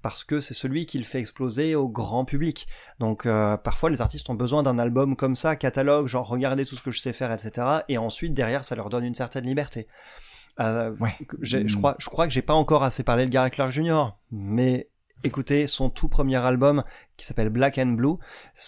parce 0.01 0.25
que 0.25 0.41
c'est 0.41 0.55
celui 0.55 0.87
qui 0.87 0.99
le 0.99 1.05
fait 1.05 1.21
exploser 1.21 1.75
au 1.77 1.89
grand 1.89 2.25
public. 2.25 2.67
Donc 2.99 3.27
euh, 3.27 3.57
parfois 3.57 3.91
les 3.91 4.01
artistes 4.01 4.29
ont 4.29 4.35
besoin 4.35 4.63
d'un 4.63 4.79
album 4.79 5.15
comme 5.15 5.37
ça, 5.37 5.55
catalogue, 5.55 6.09
genre 6.09 6.27
regardez 6.27 6.65
tout 6.65 6.75
ce 6.75 6.83
que 6.83 6.91
je 6.91 7.01
sais 7.01 7.13
faire, 7.13 7.33
etc. 7.33 7.83
Et 7.89 7.99
ensuite 7.99 8.35
derrière 8.35 8.65
ça 8.65 8.75
leur 8.75 8.89
donne 8.89 9.05
une 9.05 9.15
certaine 9.15 9.45
liberté. 9.45 9.87
Euh, 10.61 10.95
Ouais. 11.01 11.15
j'ai- 11.41 11.67
je 11.67 11.77
crois, 11.77 11.97
je 11.99 12.07
crois 12.09 12.27
que 12.27 12.33
j'ai 12.33 12.43
pas 12.43 12.55
encore 12.55 12.83
assez 12.83 13.03
parlé 13.03 13.25
de 13.27 13.31
Gary 13.31 13.51
Clark 13.51 13.71
Jr. 13.71 14.13
Mais 14.31 14.91
écoutez, 15.25 15.67
son 15.67 15.89
tout 15.91 16.09
premier 16.09 16.37
album 16.37 16.85
qui 17.17 17.25
s'appelle 17.27 17.49
Black 17.49 17.79
and 17.79 17.93
Blue, 17.93 18.17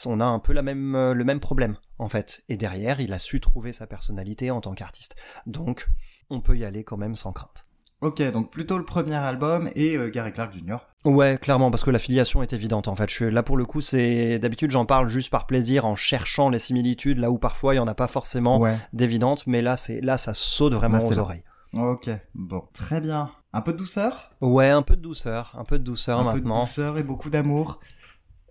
on 0.07 0.21
a 0.21 0.25
un 0.25 0.39
peu 0.39 0.53
la 0.53 0.63
même, 0.63 0.95
euh, 0.95 1.13
le 1.15 1.25
même 1.25 1.41
problème 1.41 1.77
en 1.99 2.09
fait. 2.09 2.43
Et 2.49 2.57
derrière, 2.57 3.01
il 3.01 3.13
a 3.13 3.19
su 3.19 3.41
trouver 3.41 3.73
sa 3.73 3.87
personnalité 3.87 4.51
en 4.51 4.61
tant 4.61 4.75
qu'artiste. 4.75 5.15
Donc, 5.47 5.89
on 6.31 6.41
peut 6.41 6.57
y 6.57 6.65
aller 6.65 6.85
quand 6.85 6.97
même 6.97 7.17
sans 7.17 7.33
crainte. 7.33 7.67
Ok, 8.01 8.21
donc 8.33 8.51
plutôt 8.51 8.77
le 8.77 8.85
premier 8.85 9.15
album 9.15 9.71
et 9.77 9.97
euh, 9.97 10.11
Gary 10.11 10.33
Clark 10.33 10.53
Jr. 10.53 10.77
Ouais, 11.07 11.39
clairement, 11.41 11.71
parce 11.71 11.85
que 11.85 11.91
la 11.91 11.99
filiation 11.99 12.43
est 12.43 12.53
évidente 12.53 12.89
en 12.89 12.97
fait. 12.97 13.09
Je, 13.09 13.25
là 13.25 13.43
pour 13.43 13.57
le 13.57 13.65
coup, 13.65 13.81
c'est 13.81 14.39
d'habitude 14.39 14.71
j'en 14.71 14.85
parle 14.85 15.09
juste 15.09 15.31
par 15.31 15.47
plaisir 15.47 15.85
en 15.87 15.97
cherchant 15.97 16.49
les 16.51 16.59
similitudes 16.59 17.19
là 17.19 17.31
où 17.31 17.39
parfois 17.39 17.73
il 17.75 17.77
y 17.77 17.81
en 17.81 17.87
a 17.87 17.95
pas 17.95 18.09
forcément 18.09 18.59
Ouais. 18.59 18.77
d'évidentes, 18.93 19.47
mais 19.47 19.63
là 19.63 19.77
c'est 19.77 20.01
là 20.03 20.19
ça 20.19 20.35
saute 20.35 20.75
vraiment 20.75 20.99
Là, 20.99 21.05
aux 21.05 21.11
là. 21.13 21.19
oreilles. 21.23 21.45
Ok, 21.77 22.11
bon, 22.35 22.63
très 22.73 23.01
bien. 23.01 23.31
Un 23.53 23.61
peu 23.61 23.73
de 23.73 23.79
douceur 23.79 24.31
Ouais, 24.41 24.71
un 24.71 24.83
peu 24.83 24.97
de 24.97 25.01
douceur, 25.03 25.55
un 25.59 25.65
peu 25.65 25.79
de 25.79 25.85
douceur 25.85 26.21
Un 26.21 26.33
peu 26.33 26.41
de 26.41 26.45
maintenant. 26.47 26.63
douceur 26.63 26.99
et 26.99 27.03
beaucoup 27.03 27.31
d'amour. 27.31 27.81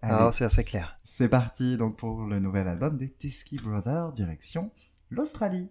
Ah, 0.02 0.30
c'est 0.34 0.44
assez 0.46 0.64
clair. 0.66 0.98
c'est 1.04 1.30
parti 1.30 1.78
donc 1.78 1.96
pour 1.98 2.24
le 2.26 2.40
nouvel 2.40 2.68
album 2.68 2.98
des 2.98 3.10
Teskey 3.10 3.56
Brothers, 3.58 4.12
direction 4.12 4.72
l'Australie. 5.10 5.70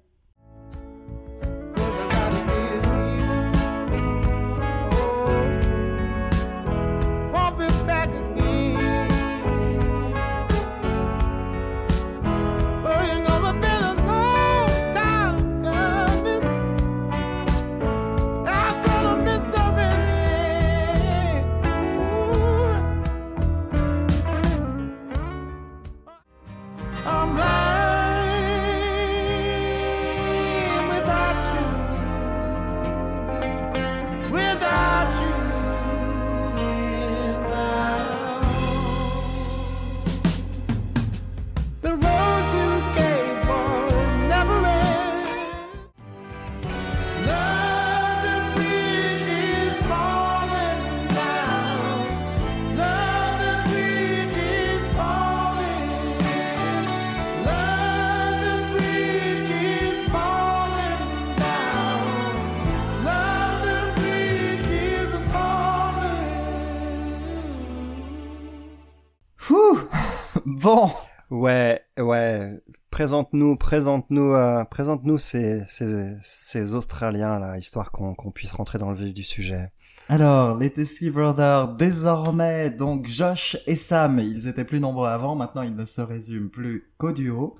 Bon 70.44 70.90
Ouais, 71.30 71.80
ouais. 71.98 72.60
Présente-nous, 72.90 73.56
présente-nous, 73.56 74.34
euh, 74.34 74.64
présente-nous 74.64 75.18
ces, 75.18 75.62
ces, 75.66 76.16
ces 76.20 76.74
Australiens 76.74 77.38
là, 77.38 77.58
histoire 77.58 77.90
qu'on 77.90 78.14
puisse 78.32 78.52
rentrer 78.52 78.78
dans 78.78 78.90
le 78.90 78.96
vif 78.96 79.14
du 79.14 79.22
sujet. 79.22 79.70
Alors, 80.08 80.58
les 80.58 80.70
Teskey 80.70 81.10
Brothers, 81.10 81.74
désormais, 81.76 82.70
donc 82.70 83.06
Josh 83.06 83.56
et 83.66 83.76
Sam, 83.76 84.18
ils 84.18 84.48
étaient 84.48 84.64
plus 84.64 84.80
nombreux 84.80 85.08
avant, 85.08 85.36
maintenant 85.36 85.62
ils 85.62 85.76
ne 85.76 85.84
se 85.84 86.00
résument 86.00 86.50
plus 86.50 86.90
qu'au 86.98 87.12
duo. 87.12 87.56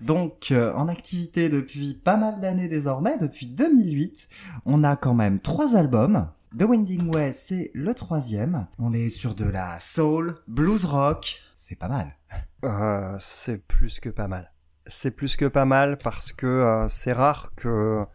Donc, 0.00 0.52
euh, 0.52 0.72
en 0.74 0.86
activité 0.88 1.48
depuis 1.48 1.94
pas 1.94 2.16
mal 2.16 2.40
d'années 2.40 2.68
désormais, 2.68 3.18
depuis 3.18 3.48
2008, 3.48 4.28
on 4.64 4.84
a 4.84 4.94
quand 4.96 5.14
même 5.14 5.40
trois 5.40 5.76
albums. 5.76 6.28
The 6.56 6.62
Winding 6.62 7.12
Way, 7.12 7.34
c'est 7.34 7.70
le 7.74 7.92
troisième. 7.94 8.68
On 8.78 8.94
est 8.94 9.10
sur 9.10 9.34
de 9.34 9.44
la 9.44 9.78
soul, 9.80 10.36
blues 10.46 10.84
rock. 10.86 11.42
C'est 11.68 11.76
pas 11.76 11.88
mal. 11.88 12.16
Euh, 12.64 13.14
c'est 13.20 13.58
plus 13.58 14.00
que 14.00 14.08
pas 14.08 14.26
mal. 14.26 14.54
C'est 14.86 15.10
plus 15.10 15.36
que 15.36 15.44
pas 15.44 15.66
mal 15.66 15.98
parce 15.98 16.32
que 16.32 16.46
euh, 16.46 16.88
c'est 16.88 17.12
rare 17.12 17.52
que 17.56 18.06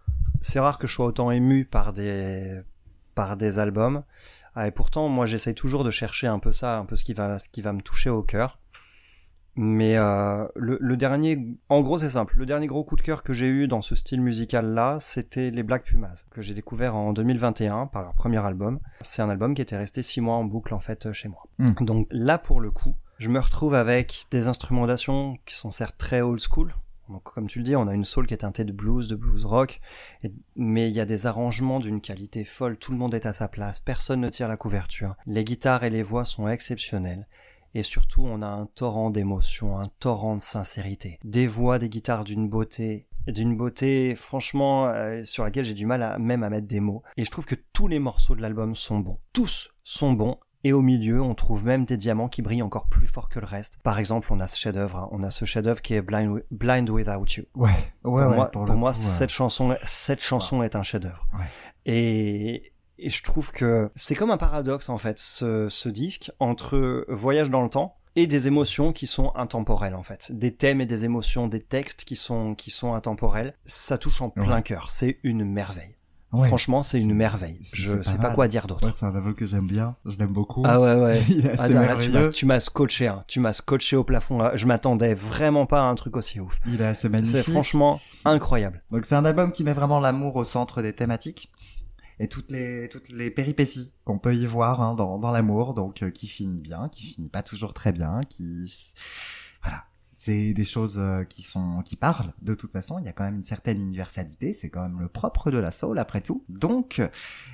c'est 0.42 0.60
rare 0.60 0.80
que 0.80 0.88
je 0.88 0.96
sois 0.96 1.06
autant 1.06 1.30
ému 1.30 1.64
par 1.64 1.94
des 1.94 2.62
par 3.14 3.38
des 3.38 3.60
albums. 3.60 4.04
Ah, 4.56 4.66
et 4.66 4.72
pourtant, 4.72 5.08
moi, 5.08 5.28
j'essaye 5.28 5.54
toujours 5.54 5.84
de 5.84 5.92
chercher 5.92 6.26
un 6.26 6.40
peu 6.40 6.52
ça, 6.52 6.80
un 6.80 6.86
peu 6.86 6.96
ce 6.96 7.04
qui 7.04 7.14
va 7.14 7.38
ce 7.38 7.48
qui 7.48 7.62
va 7.62 7.74
me 7.74 7.82
toucher 7.82 8.10
au 8.10 8.24
cœur. 8.24 8.60
Mais 9.56 10.00
euh, 10.00 10.48
le, 10.56 10.80
le 10.82 10.98
dernier, 10.98 11.38
en 11.70 11.82
gros, 11.82 12.00
c'est 12.00 12.10
simple. 12.10 12.36
Le 12.40 12.48
dernier 12.48 12.66
gros 12.66 12.84
coup 12.84 12.96
de 12.96 13.04
cœur 13.04 13.22
que 13.22 13.34
j'ai 13.34 13.50
eu 13.50 13.68
dans 13.68 13.84
ce 13.84 13.94
style 13.94 14.22
musical-là, 14.22 14.98
c'était 15.00 15.52
les 15.52 15.62
Black 15.62 15.84
Pumas, 15.84 16.26
que 16.32 16.42
j'ai 16.42 16.56
découvert 16.56 16.96
en 16.96 17.14
2021 17.14 17.86
par 17.86 18.02
leur 18.02 18.16
premier 18.16 18.44
album. 18.44 18.80
C'est 19.02 19.22
un 19.22 19.30
album 19.30 19.54
qui 19.54 19.62
était 19.62 19.78
resté 19.78 20.02
six 20.02 20.22
mois 20.22 20.38
en 20.38 20.44
boucle 20.44 20.74
en 20.74 20.80
fait 20.80 21.14
chez 21.14 21.30
moi. 21.30 21.44
Mm. 21.60 21.86
Donc 21.86 22.08
là, 22.10 22.40
pour 22.40 22.60
le 22.60 22.72
coup, 22.72 22.96
je 23.18 23.30
me 23.30 23.40
retrouve 23.40 23.76
avec 23.76 24.26
des 24.32 24.48
instrumentations 24.48 25.38
qui 25.46 25.56
sont 25.56 25.72
certes 25.72 25.98
très 25.98 26.22
old 26.22 26.40
school. 26.40 26.74
Donc, 27.10 27.24
comme 27.24 27.48
tu 27.48 27.60
le 27.60 27.66
dis, 27.66 27.76
on 27.76 27.88
a 27.88 27.94
une 27.94 28.06
soul 28.06 28.28
qui 28.28 28.34
est 28.34 28.38
teintée 28.38 28.64
de 28.64 28.72
blues, 28.72 29.08
de 29.08 29.16
blues 29.16 29.46
rock, 29.46 29.82
mais 30.56 30.90
il 30.90 30.96
y 30.96 31.02
a 31.02 31.06
des 31.06 31.28
arrangements 31.28 31.80
d'une 31.80 32.02
qualité 32.02 32.46
folle. 32.46 32.78
Tout 32.78 32.92
le 32.92 32.98
monde 32.98 33.14
est 33.14 33.26
à 33.26 33.34
sa 33.34 33.48
place, 33.48 33.80
personne 33.80 34.22
ne 34.22 34.30
tire 34.30 34.48
la 34.48 34.58
couverture. 34.58 35.16
Les 35.26 35.44
guitares 35.44 35.84
et 35.84 35.90
les 35.90 36.04
voix 36.04 36.26
sont 36.26 36.48
exceptionnelles. 36.48 37.28
Et 37.76 37.84
surtout, 37.84 38.24
on 38.24 38.42
a 38.42 38.48
un 38.48 38.68
torrent 38.68 39.10
d'émotions, 39.10 39.80
un 39.80 39.90
torrent 40.00 40.36
de 40.36 40.42
sincérité. 40.42 41.20
Des 41.24 41.48
voix, 41.48 41.80
des 41.80 41.90
guitares 41.90 42.24
d'une 42.24 42.48
beauté, 42.48 43.08
d'une 43.28 43.56
beauté, 43.56 44.16
franchement, 44.16 44.88
euh, 44.88 45.24
sur 45.24 45.44
laquelle 45.44 45.66
j'ai 45.66 45.74
du 45.74 45.86
mal 45.86 46.18
même 46.20 46.44
à 46.44 46.50
mettre 46.50 46.68
des 46.68 46.80
mots. 46.80 47.04
Et 47.18 47.26
je 47.26 47.32
trouve 47.32 47.46
que 47.46 47.56
tous 47.74 47.88
les 47.88 48.00
morceaux 48.00 48.36
de 48.36 48.42
l'album 48.42 48.76
sont 48.76 49.00
bons. 49.00 49.20
Tous 49.34 49.74
sont 49.84 50.14
bons. 50.14 50.38
Et 50.66 50.72
au 50.74 50.82
milieu, 50.82 51.22
on 51.22 51.36
trouve 51.36 51.66
même 51.66 51.84
des 51.86 51.98
diamants 51.98 52.30
qui 52.30 52.42
brillent 52.42 52.62
encore 52.64 52.88
plus 52.88 53.08
fort 53.08 53.28
que 53.28 53.40
le 53.40 53.46
reste. 53.46 53.80
Par 53.84 54.00
exemple, 54.00 54.28
on 54.32 54.40
a 54.40 54.48
ce 54.48 54.58
chef-d'œuvre, 54.58 54.98
hein. 54.98 55.10
on 55.12 55.22
a 55.24 55.30
ce 55.32 55.44
chef-d'œuvre 55.46 55.82
qui 55.82 55.94
est 55.94 56.02
Blind, 56.02 56.44
Blind 56.52 56.90
Without 56.90 57.26
You. 57.36 57.44
Ouais, 57.56 57.70
ouais, 57.70 57.76
pour 58.04 58.14
ouais. 58.14 58.36
moi, 58.36 58.50
pour 58.52 58.66
moi 58.74 58.94
coup, 58.94 58.98
cette 59.00 59.30
chanson, 59.30 59.76
cette 59.84 60.22
chanson 60.22 60.64
est 60.64 60.76
un 60.78 60.84
chef-d'œuvre. 60.84 61.28
Et, 61.86 62.72
et 62.98 63.10
je 63.10 63.24
trouve 63.24 63.52
que 63.52 63.92
c'est 63.96 64.16
comme 64.16 64.32
un 64.32 64.38
paradoxe 64.38 64.90
en 64.90 64.98
fait, 64.98 65.20
ce, 65.20 65.68
ce 65.70 65.90
disque 65.90 66.32
entre 66.40 67.06
voyage 67.10 67.50
dans 67.50 67.62
le 67.64 67.70
temps 67.70 67.98
et 68.16 68.28
des 68.28 68.48
émotions 68.48 68.94
qui 68.94 69.08
sont 69.08 69.34
intemporelles 69.36 69.96
en 69.96 70.04
fait, 70.04 70.32
des 70.32 70.56
thèmes 70.56 70.80
et 70.82 70.86
des 70.86 71.04
émotions, 71.04 71.48
des 71.48 71.62
textes 71.62 72.04
qui 72.06 72.16
sont 72.16 72.54
qui 72.56 72.70
sont 72.72 72.94
intemporels. 72.94 73.56
Ça 73.66 73.98
touche 73.98 74.22
en 74.22 74.30
plein 74.30 74.58
Ouais. 74.58 74.64
cœur. 74.64 74.92
C'est 74.92 75.18
une 75.24 75.44
merveille. 75.44 75.93
Ouais. 76.34 76.48
Franchement, 76.48 76.82
c'est 76.84 77.00
une 77.00 77.14
merveille. 77.14 77.60
Je 77.74 77.94
pas 77.94 78.04
sais 78.04 78.18
pas 78.18 78.32
quoi 78.32 78.48
dire 78.48 78.66
d'autre. 78.68 78.88
Ouais, 78.88 78.94
c'est 78.98 79.06
un 79.06 79.16
album 79.16 79.36
que 79.36 79.46
j'aime 79.46 79.68
bien. 79.68 79.96
Je 80.06 80.18
l'aime 80.18 80.34
beaucoup. 80.34 80.64
Ah 80.66 80.82
ouais 80.82 80.96
ouais. 80.96 81.24
Ah, 81.60 81.68
là, 81.68 81.96
tu 81.96 82.10
m'as- 82.12 82.28
tu 82.30 82.46
m'as 82.48 82.60
scotché, 82.60 83.08
hein. 83.08 83.24
tu 83.28 83.40
m'as 83.40 83.54
scotché 83.54 83.96
au 83.96 84.04
plafond. 84.04 84.40
là. 84.40 84.52
Je 84.56 84.66
m'attendais 84.66 85.14
vraiment 85.14 85.66
pas 85.68 85.82
à 85.82 85.84
un 85.86 85.96
truc 85.96 86.18
aussi 86.18 86.40
ouf. 86.40 86.60
Il 86.68 86.82
est 86.82 86.86
assez 86.86 87.08
magnifique. 87.08 87.38
C'est 87.44 87.52
franchement 87.52 88.02
incroyable. 88.26 88.82
Donc 88.92 89.06
c'est 89.06 89.16
un 89.16 89.26
album 89.26 89.52
qui 89.52 89.64
met 89.64 89.74
vraiment 89.74 90.00
l'amour 90.00 90.36
au 90.36 90.44
centre 90.44 90.82
des 90.82 90.94
thématiques 90.94 91.52
et 92.20 92.28
toutes 92.28 92.52
les 92.52 92.90
toutes 92.90 93.10
les 93.10 93.30
péripéties 93.32 93.94
qu'on 94.06 94.18
peut 94.20 94.36
y 94.36 94.46
voir 94.46 94.82
hein, 94.82 94.94
dans, 94.96 95.18
dans 95.20 95.32
l'amour, 95.32 95.74
donc 95.74 96.02
euh, 96.04 96.10
qui 96.10 96.28
finit 96.28 96.62
bien, 96.62 96.90
qui 96.90 97.04
finit 97.04 97.30
pas 97.30 97.44
toujours 97.44 97.74
très 97.74 97.92
bien, 97.92 98.22
qui 98.30 98.72
c'est 100.26 100.54
des 100.54 100.64
choses 100.64 100.96
euh, 100.98 101.26
qui 101.26 101.42
sont 101.42 101.82
qui 101.86 101.98
parlent 101.98 102.32
de 102.42 102.54
toute 102.54 102.72
façon. 102.72 102.98
Il 103.00 103.06
y 103.06 103.10
a 103.10 103.12
quand 103.12 103.26
même 103.26 103.36
une 103.36 103.44
certaine 103.44 103.82
universalité, 103.82 104.54
c'est 104.54 104.70
quand 104.70 104.84
même 104.84 105.02
le 105.02 105.10
propre 105.10 105.52
de 105.52 105.58
la 105.58 105.72
soul 105.72 106.00
après 106.00 106.22
tout. 106.22 106.46
Donc 106.48 107.02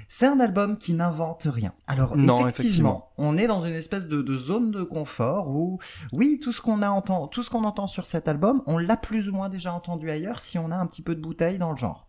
c'est 0.08 0.28
un 0.28 0.40
album 0.40 0.78
qui 0.78 0.94
n'invente 0.94 1.48
rien. 1.50 1.74
Alors 1.88 2.16
Non, 2.16 2.48
effectivement, 2.48 2.50
effectivement. 2.50 3.14
on 3.18 3.38
est 3.38 3.48
dans 3.48 3.66
une 3.66 3.74
espèce 3.74 4.08
de, 4.08 4.22
de 4.22 4.38
zone 4.38 4.70
de 4.70 4.84
confort 4.84 5.50
où 5.50 5.80
oui, 6.12 6.40
tout 6.40 6.52
ce 6.52 6.62
qu'on 6.62 6.84
a 6.84 6.90
entend, 6.90 7.28
tout 7.28 7.42
ce 7.42 7.50
qu'on 7.50 7.64
entend 7.64 7.88
sur 7.88 8.06
cet 8.06 8.28
album, 8.28 8.62
on 8.68 8.78
l'a 8.78 8.98
plus 8.98 9.30
ou 9.30 9.34
moins 9.34 9.50
déjà 9.50 9.74
entendu 9.74 10.10
ailleurs 10.12 10.40
si 10.40 10.60
on 10.60 10.70
a 10.70 10.76
un 10.76 10.86
petit 10.86 11.02
peu 11.02 11.16
de 11.16 11.22
bouteille 11.22 11.58
dans 11.58 11.72
le 11.72 11.78
genre. 11.78 12.08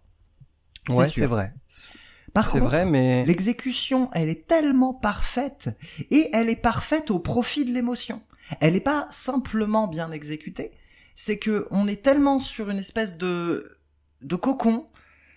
C'est 0.89 0.95
Ouais, 0.95 1.07
c'est 1.11 1.27
vrai. 1.27 1.55
C'est 1.67 1.99
Par 2.35 2.51
contre, 2.51 2.65
vrai, 2.65 2.85
mais 2.85 3.25
l'exécution, 3.25 4.11
elle 4.13 4.29
est 4.29 4.47
tellement 4.47 4.93
parfaite 4.93 5.71
et 6.11 6.29
elle 6.35 6.49
est 6.51 6.57
parfaite 6.57 7.11
au 7.11 7.19
profit 7.19 7.65
de 7.65 7.73
l'émotion. 7.73 8.21
Elle 8.61 8.73
n'est 8.75 8.81
pas 8.81 9.07
simplement 9.11 9.87
bien 9.87 10.11
exécutée, 10.13 10.73
c'est 11.15 11.39
que 11.39 11.67
on 11.71 11.87
est 11.87 12.03
tellement 12.03 12.41
sur 12.41 12.71
une 12.71 12.79
espèce 12.79 13.19
de 13.19 13.79
de 14.23 14.37
cocon. 14.37 14.87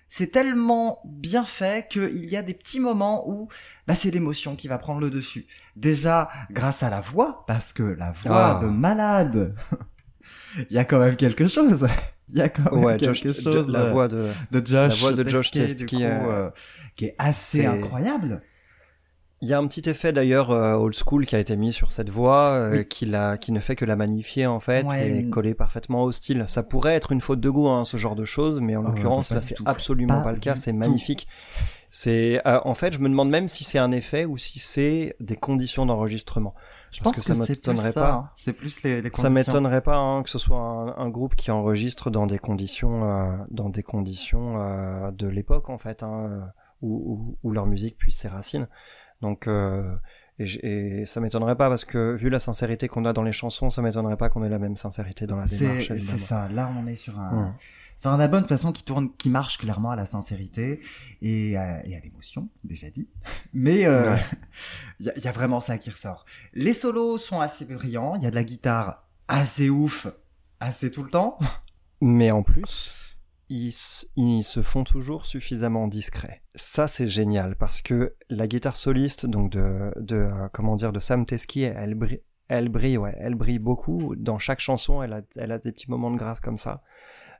C'est 0.10 0.28
tellement 0.32 1.02
bien 1.06 1.44
fait 1.44 1.88
qu'il 1.90 2.26
y 2.26 2.36
a 2.38 2.44
des 2.44 2.54
petits 2.54 2.80
moments 2.80 3.28
où 3.28 3.48
bah, 3.88 3.96
c'est 3.96 4.12
l'émotion 4.12 4.56
qui 4.56 4.68
va 4.68 4.78
prendre 4.78 5.00
le 5.02 5.10
dessus. 5.10 5.48
Déjà 5.76 6.30
grâce 6.52 6.84
à 6.84 6.92
la 6.92 7.02
voix, 7.02 7.44
parce 7.48 7.74
que 7.74 7.82
la 7.82 8.12
voix 8.12 8.58
Ah. 8.60 8.64
de 8.64 8.68
malade, 8.70 9.56
il 10.70 10.76
y 10.76 10.78
a 10.78 10.86
quand 10.86 11.00
même 11.00 11.16
quelque 11.16 11.48
chose. 11.48 11.88
Il 12.30 12.38
y 12.38 12.42
a 12.42 12.50
quand 12.50 12.72
même 12.72 12.84
ouais, 12.84 12.98
quelque 12.98 13.32
Josh- 13.32 13.42
chose. 13.44 13.68
la 13.70 13.86
voix 13.86 14.08
de 14.08 14.30
de 14.52 14.60
Josh, 14.66 14.90
la 14.90 14.96
voix 14.96 15.14
de 15.14 15.28
Josh 15.28 15.52
coup, 15.52 15.58
euh, 15.60 16.02
euh, 16.02 16.50
qui 16.96 17.06
est 17.06 17.16
assez 17.18 17.66
incroyable. 17.66 18.42
Il 19.44 19.50
y 19.50 19.54
a 19.54 19.58
un 19.60 19.68
petit 19.68 19.90
effet 19.90 20.14
d'ailleurs 20.14 20.52
euh, 20.52 20.76
old 20.76 20.96
school 20.96 21.26
qui 21.26 21.36
a 21.36 21.40
été 21.40 21.58
mis 21.58 21.74
sur 21.74 21.92
cette 21.92 22.10
voix, 22.10 22.52
euh, 22.54 22.72
Oui. 22.78 22.86
qui, 22.88 23.06
la, 23.06 23.38
qui 23.38 23.52
ne 23.52 23.60
fait 23.60 23.76
que 23.76 23.84
la 23.84 23.98
magnifier 23.98 24.48
en 24.48 24.62
fait 24.62 24.86
Ouais, 24.86 25.10
et 25.10 25.24
mais- 25.24 25.30
coller 25.30 25.54
parfaitement 25.54 26.04
au 26.04 26.14
style. 26.14 26.46
Ça 26.48 26.64
pourrait 26.64 26.94
être 26.96 27.12
une 27.12 27.20
faute 27.20 27.42
de 27.42 27.50
goût, 27.50 27.68
hein, 27.68 27.84
ce 27.84 27.98
genre 27.98 28.16
de 28.16 28.24
choses, 28.24 28.62
mais 28.62 28.78
en 28.78 28.82
Oh, 28.84 28.88
l'occurrence 28.88 29.32
là 29.32 29.42
c'est 29.42 29.56
absolument 29.66 30.16
Pas 30.20 30.24
pas, 30.24 30.32
le 30.32 30.40
cas. 30.40 30.56
C'est 30.56 30.72
magnifique. 30.72 31.28
C'est 31.90 32.42
euh, 32.48 32.60
en 32.64 32.74
fait, 32.74 32.94
je 32.94 33.00
me 33.00 33.10
demande 33.10 33.30
même 33.30 33.48
si 33.50 33.64
c'est 33.66 33.80
un 33.80 33.92
effet 33.92 34.24
ou 34.26 34.38
si 34.38 34.60
c'est 34.60 35.16
des 35.20 35.36
conditions 35.36 35.86
d'enregistrement. 35.86 36.56
Je 36.92 37.02
Parce 37.02 37.18
pense 37.18 37.26
que 37.26 37.32
que, 37.34 37.38
ça 37.38 37.46
m'étonnerait 37.52 37.92
ça. 37.92 38.02
pas. 38.02 38.12
hein. 38.14 38.30
C'est 38.36 38.54
plus 38.54 38.82
les, 38.84 39.02
les 39.02 39.10
Ça 39.10 39.10
conditions. 39.10 39.30
m'étonnerait 39.32 39.82
pas 39.82 39.98
hein, 39.98 40.24
que 40.24 40.30
ce 40.30 40.40
soit 40.40 40.58
un, 40.58 40.96
un 40.98 41.10
groupe 41.10 41.36
qui 41.36 41.52
enregistre 41.52 42.10
dans 42.10 42.28
des 42.28 42.40
conditions, 42.40 43.04
euh, 43.12 43.36
dans 43.52 43.70
des 43.70 43.84
conditions 43.84 44.62
euh, 44.62 45.12
de 45.12 45.28
l'époque 45.28 45.70
en 45.70 45.78
fait, 45.78 46.02
hein, 46.02 46.28
euh, 46.30 46.42
où, 46.82 46.96
où, 47.14 47.38
où 47.44 47.52
leur 47.52 47.66
musique 47.66 47.98
puise 47.98 48.16
ses 48.16 48.28
racines. 48.30 48.68
Donc, 49.24 49.48
euh, 49.48 49.96
et, 50.38 51.06
ça 51.06 51.22
m'étonnerait 51.22 51.56
pas 51.56 51.70
parce 51.70 51.86
que 51.86 52.14
vu 52.16 52.30
la 52.30 52.40
sincérité 52.40 52.88
qu'on 52.90 53.06
a 53.06 53.14
dans 53.14 53.24
les 53.24 53.32
chansons, 53.32 53.70
ça 53.70 53.82
m'étonnerait 53.82 54.18
pas 54.18 54.28
qu'on 54.30 54.44
ait 54.44 54.50
la 54.50 54.60
même 54.60 54.76
sincérité 54.76 55.26
dans 55.28 55.38
la 55.38 55.46
démarche. 55.48 55.88
C'est 55.88 56.18
ça. 56.18 56.50
Là, 56.50 56.70
on 56.78 56.86
est 56.88 56.98
sur 56.98 57.18
un, 57.20 57.56
sur 57.96 58.12
un 58.12 58.20
album 58.20 58.40
de 58.40 58.44
toute 58.44 58.50
façon 58.58 58.72
qui 58.74 58.84
tourne, 58.84 59.10
qui 59.18 59.30
marche 59.30 59.58
clairement 59.60 59.92
à 59.92 59.96
la 59.96 60.06
sincérité 60.06 60.82
et, 61.22 61.56
à- 61.56 61.86
et 61.88 61.96
à 61.96 62.00
l'émotion, 62.02 62.50
déjà 62.66 62.90
dit. 62.90 63.08
Mais 63.54 63.86
euh, 63.86 64.12
Ouais. 64.14 64.22
il 65.00 65.14
y, 65.18 65.22
y 65.22 65.28
a 65.28 65.32
vraiment 65.32 65.62
ça 65.62 65.78
qui 65.78 65.90
ressort. 65.90 66.26
Les 66.54 66.74
solos 66.74 67.18
sont 67.18 67.40
assez 67.40 67.64
brillants. 67.66 68.16
Il 68.16 68.24
y 68.24 68.26
a 68.26 68.30
de 68.32 68.36
la 68.36 68.44
guitare 68.44 69.08
assez 69.30 69.70
ouf, 69.70 70.08
assez 70.60 70.92
tout 70.92 71.04
le 71.04 71.10
temps. 71.12 71.40
Mais 72.02 72.32
en 72.32 72.44
plus, 72.44 72.92
ils, 74.16 74.44
se 74.44 74.62
font 74.62 74.84
toujours 74.84 75.26
suffisamment 75.26 75.88
discrets. 75.88 76.42
Ça, 76.56 76.88
c'est 76.88 77.08
génial 77.08 77.56
parce 77.56 77.82
que 77.82 78.16
la 78.30 78.48
guitare 78.48 78.76
soliste, 78.76 79.26
donc 79.26 79.52
de, 79.52 79.94
de 79.98 80.28
comment 80.54 80.76
dire, 80.76 80.92
de 80.92 81.00
Sam 81.00 81.26
Teskey, 81.26 81.62
elle 81.62 81.96
brille, 81.96 82.22
elle 82.48 82.70
brille, 82.70 82.98
ouais, 82.98 83.16
elle 83.20 83.36
brille 83.36 83.60
beaucoup. 83.60 84.16
Dans 84.16 84.40
chaque 84.40 84.60
chanson, 84.60 85.04
elle 85.04 85.14
a, 85.14 85.22
elle 85.38 85.52
a 85.52 85.60
des 85.60 85.72
petits 85.72 85.90
moments 85.90 86.12
de 86.12 86.18
grâce 86.18 86.40
comme 86.40 86.58
ça. 86.58 86.82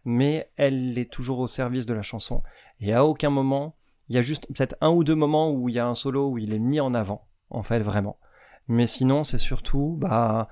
Mais 0.06 0.52
elle 0.58 0.98
est 0.98 1.12
toujours 1.12 1.40
au 1.40 1.48
service 1.48 1.86
de 1.86 1.94
la 1.94 2.04
chanson. 2.04 2.44
Et 2.80 2.94
à 2.94 3.06
aucun 3.06 3.30
moment, 3.30 3.76
il 4.10 4.16
y 4.16 4.20
a 4.20 4.22
juste 4.22 4.48
peut-être 4.48 4.76
un 4.82 4.90
ou 4.92 5.04
deux 5.04 5.16
moments 5.16 5.52
où 5.52 5.70
il 5.70 5.76
y 5.76 5.80
a 5.80 5.88
un 5.88 5.96
solo 5.96 6.30
où 6.30 6.38
il 6.38 6.54
est 6.54 6.60
mis 6.60 6.80
en 6.80 6.94
avant, 6.94 7.28
en 7.50 7.64
fait, 7.64 7.80
vraiment. 7.80 8.20
Mais 8.68 8.88
sinon, 8.88 9.24
c'est 9.24 9.40
surtout, 9.40 9.96
bah, 10.00 10.48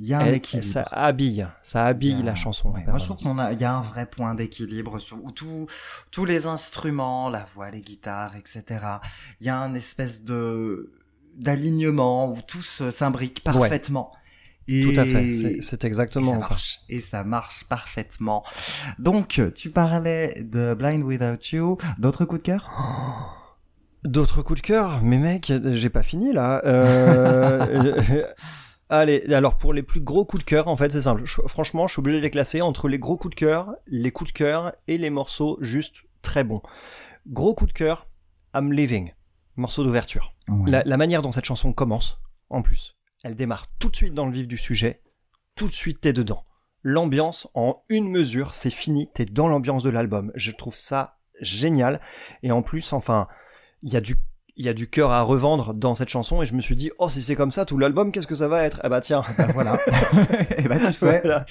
Il 0.00 0.06
y 0.06 0.14
a 0.14 0.18
un 0.18 0.26
elle- 0.26 0.34
équilibre. 0.36 0.66
ça 0.68 0.82
habille, 0.82 1.46
ça 1.62 1.84
habille 1.86 2.20
a- 2.20 2.24
la 2.24 2.34
chanson. 2.36 2.68
ouais, 2.70 2.84
moi, 2.86 2.98
je 2.98 3.04
trouve 3.04 3.16
permanence. 3.16 3.22
qu'on 3.24 3.38
a, 3.38 3.52
il 3.52 3.60
y 3.60 3.64
a 3.64 3.74
un 3.74 3.80
vrai 3.80 4.06
point 4.06 4.34
d'équilibre 4.34 4.98
sur 5.00 5.22
où 5.24 5.32
tout, 5.32 5.66
tous 6.12 6.24
les 6.24 6.46
instruments, 6.46 7.28
la 7.28 7.46
voix, 7.54 7.70
les 7.70 7.80
guitares, 7.82 8.36
etc. 8.36 8.64
Il 9.40 9.46
y 9.46 9.50
a 9.50 9.58
un 9.58 9.74
espèce 9.74 10.22
de 10.24 10.92
d'alignement 11.36 12.30
où 12.32 12.38
tout 12.46 12.62
se- 12.62 12.90
s'imbrique 12.90 13.42
parfaitement. 13.44 14.12
Et, 14.70 14.82
Tout 14.82 15.00
à 15.00 15.04
fait, 15.04 15.60
c'est- 15.62 15.82
et 15.82 15.86
exactement 15.86 16.42
ça. 16.42 16.56
Et 16.88 17.00
ça 17.00 17.24
marche 17.24 17.64
parfaitement. 17.68 18.44
Donc, 18.98 19.40
tu 19.54 19.70
parlais 19.70 20.34
de 20.42 20.74
Blind 20.74 21.02
Without 21.02 21.38
You. 21.52 21.78
D'autres 21.98 22.24
coups 22.26 22.42
de 22.42 22.46
cœur? 22.46 22.68
D'autres 24.04 24.42
coups 24.42 24.60
de 24.60 24.66
cœur? 24.66 25.00
Mais 25.02 25.16
mec, 25.18 25.50
j'ai 25.72 25.90
pas 25.90 26.02
fini 26.02 26.32
là. 26.32 26.60
Euh, 26.66 28.26
Allez, 28.90 29.22
alors 29.34 29.56
pour 29.58 29.72
les 29.74 29.82
plus 29.82 30.00
gros 30.00 30.24
coups 30.24 30.44
de 30.44 30.48
cœur, 30.48 30.66
en 30.68 30.76
fait, 30.76 30.90
c'est 30.90 31.02
simple. 31.02 31.22
Je- 31.24 31.42
franchement, 31.46 31.86
je 31.86 31.92
suis 31.92 32.00
obligé 32.00 32.18
de 32.18 32.22
les 32.22 32.30
classer 32.30 32.62
entre 32.62 32.88
les 32.88 32.98
gros 32.98 33.16
coups 33.18 33.34
de 33.34 33.38
cœur, 33.38 33.74
les 33.86 34.10
coups 34.10 34.32
de 34.32 34.36
cœur 34.38 34.72
et 34.86 34.96
les 34.96 35.10
morceaux 35.10 35.58
juste 35.60 36.04
très 36.22 36.42
bons. 36.44 36.62
Gros 37.26 37.54
coup 37.54 37.66
de 37.66 37.72
cœur, 37.72 38.08
I'm 38.54 38.72
Living, 38.72 39.12
morceau 39.56 39.84
d'ouverture. 39.84 40.34
Ouais. 40.48 40.70
La, 40.70 40.82
la 40.84 40.96
manière 40.96 41.20
dont 41.20 41.32
cette 41.32 41.44
chanson 41.44 41.72
commence, 41.74 42.18
en 42.48 42.62
plus, 42.62 42.96
elle 43.24 43.34
démarre 43.34 43.66
tout 43.78 43.90
de 43.90 43.96
suite 43.96 44.14
dans 44.14 44.24
le 44.26 44.32
vif 44.32 44.48
du 44.48 44.56
sujet, 44.56 45.02
tout 45.54 45.66
de 45.66 45.72
suite 45.72 46.00
t'es 46.00 46.12
dedans. 46.14 46.44
l'ambiance 46.82 47.48
en 47.54 47.82
une 47.90 48.08
mesure, 48.08 48.54
c'est 48.54 48.70
fini, 48.70 49.10
t'es 49.12 49.26
dans 49.26 49.48
l'ambiance 49.48 49.82
de 49.82 49.90
l'album. 49.90 50.32
Je 50.34 50.52
trouve 50.52 50.76
ça 50.76 51.18
génial. 51.40 52.00
Et 52.42 52.52
en 52.52 52.62
plus, 52.62 52.92
enfin, 52.94 53.28
il 53.82 53.92
y 53.92 53.96
a 53.96 54.00
du 54.00 54.16
il 54.58 54.66
y 54.66 54.68
a 54.68 54.74
du 54.74 54.90
cœur 54.90 55.12
à 55.12 55.22
revendre 55.22 55.72
dans 55.72 55.94
cette 55.94 56.08
chanson 56.08 56.42
et 56.42 56.46
je 56.46 56.52
me 56.52 56.60
suis 56.60 56.74
dit 56.74 56.90
oh 56.98 57.08
si 57.08 57.22
c'est 57.22 57.36
comme 57.36 57.52
ça 57.52 57.64
tout 57.64 57.78
l'album 57.78 58.10
qu'est-ce 58.10 58.26
que 58.26 58.34
ça 58.34 58.48
va 58.48 58.64
être? 58.64 58.80
Eh 58.82 58.88
bah 58.88 59.00
tiens. 59.00 59.22
Ben 59.38 59.46
voilà. 59.54 59.78
Et 60.58 60.66
bah 60.66 60.78
tu 60.84 60.92
sais. 60.92 61.20
Voilà. 61.20 61.46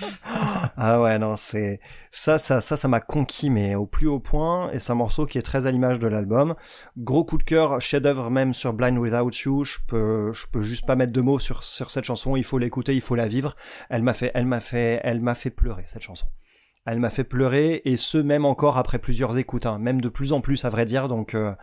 ah 0.76 1.02
ouais 1.02 1.18
non 1.18 1.38
c'est 1.38 1.80
ça 2.12 2.38
ça 2.38 2.60
ça 2.60 2.76
ça 2.76 2.88
m'a 2.90 3.00
conquis 3.00 3.50
mais 3.50 3.76
au 3.76 3.86
plus 3.86 4.08
haut 4.08 4.20
point 4.20 4.70
et 4.72 4.80
c'est 4.80 4.92
un 4.92 4.96
morceau 4.96 5.26
qui 5.26 5.38
est 5.38 5.42
très 5.42 5.66
à 5.66 5.72
l'image 5.72 6.00
de 6.00 6.08
l'album. 6.08 6.56
Gros 6.98 7.24
coup 7.24 7.38
de 7.38 7.44
cœur 7.44 7.80
chef 7.80 8.02
d'œuvre 8.02 8.30
même 8.30 8.54
sur 8.54 8.74
Blind 8.74 8.98
Without 8.98 9.32
You. 9.46 9.64
Je 9.64 9.78
peux 9.88 10.34
je 10.34 10.46
peux 10.52 10.62
juste 10.62 10.86
pas 10.86 10.98
mettre 10.98 11.14
de 11.14 11.22
mots 11.22 11.40
sur 11.40 11.64
sur 11.64 11.90
cette 11.92 12.06
chanson. 12.06 12.36
Il 12.36 12.44
faut 12.44 12.58
l'écouter 12.58 12.94
il 12.94 13.02
faut 13.02 13.16
la 13.16 13.30
vivre. 13.30 13.56
Elle 13.90 14.04
m'a 14.04 14.14
fait 14.14 14.32
elle 14.34 14.46
m'a 14.46 14.60
fait 14.60 15.00
elle 15.04 15.22
m'a 15.22 15.36
fait 15.36 15.50
pleurer 15.50 15.84
cette 15.88 16.04
chanson. 16.04 16.28
Elle 16.86 17.00
m'a 17.00 17.10
fait 17.10 17.26
pleurer 17.26 17.82
et 17.84 17.98
ce 17.98 18.18
même 18.18 18.46
encore 18.46 18.78
après 18.78 18.98
plusieurs 18.98 19.38
écoutes 19.38 19.66
hein, 19.66 19.78
même 19.78 20.00
de 20.00 20.08
plus 20.08 20.32
en 20.32 20.42
plus 20.42 20.66
à 20.66 20.70
vrai 20.70 20.86
dire. 20.86 21.08
Donc 21.08 21.36
euh, 21.36 21.54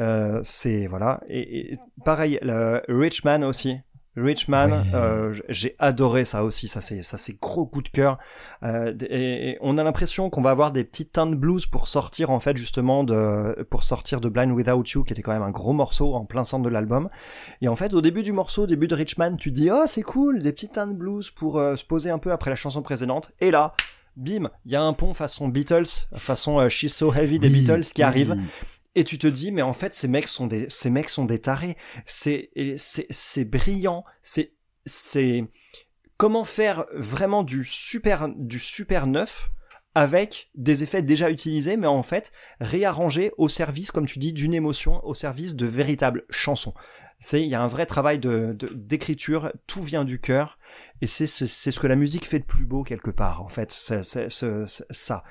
euh, 0.00 0.40
c'est 0.42 0.86
voilà 0.86 1.20
et, 1.28 1.72
et 1.72 1.78
pareil 2.04 2.38
le 2.42 2.82
Richman 2.88 3.44
aussi 3.44 3.76
Richman, 4.16 4.84
euh, 4.94 5.34
j'ai 5.48 5.74
adoré 5.80 6.24
ça 6.24 6.44
aussi, 6.44 6.68
ça 6.68 6.80
c'est 6.80 7.02
ça 7.02 7.18
c'est 7.18 7.40
gros 7.40 7.66
coup 7.66 7.82
de 7.82 7.88
cœur. 7.88 8.18
Euh, 8.62 8.94
et, 9.10 9.50
et 9.50 9.58
on 9.60 9.76
a 9.76 9.82
l'impression 9.82 10.30
qu'on 10.30 10.40
va 10.40 10.50
avoir 10.50 10.70
des 10.70 10.84
petites 10.84 11.10
teintes 11.10 11.34
blues 11.34 11.66
pour 11.66 11.88
sortir 11.88 12.30
en 12.30 12.38
fait 12.38 12.56
justement 12.56 13.02
de 13.02 13.66
pour 13.70 13.82
sortir 13.82 14.20
de 14.20 14.28
Blind 14.28 14.52
Without 14.52 14.84
You, 14.94 15.02
qui 15.02 15.12
était 15.12 15.22
quand 15.22 15.32
même 15.32 15.42
un 15.42 15.50
gros 15.50 15.72
morceau 15.72 16.14
en 16.14 16.26
plein 16.26 16.44
centre 16.44 16.64
de 16.64 16.68
l'album. 16.68 17.08
Et 17.60 17.66
en 17.66 17.74
fait, 17.74 17.92
au 17.92 18.00
début 18.00 18.22
du 18.22 18.30
morceau, 18.30 18.62
au 18.62 18.66
début 18.68 18.86
de 18.86 18.94
Richman, 18.94 19.36
tu 19.36 19.52
te 19.52 19.60
dis 19.60 19.68
oh 19.72 19.82
c'est 19.86 20.02
cool, 20.02 20.42
des 20.42 20.52
petites 20.52 20.72
teintes 20.74 20.96
blues 20.96 21.30
pour 21.30 21.58
euh, 21.58 21.74
se 21.74 21.84
poser 21.84 22.10
un 22.10 22.18
peu 22.18 22.30
après 22.30 22.50
la 22.50 22.56
chanson 22.56 22.82
précédente. 22.82 23.32
Et 23.40 23.50
là, 23.50 23.74
bim, 24.16 24.48
il 24.64 24.70
y 24.70 24.76
a 24.76 24.82
un 24.82 24.92
pont 24.92 25.12
façon 25.12 25.48
Beatles, 25.48 26.06
façon 26.14 26.68
She's 26.68 26.94
So 26.94 27.12
Heavy 27.12 27.40
des 27.40 27.48
Oui, 27.48 27.62
Beatles 27.62 27.82
qui 27.92 28.02
oui. 28.02 28.04
arrive. 28.04 28.36
Et 28.94 29.04
tu 29.04 29.18
te 29.18 29.26
dis, 29.26 29.50
mais 29.50 29.62
en 29.62 29.72
fait, 29.72 29.94
ces 29.94 30.08
mecs 30.08 30.28
sont 30.28 30.46
des, 30.46 30.66
ces 30.68 30.90
mecs 30.90 31.08
sont 31.08 31.24
des 31.24 31.38
tarés. 31.38 31.76
C'est, 32.06 32.50
c'est, 32.78 33.06
c'est 33.10 33.44
brillant. 33.44 34.04
C'est, 34.22 34.52
c'est, 34.86 35.44
comment 36.16 36.44
faire 36.44 36.86
vraiment 36.94 37.42
du 37.42 37.64
super, 37.64 38.28
du 38.36 38.58
super 38.58 39.06
neuf 39.06 39.50
avec 39.96 40.50
des 40.56 40.82
effets 40.82 41.02
déjà 41.02 41.30
utilisés, 41.30 41.76
mais 41.76 41.86
en 41.86 42.02
fait, 42.02 42.32
réarrangés 42.60 43.30
au 43.38 43.48
service, 43.48 43.92
comme 43.92 44.06
tu 44.06 44.18
dis, 44.18 44.32
d'une 44.32 44.54
émotion, 44.54 45.04
au 45.06 45.14
service 45.14 45.54
de 45.54 45.66
véritables 45.66 46.24
chansons. 46.30 46.74
C'est, 47.20 47.42
il 47.42 47.48
y 47.48 47.54
a 47.54 47.62
un 47.62 47.68
vrai 47.68 47.86
travail 47.86 48.18
de, 48.18 48.56
d'écriture, 48.74 49.52
tout 49.68 49.82
vient 49.82 50.04
du 50.04 50.20
cœur, 50.20 50.58
et 51.00 51.06
c'est, 51.06 51.28
ce- 51.28 51.46
c'est 51.46 51.70
ce 51.70 51.78
que 51.78 51.86
la 51.86 51.94
musique 51.94 52.26
fait 52.26 52.40
de 52.40 52.44
plus 52.44 52.66
beau 52.66 52.82
quelque 52.82 53.10
part, 53.12 53.40
en 53.42 53.48
fait, 53.48 53.70
c'est- 53.70 54.02
ça. 54.90 55.22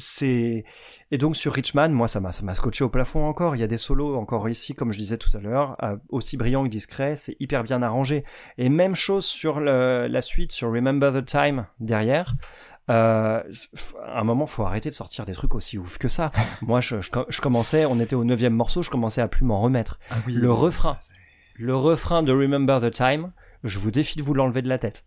C'est, 0.00 0.64
et 1.10 1.18
donc 1.18 1.34
sur 1.34 1.52
Richman, 1.52 1.88
moi 1.90 2.06
ça 2.06 2.20
m'a 2.20 2.30
ça 2.30 2.44
m'a 2.44 2.54
scotché 2.54 2.84
au 2.84 2.88
plafond 2.88 3.24
encore. 3.26 3.56
Il 3.56 3.58
y 3.58 3.64
a 3.64 3.66
des 3.66 3.78
solos 3.78 4.16
encore 4.16 4.48
ici, 4.48 4.72
comme 4.74 4.92
je 4.92 4.98
disais 4.98 5.18
tout 5.18 5.36
à 5.36 5.40
l'heure, 5.40 5.76
euh, 5.82 5.96
aussi 6.08 6.36
brillants 6.36 6.62
que 6.62 6.68
discrets, 6.68 7.16
c'est 7.16 7.36
hyper 7.40 7.64
bien 7.64 7.82
arrangé. 7.82 8.24
Et 8.58 8.68
même 8.68 8.94
chose 8.94 9.24
sur 9.26 9.58
le- 9.58 10.06
la 10.08 10.22
suite, 10.22 10.52
sur 10.52 10.72
Remember 10.72 11.12
the 11.12 11.24
Time 11.26 11.66
derrière. 11.80 12.34
Euh, 12.90 13.42
à 14.06 14.20
un 14.20 14.24
moment, 14.24 14.46
faut 14.46 14.62
arrêter 14.62 14.88
de 14.88 14.94
sortir 14.94 15.24
des 15.26 15.32
trucs 15.34 15.54
aussi 15.56 15.76
ouf 15.78 15.98
que 15.98 16.08
ça. 16.08 16.30
Moi, 16.62 16.80
je, 16.80 17.00
je, 17.02 17.10
je 17.28 17.40
commençais, 17.40 17.84
on 17.84 17.98
était 18.00 18.14
au 18.14 18.24
neuvième 18.24 18.54
morceau, 18.54 18.82
je 18.84 18.88
commençais 18.90 19.20
à 19.20 19.28
plus 19.28 19.44
m'en 19.44 19.60
remettre. 19.60 19.98
Ah 20.10 20.14
oui, 20.26 20.32
Le 20.34 20.48
oui. 20.50 20.56
refrain. 20.56 20.96
Le 21.56 21.74
refrain 21.74 22.22
de 22.22 22.32
Remember 22.32 22.80
the 22.80 22.90
Time, 22.92 23.32
je 23.64 23.78
vous 23.80 23.90
défie 23.90 24.16
de 24.16 24.22
vous 24.22 24.32
l'enlever 24.32 24.62
de 24.62 24.68
la 24.68 24.78
tête. 24.78 25.04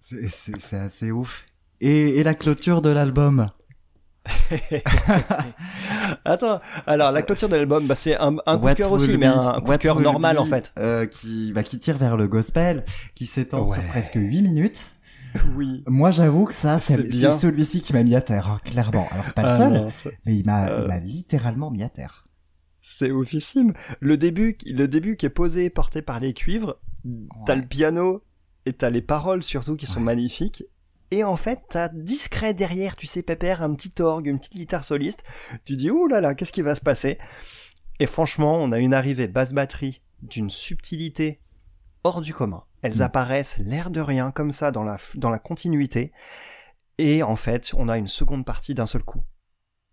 C'est 0.00 0.76
assez 0.76 1.10
ouf. 1.12 1.46
Et, 1.80 2.18
et 2.18 2.22
la 2.24 2.34
clôture 2.34 2.82
de 2.82 2.90
l'album? 2.90 3.48
Attends, 6.24 6.60
alors 6.86 7.12
la 7.12 7.22
clôture 7.22 7.48
de 7.48 7.56
l'album, 7.56 7.86
bah, 7.86 7.94
c'est 7.94 8.16
un, 8.16 8.36
un 8.46 8.58
coup 8.58 8.68
de 8.68 8.74
cœur 8.74 8.92
aussi, 8.92 9.16
mais 9.16 9.26
un, 9.26 9.48
un 9.56 9.60
coup 9.60 9.72
de 9.72 9.76
cœur 9.76 10.00
normal 10.00 10.36
Be, 10.36 10.40
en 10.40 10.46
fait. 10.46 10.72
euh, 10.78 11.06
qui, 11.06 11.52
bah, 11.52 11.62
qui 11.62 11.78
tire 11.78 11.96
vers 11.96 12.16
le 12.16 12.26
gospel, 12.28 12.84
qui 13.14 13.26
s'étend 13.26 13.66
Ouais. 13.66 13.78
sur 13.78 13.86
presque 13.88 14.14
8 14.16 14.42
minutes. 14.42 14.80
Oui. 15.54 15.84
Moi, 15.86 16.10
j'avoue 16.12 16.46
que 16.46 16.54
ça, 16.54 16.78
C'est 16.78 17.10
celui-ci 17.32 17.82
qui 17.82 17.92
m'a 17.92 18.02
mis 18.02 18.14
à 18.14 18.22
terre, 18.22 18.48
hein, 18.48 18.58
clairement. 18.64 19.06
Alors, 19.12 19.26
c'est 19.26 19.34
pas 19.34 19.42
le 19.42 19.48
Ah 19.48 19.56
seul, 19.58 19.72
non, 19.74 19.88
mais 20.24 20.34
il 20.34 20.46
m'a 20.46 20.68
Euh. 20.68 20.88
m'a 20.88 20.98
littéralement 20.98 21.70
mis 21.70 21.82
à 21.82 21.90
terre. 21.90 22.26
c'est 22.80 23.10
oufissime. 23.10 23.74
Le 24.00 24.16
début, 24.16 24.56
le 24.64 24.86
début 24.88 25.16
qui 25.16 25.26
est 25.26 25.30
posé, 25.30 25.68
porté 25.68 26.00
par 26.00 26.20
les 26.20 26.32
cuivres, 26.32 26.76
t'as 27.44 27.54
le 27.56 27.66
piano 27.66 28.22
et 28.64 28.72
t'as 28.72 28.88
les 28.88 29.02
paroles 29.02 29.42
surtout 29.42 29.76
qui 29.76 29.84
sont 29.86 29.98
Ouais. 29.98 30.06
magnifiques. 30.06 30.64
Et 31.10 31.22
en 31.24 31.36
fait, 31.36 31.60
t'as 31.68 31.88
discret 31.88 32.52
derrière, 32.54 32.96
tu 32.96 33.06
sais, 33.06 33.22
Pépère, 33.22 33.62
un 33.62 33.74
petit 33.74 33.92
orgue, 34.02 34.26
une 34.26 34.38
petite 34.38 34.54
guitare 34.56 34.84
soliste. 34.84 35.22
Tu 35.64 35.76
dis, 35.76 35.90
ouh 35.90 36.06
là 36.08 36.20
là, 36.20 36.34
qu'est-ce 36.34 36.52
qui 36.52 36.62
va 36.62 36.74
se 36.74 36.80
passer? 36.80 37.18
Et 38.00 38.06
franchement, 38.06 38.56
on 38.56 38.72
a 38.72 38.78
une 38.78 38.92
arrivée 38.94 39.28
basse 39.28 39.52
batterie 39.52 40.02
d'une 40.22 40.50
subtilité 40.50 41.40
hors 42.04 42.20
du 42.20 42.34
commun. 42.34 42.64
Elles 42.82 42.98
Mm. 42.98 43.02
apparaissent 43.02 43.58
l'air 43.58 43.90
de 43.90 44.00
rien, 44.00 44.30
comme 44.32 44.52
ça, 44.52 44.70
dans 44.72 44.82
la, 44.84 44.96
dans 45.14 45.30
la 45.30 45.38
continuité. 45.38 46.12
Et 46.98 47.22
en 47.22 47.36
fait, 47.36 47.72
on 47.76 47.88
a 47.88 47.98
une 47.98 48.06
seconde 48.06 48.44
partie 48.44 48.74
d'un 48.74 48.86
seul 48.86 49.02
coup. 49.02 49.22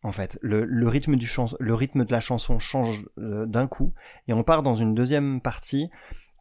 En 0.04 0.12
fait, 0.12 0.38
le, 0.42 0.66
le 0.66 0.88
rythme 0.88 1.16
du 1.16 1.26
chans- 1.28 1.56
le 1.60 1.74
rythme 1.74 2.06
de 2.06 2.12
la 2.12 2.20
chanson 2.22 2.60
change 2.60 3.06
euh, 3.20 3.46
d'un 3.46 3.68
coup, 3.68 3.94
et 4.28 4.34
on 4.34 4.44
part 4.44 4.62
dans 4.64 4.74
une 4.74 4.94
deuxième 4.96 5.40
partie 5.42 5.90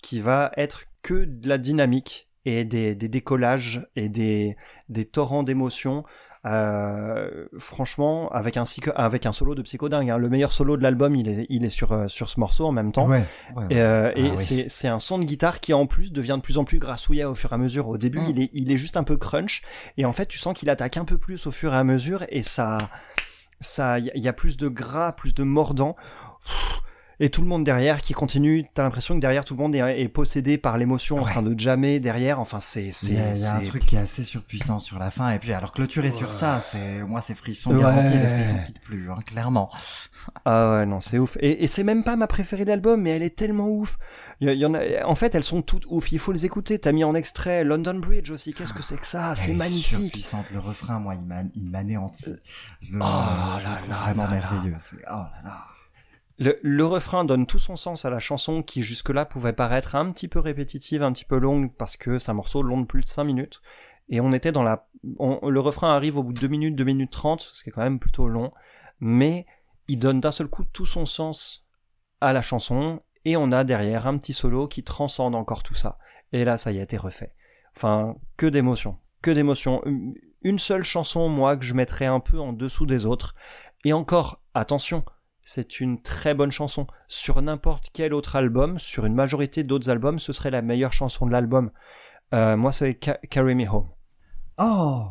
qui 0.03 0.21
va 0.21 0.51
être 0.57 0.85
que 1.03 1.25
de 1.25 1.49
la 1.49 1.59
dynamique 1.59 2.29
et 2.45 2.65
des, 2.65 2.95
des 2.95 3.09
décollages 3.09 3.87
et 3.97 4.09
des, 4.09 4.57
des 4.89 5.05
torrents 5.05 5.43
d'émotions. 5.43 6.05
Euh, 6.45 7.47
franchement, 7.57 8.29
avec 8.31 8.57
un, 8.57 8.65
avec 8.97 9.27
un 9.27 9.33
solo 9.33 9.55
de 9.55 9.63
psychodingue, 9.63 10.11
hein. 10.11 10.19
le 10.19 10.29
meilleur 10.29 10.53
solo 10.53 10.77
de 10.77 10.83
l'album, 10.83 11.15
il 11.15 11.29
est, 11.29 11.47
il 11.49 11.65
est 11.65 11.69
sur, 11.69 11.93
euh, 11.93 12.09
sur 12.09 12.29
ce 12.29 12.41
morceau 12.41 12.67
en 12.67 12.73
même 12.73 12.91
temps. 12.91 13.07
Ouais, 13.07 13.23
ouais, 13.55 13.67
Et, 13.71 13.81
euh, 13.81 14.11
et 14.17 14.27
Ah 14.27 14.31
oui. 14.31 14.37
c'est, 14.37 14.65
c'est 14.69 14.89
un 14.89 14.99
son 14.99 15.21
de 15.21 15.25
guitare 15.25 15.61
qui 15.61 15.73
en 15.73 15.87
plus 15.87 16.13
devient 16.13 16.35
de 16.37 16.43
plus 16.43 16.59
en 16.59 16.65
plus 16.65 16.81
grassouillet 16.81 17.23
au 17.23 17.37
fur 17.37 17.53
et 17.53 17.55
à 17.55 17.59
mesure. 17.59 17.87
Au 17.89 17.97
début, 17.97 18.19
Mm. 18.19 18.27
il, 18.31 18.41
est, 18.43 18.51
il 18.55 18.73
est 18.73 18.77
juste 18.77 18.97
un 18.97 19.05
peu 19.05 19.17
crunch, 19.17 19.63
et 19.97 20.05
en 20.05 20.13
fait, 20.13 20.27
tu 20.27 20.37
sens 20.39 20.59
qu'il 20.59 20.69
attaque 20.69 20.97
un 20.97 21.05
peu 21.05 21.17
plus 21.17 21.47
au 21.47 21.53
fur 21.53 21.73
et 21.75 21.77
à 21.77 21.85
mesure, 21.85 22.25
et 22.29 22.43
ça, 22.43 22.77
ça, 23.61 24.01
il 24.01 24.07
y, 24.07 24.11
a- 24.11 24.17
il 24.17 24.23
y 24.23 24.27
a 24.29 24.33
plus 24.33 24.57
de 24.57 24.67
gras, 24.67 25.13
plus 25.13 25.35
de 25.35 25.45
mordant. 25.45 25.95
Et 27.25 27.31
tout 27.31 27.41
le 27.41 27.47
monde 27.47 27.63
derrière 27.63 28.03
qui 28.03 28.15
continue, 28.15 28.65
t'as 28.75 28.83
l'impression 28.83 29.15
que 29.15 29.21
derrière 29.21 29.45
tout 29.45 29.55
le 29.55 29.63
monde 29.63 29.77
est, 29.77 30.01
est 30.01 30.09
possédé 30.09 30.59
par 30.59 30.77
l'émotion 30.77 31.21
en 31.21 31.25
train 31.25 31.41
de 31.43 31.57
jammer 31.57 32.01
derrière. 32.01 32.41
Enfin, 32.41 32.59
c'est, 32.59 32.91
c'est, 32.91 33.13
Il 33.13 33.15
y 33.15 33.21
a, 33.21 33.33
il 33.33 33.41
y 33.41 33.45
a 33.45 33.55
un 33.55 33.61
c'est- 33.61 33.67
truc 33.67 33.87
qui 33.87 33.95
est 33.95 34.01
assez 34.01 34.25
surpuissant 34.25 34.81
sur 34.81 34.99
la 34.99 35.13
fin 35.13 35.31
et 35.31 35.39
puis 35.39 35.53
alors 35.53 35.71
clôturer 35.73 36.11
sur 36.11 36.29
Ouais. 36.31 36.35
ça 36.35 36.61
c'est 36.61 37.03
moi 37.05 37.21
c'est 37.21 37.37
frisson 37.37 37.71
Ouais. 37.77 37.81
garanti 37.81 38.11
des 38.19 38.27
frissons 38.27 38.59
qui 38.67 38.73
te 38.73 38.81
plus 38.81 39.09
hein, 39.09 39.19
clairement 39.25 39.71
Ah 40.45 40.73
ouais, 40.73 40.87
non, 40.87 41.01
c'est 41.01 41.19
ouf. 41.19 41.37
Et, 41.41 41.63
et 41.63 41.67
c'est 41.69 41.85
même 41.85 42.03
pas 42.03 42.17
ma 42.17 42.27
préférée 42.27 42.65
de 42.65 42.71
l'album, 42.71 43.01
mais 43.03 43.11
elle 43.11 43.23
est 43.23 43.37
tellement 43.37 43.69
ouf. 43.69 43.99
Il 44.41 44.51
y, 44.53 44.67
en 44.67 44.75
a, 44.75 45.05
en 45.05 45.15
fait, 45.15 45.35
elles 45.35 45.43
sont 45.45 45.63
toutes 45.63 45.85
ouf. 45.89 46.11
Il 46.13 46.19
faut 46.19 46.31
les 46.33 46.45
écouter. 46.45 46.79
T'as 46.79 46.93
mis 46.93 47.03
en 47.05 47.15
extrait 47.15 47.63
London 47.65 47.95
Bridge 47.95 48.31
aussi. 48.31 48.53
Qu'est-ce 48.55 48.73
que 48.73 48.83
c'est 48.83 48.99
que 48.99 49.07
ça? 49.07 49.35
C'est 49.37 49.47
Elle 49.51 49.51
est 49.53 49.59
magnifique. 49.59 50.01
surpuissante 50.01 50.47
le 50.53 50.59
refrain 50.61 50.99
moi 50.99 51.15
il 51.15 51.25
m'a 51.25 51.43
il 51.55 51.71
m'anéantit 51.71 52.35
Oh 52.35 52.37
je 52.91 52.99
là 52.99 53.61
là 53.89 53.97
vraiment 54.05 54.29
merveilleux 54.29 54.75
c'est 54.79 54.97
oh 55.09 55.11
là 55.15 55.33
là 55.45 55.65
Le, 56.39 56.59
le 56.63 56.85
refrain 56.87 57.25
donne 57.25 57.47
tout 57.47 57.59
son 57.59 57.77
sens 57.77 58.05
à 58.05 58.11
la 58.11 58.19
chanson 58.19 58.63
qui 58.63 58.83
jusque-là 58.83 59.25
pouvait 59.25 59.53
paraître 59.53 59.95
un 59.95 60.11
petit 60.13 60.29
peu 60.29 60.39
répétitive, 60.41 61.03
un 61.03 61.13
petit 61.13 61.25
peu 61.25 61.39
longue 61.39 61.73
parce 61.77 61.97
que 61.97 62.19
c'est 62.19 62.31
un 62.31 62.35
morceau 62.35 62.63
long 62.63 62.81
de 62.81 62.87
plus 62.87 63.03
de 63.03 63.09
5 63.09 63.25
minutes. 63.25 63.61
Et 64.09 64.21
on 64.21 64.33
était 64.33 64.53
dans 64.53 64.63
la, 64.63 64.89
on- 65.19 65.49
le 65.49 65.61
refrain 65.61 65.95
arrive 65.95 66.19
au 66.19 66.23
bout 66.23 66.33
de 66.33 66.41
2 66.41 66.49
minutes, 66.49 66.75
2 66.77 66.85
minutes 66.85 67.11
30, 67.13 67.41
ce 67.41 67.63
qui 67.63 67.71
est 67.71 67.73
quand 67.73 67.83
même 67.83 67.99
plutôt 68.01 68.29
long. 68.29 68.53
Mais 69.01 69.47
il 69.89 69.99
donne 69.99 70.21
d'un 70.21 70.33
seul 70.33 70.49
coup 70.49 70.65
tout 70.65 70.87
son 70.87 71.07
sens 71.07 71.67
à 72.21 72.33
la 72.33 72.43
chanson 72.43 73.03
et 73.25 73.37
on 73.37 73.53
a 73.53 73.63
derrière 73.65 74.07
un 74.07 74.17
petit 74.19 74.33
solo 74.33 74.69
qui 74.69 74.83
transcende 74.83 75.35
encore 75.35 75.63
tout 75.63 75.75
ça. 75.75 75.99
Et 76.33 76.45
là, 76.45 76.57
ça 76.59 76.73
y 76.73 76.79
a 76.79 76.83
été 76.83 76.97
refait. 76.97 77.35
Enfin, 77.77 78.17
que 78.37 78.47
d'émotions. 78.47 78.99
Que 79.23 79.31
d'émotions. 79.31 79.83
Une- 79.87 80.15
Une 80.45 80.59
seule 80.59 80.83
chanson, 80.83 81.29
moi, 81.29 81.57
que 81.57 81.65
je 81.65 81.75
mettrais 81.75 82.07
un 82.07 82.19
peu 82.21 82.41
en 82.41 82.53
dessous 82.53 82.85
des 82.87 83.07
autres. 83.07 83.35
Et 83.85 83.93
encore, 83.93 84.41
attention, 84.55 85.05
c'est 85.45 85.81
une 85.81 86.01
très 86.03 86.35
bonne 86.35 86.53
chanson. 86.53 86.87
Sur 87.09 87.41
n'importe 87.43 87.89
quel 87.93 88.15
autre 88.15 88.37
album, 88.37 88.79
sur 88.79 89.07
une 89.07 89.15
majorité 89.15 89.63
d'autres 89.65 89.91
albums, 89.91 90.19
ce 90.19 90.33
serait 90.33 90.51
la 90.51 90.63
meilleure 90.63 90.93
chanson 90.93 91.27
de 91.27 91.33
l'album. 91.33 91.71
Euh, 92.35 92.57
moi, 92.57 92.73
c'est 92.73 92.99
Ca- 93.03 93.19
Carry 93.31 93.55
Me 93.55 93.69
Home. 93.69 93.89
oh 94.59 95.07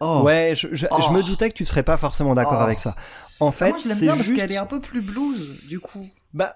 oh 0.00 0.22
Ouais, 0.24 0.54
je, 0.56 0.68
je- 0.74 0.86
Oh. 0.90 0.96
je 1.00 1.12
me 1.12 1.22
doutais 1.22 1.48
que 1.50 1.54
tu 1.54 1.64
serais 1.64 1.82
pas 1.82 1.96
forcément 1.96 2.34
d'accord 2.34 2.58
Oh. 2.60 2.64
avec 2.64 2.78
ça. 2.78 2.96
En 3.40 3.48
Ah, 3.48 3.52
fait, 3.52 3.78
c'est 3.78 4.06
parce 4.06 4.20
juste... 4.22 4.36
qu'elle 4.40 4.52
est 4.52 4.56
un 4.56 4.66
peu 4.66 4.80
plus 4.80 5.00
blues 5.02 5.66
du 5.68 5.80
coup 5.80 6.06
Bah, 6.32 6.54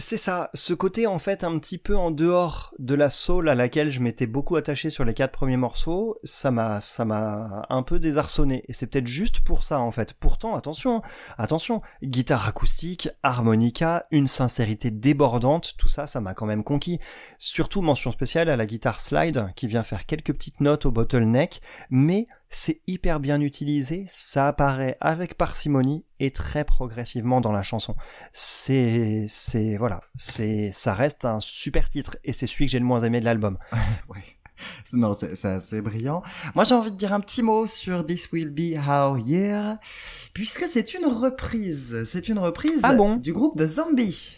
C'est 0.00 0.16
ça, 0.16 0.48
ce 0.54 0.74
côté 0.74 1.08
en 1.08 1.18
fait 1.18 1.42
un 1.42 1.58
petit 1.58 1.76
peu 1.76 1.96
en 1.96 2.12
dehors 2.12 2.72
de 2.78 2.94
la 2.94 3.10
soul 3.10 3.48
à 3.48 3.56
laquelle 3.56 3.90
je 3.90 3.98
m'étais 3.98 4.28
beaucoup 4.28 4.54
attaché 4.54 4.90
sur 4.90 5.04
les 5.04 5.12
quatre 5.12 5.32
premiers 5.32 5.56
morceaux, 5.56 6.20
ça 6.22 6.52
m'a 6.52 6.80
ça 6.80 7.04
m'a 7.04 7.66
un 7.68 7.82
peu 7.82 7.98
désarçonné 7.98 8.62
et 8.68 8.72
c'est 8.72 8.86
peut-être 8.86 9.08
juste 9.08 9.40
pour 9.40 9.64
ça 9.64 9.80
en 9.80 9.90
fait. 9.90 10.12
Pourtant 10.12 10.54
attention, 10.54 11.02
attention, 11.36 11.82
guitare 12.04 12.46
acoustique, 12.46 13.08
harmonica, 13.24 14.06
une 14.12 14.28
sincérité 14.28 14.92
débordante, 14.92 15.74
tout 15.78 15.88
ça 15.88 16.06
ça 16.06 16.20
m'a 16.20 16.32
quand 16.32 16.46
même 16.46 16.62
conquis. 16.62 17.00
Surtout 17.38 17.82
mention 17.82 18.12
spéciale 18.12 18.50
à 18.50 18.56
la 18.56 18.66
guitare 18.66 19.00
slide 19.00 19.52
qui 19.56 19.66
vient 19.66 19.82
faire 19.82 20.06
quelques 20.06 20.32
petites 20.32 20.60
notes 20.60 20.86
au 20.86 20.92
bottleneck, 20.92 21.60
mais 21.90 22.28
c'est 22.50 22.80
hyper 22.86 23.20
bien 23.20 23.40
utilisé, 23.40 24.04
ça 24.06 24.48
apparaît 24.48 24.96
avec 25.00 25.36
parcimonie 25.36 26.04
et 26.18 26.30
très 26.30 26.64
progressivement 26.64 27.40
dans 27.40 27.52
la 27.52 27.62
chanson. 27.62 27.94
C'est, 28.32 29.26
c'est, 29.28 29.76
voilà, 29.76 30.00
c'est, 30.16 30.70
ça 30.72 30.94
reste 30.94 31.24
un 31.24 31.40
super 31.40 31.88
titre 31.88 32.16
et 32.24 32.32
c'est 32.32 32.46
celui 32.46 32.66
que 32.66 32.72
j'ai 32.72 32.78
le 32.78 32.84
moins 32.84 33.00
aimé 33.00 33.20
de 33.20 33.24
l'album. 33.24 33.58
ouais. 34.08 34.24
Non, 34.92 35.14
c'est 35.14 35.36
c'est 35.36 35.48
assez 35.48 35.80
brillant. 35.80 36.22
Moi, 36.56 36.64
j'ai 36.64 36.74
envie 36.74 36.90
de 36.90 36.96
dire 36.96 37.12
un 37.12 37.20
petit 37.20 37.42
mot 37.42 37.68
sur 37.68 38.04
This 38.04 38.32
Will 38.32 38.50
Be 38.50 38.76
Our 38.76 39.16
Year, 39.18 39.78
puisque 40.34 40.66
c'est 40.66 40.94
une 40.94 41.06
reprise. 41.06 42.04
C'est 42.10 42.28
une 42.28 42.40
reprise 42.40 42.80
Ah 42.82 42.94
bon? 42.94 43.16
du 43.16 43.32
groupe 43.32 43.56
The 43.56 43.66
Zombie. 43.66 44.32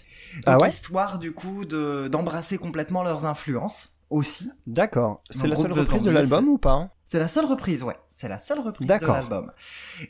Ah 0.44 0.58
ouais? 0.58 0.68
Histoire, 0.68 1.18
du 1.18 1.32
coup, 1.32 1.64
de 1.64 2.08
d'embrasser 2.08 2.58
complètement 2.58 3.02
leurs 3.02 3.24
influences 3.24 3.90
aussi. 4.10 4.50
D'accord. 4.66 5.22
C'est 5.30 5.48
la 5.48 5.56
seule 5.56 5.72
de 5.72 5.80
reprise 5.80 6.02
de 6.02 6.10
l'album 6.10 6.48
ou 6.48 6.58
pas? 6.58 6.90
C'est 7.10 7.18
la 7.18 7.26
seule 7.26 7.46
reprise, 7.46 7.82
ouais. 7.82 7.96
C'est 8.14 8.28
la 8.28 8.38
seule 8.38 8.60
reprise 8.60 8.86
de 8.86 9.04
l'album. 9.04 9.50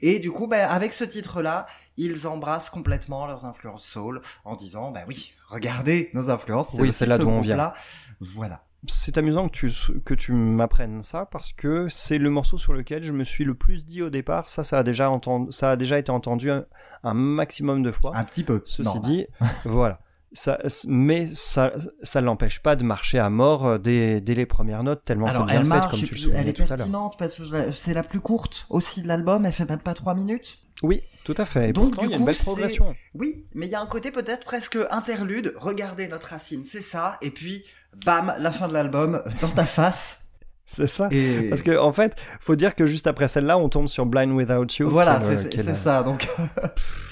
Et 0.02 0.18
du 0.18 0.30
coup, 0.30 0.46
bah, 0.46 0.70
avec 0.70 0.92
ce 0.92 1.02
titre-là, 1.02 1.64
ils 1.96 2.26
embrassent 2.26 2.68
complètement 2.68 3.26
leurs 3.26 3.46
influences 3.46 3.86
soul 3.86 4.20
en 4.44 4.54
disant, 4.54 4.90
bah 4.90 5.00
oui, 5.08 5.32
regardez 5.48 6.10
nos 6.12 6.28
influences. 6.28 6.76
Oui, 6.78 6.92
c'est 6.92 7.06
là 7.06 7.16
d'où 7.16 7.30
on 7.30 7.40
vient. 7.40 7.72
Voilà. 8.20 8.66
C'est 8.86 9.16
amusant 9.16 9.48
que 9.48 9.52
tu, 9.52 9.70
que 10.04 10.12
tu 10.12 10.32
m'apprennes 10.32 11.02
ça 11.02 11.24
parce 11.24 11.54
que 11.54 11.88
c'est 11.88 12.18
le 12.18 12.28
morceau 12.28 12.58
sur 12.58 12.74
lequel 12.74 13.02
je 13.02 13.12
me 13.12 13.24
suis 13.24 13.44
le 13.44 13.54
plus 13.54 13.86
dit 13.86 14.02
au 14.02 14.10
départ. 14.10 14.50
Ça, 14.50 14.62
ça 14.62 14.80
a 14.80 14.82
déjà, 14.82 15.08
entendu, 15.08 15.52
ça 15.52 15.70
a 15.70 15.76
déjà 15.76 15.98
été 15.98 16.12
entendu 16.12 16.50
un, 16.50 16.66
un 17.02 17.14
maximum 17.14 17.82
de 17.82 17.92
fois. 17.92 18.14
Un 18.14 18.24
petit 18.24 18.44
peu. 18.44 18.60
Ceci 18.66 19.00
dit, 19.00 19.26
voilà. 19.64 20.00
Ça, 20.32 20.58
mais 20.86 21.26
ça, 21.26 21.72
ça 22.02 22.20
l'empêche 22.20 22.60
pas 22.60 22.76
de 22.76 22.84
marcher 22.84 23.18
à 23.18 23.28
mort 23.30 23.66
euh, 23.66 23.78
dès, 23.78 24.20
dès 24.20 24.34
les 24.34 24.46
premières 24.46 24.84
notes, 24.84 25.02
tellement 25.04 25.28
c'est 25.28 25.38
bien 25.38 25.46
elle 25.48 25.62
fait, 25.62 25.68
marche, 25.68 25.90
comme 25.90 26.00
tu 26.00 26.14
le 26.14 26.20
soulignais 26.20 26.40
elle 26.40 26.48
est 26.48 26.52
tout 26.52 26.62
à 26.62 26.66
l'heure. 26.66 26.76
pertinente 26.76 27.16
parce 27.18 27.34
que 27.34 27.72
c'est 27.72 27.94
la 27.94 28.04
plus 28.04 28.20
courte 28.20 28.66
aussi 28.70 29.02
de 29.02 29.08
l'album, 29.08 29.44
elle 29.44 29.52
fait 29.52 29.68
même 29.68 29.80
pas 29.80 29.92
3 29.94 30.14
minutes. 30.14 30.58
Oui, 30.84 31.02
tout 31.24 31.34
à 31.36 31.44
fait. 31.44 31.70
Et 31.70 31.72
Donc, 31.72 31.94
pourtant, 31.94 32.02
du 32.02 32.08
il 32.08 32.10
y 32.10 32.14
a 32.14 32.16
coup, 32.16 32.20
une 32.20 32.26
belle 32.26 32.36
progression. 32.36 32.94
Oui, 33.14 33.44
mais 33.54 33.66
il 33.66 33.72
y 33.72 33.74
a 33.74 33.80
un 33.80 33.86
côté 33.86 34.12
peut-être 34.12 34.46
presque 34.46 34.78
interlude. 34.90 35.52
Regardez 35.56 36.06
notre 36.06 36.28
racine, 36.28 36.64
c'est 36.64 36.80
ça, 36.80 37.18
et 37.22 37.30
puis 37.32 37.64
bam, 38.06 38.32
la 38.38 38.52
fin 38.52 38.68
de 38.68 38.72
l'album 38.72 39.22
dans 39.40 39.48
ta 39.48 39.64
face. 39.64 40.18
C'est 40.72 40.86
ça. 40.86 41.08
Et 41.10 41.48
Parce 41.48 41.62
que, 41.62 41.76
en 41.76 41.90
fait, 41.90 42.14
faut 42.38 42.54
dire 42.54 42.76
que 42.76 42.86
juste 42.86 43.08
après 43.08 43.26
celle-là, 43.26 43.58
on 43.58 43.68
tombe 43.68 43.88
sur 43.88 44.06
Blind 44.06 44.30
Without 44.30 44.66
You. 44.78 44.88
voilà, 44.88 45.16
est 45.16 45.36
c'est 45.36 45.68
est 45.68 45.74
ça. 45.74 46.04
Donc 46.04 46.28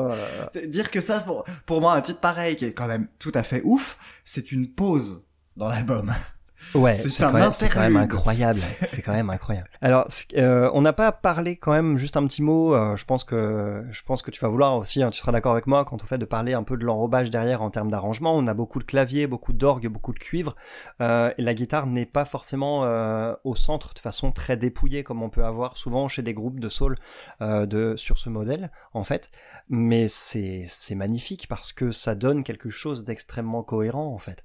Oh 0.00 0.12
dire 0.66 0.92
que 0.92 1.00
ça 1.00 1.18
pour 1.18 1.44
pour 1.66 1.80
moi 1.80 1.94
un 1.94 2.00
titre 2.00 2.20
pareil 2.20 2.54
qui 2.54 2.64
est 2.64 2.72
quand 2.72 2.86
même 2.86 3.08
tout 3.18 3.32
à 3.34 3.42
fait 3.42 3.62
ouf, 3.64 3.98
c'est 4.24 4.52
une 4.52 4.72
pause 4.72 5.24
dans 5.56 5.68
l'album. 5.68 6.12
Ouais, 6.74 6.94
C'est 6.94 7.22
quand, 7.22 7.32
quand 7.32 7.80
même 7.80 7.96
incroyable. 7.96 8.60
C'est 8.82 9.00
quand 9.02 9.12
même 9.12 9.30
incroyable. 9.30 9.68
Alors, 9.80 10.06
euh, 10.36 10.70
on 10.74 10.82
n'a 10.82 10.92
pas 10.92 11.12
parlé 11.12 11.56
quand 11.56 11.72
même 11.72 11.96
juste 11.96 12.16
un 12.16 12.26
petit 12.26 12.42
mot. 12.42 12.74
euh, 12.74 12.96
je 12.96 13.04
pense 13.04 13.24
que 13.24 13.84
je 13.90 14.02
pense 14.02 14.22
que 14.22 14.30
tu 14.30 14.40
vas 14.40 14.48
vouloir 14.48 14.76
aussi. 14.76 15.02
hein, 15.02 15.10
tu 15.10 15.18
seras 15.20 15.32
d'accord 15.32 15.52
avec 15.52 15.66
moi 15.66 15.84
quand 15.84 16.02
on 16.02 16.06
fait 16.06 16.18
de 16.18 16.24
parler 16.24 16.54
un 16.54 16.62
peu 16.62 16.76
de 16.76 16.84
l'enrobage 16.84 17.30
derrière 17.30 17.62
en 17.62 17.70
termes 17.70 17.90
d'arrangement. 17.90 18.36
On 18.36 18.46
a 18.46 18.54
beaucoup 18.54 18.78
de 18.80 18.84
clavier, 18.84 19.26
beaucoup 19.26 19.52
d'orgue, 19.52 19.88
beaucoup 19.88 20.12
de 20.12 20.18
cuivre. 20.18 20.56
Euh, 21.00 21.32
et 21.38 21.42
la 21.42 21.54
guitare 21.54 21.86
n'est 21.86 22.06
pas 22.06 22.24
forcément 22.24 22.82
au 23.44 23.54
centre 23.54 23.94
de 23.94 23.98
façon 23.98 24.32
très 24.32 24.56
dépouillée 24.56 25.02
comme 25.02 25.22
on 25.22 25.30
peut 25.30 25.44
avoir 25.44 25.76
souvent 25.76 26.08
chez 26.08 26.22
des 26.22 26.34
groupes 26.34 26.60
de 26.60 26.68
soul 26.68 26.96
de 27.40 27.94
sur 27.96 28.18
ce 28.18 28.28
modèle 28.28 28.70
en 28.92 29.04
fait. 29.04 29.30
Mais 29.68 30.08
c'est 30.08 30.64
c'est 30.68 30.94
magnifique 30.94 31.46
parce 31.48 31.72
que 31.72 31.92
ça 31.92 32.14
donne 32.14 32.42
quelque 32.44 32.70
chose 32.70 33.04
d'extrêmement 33.04 33.62
cohérent 33.62 34.12
en 34.12 34.18
fait. 34.18 34.44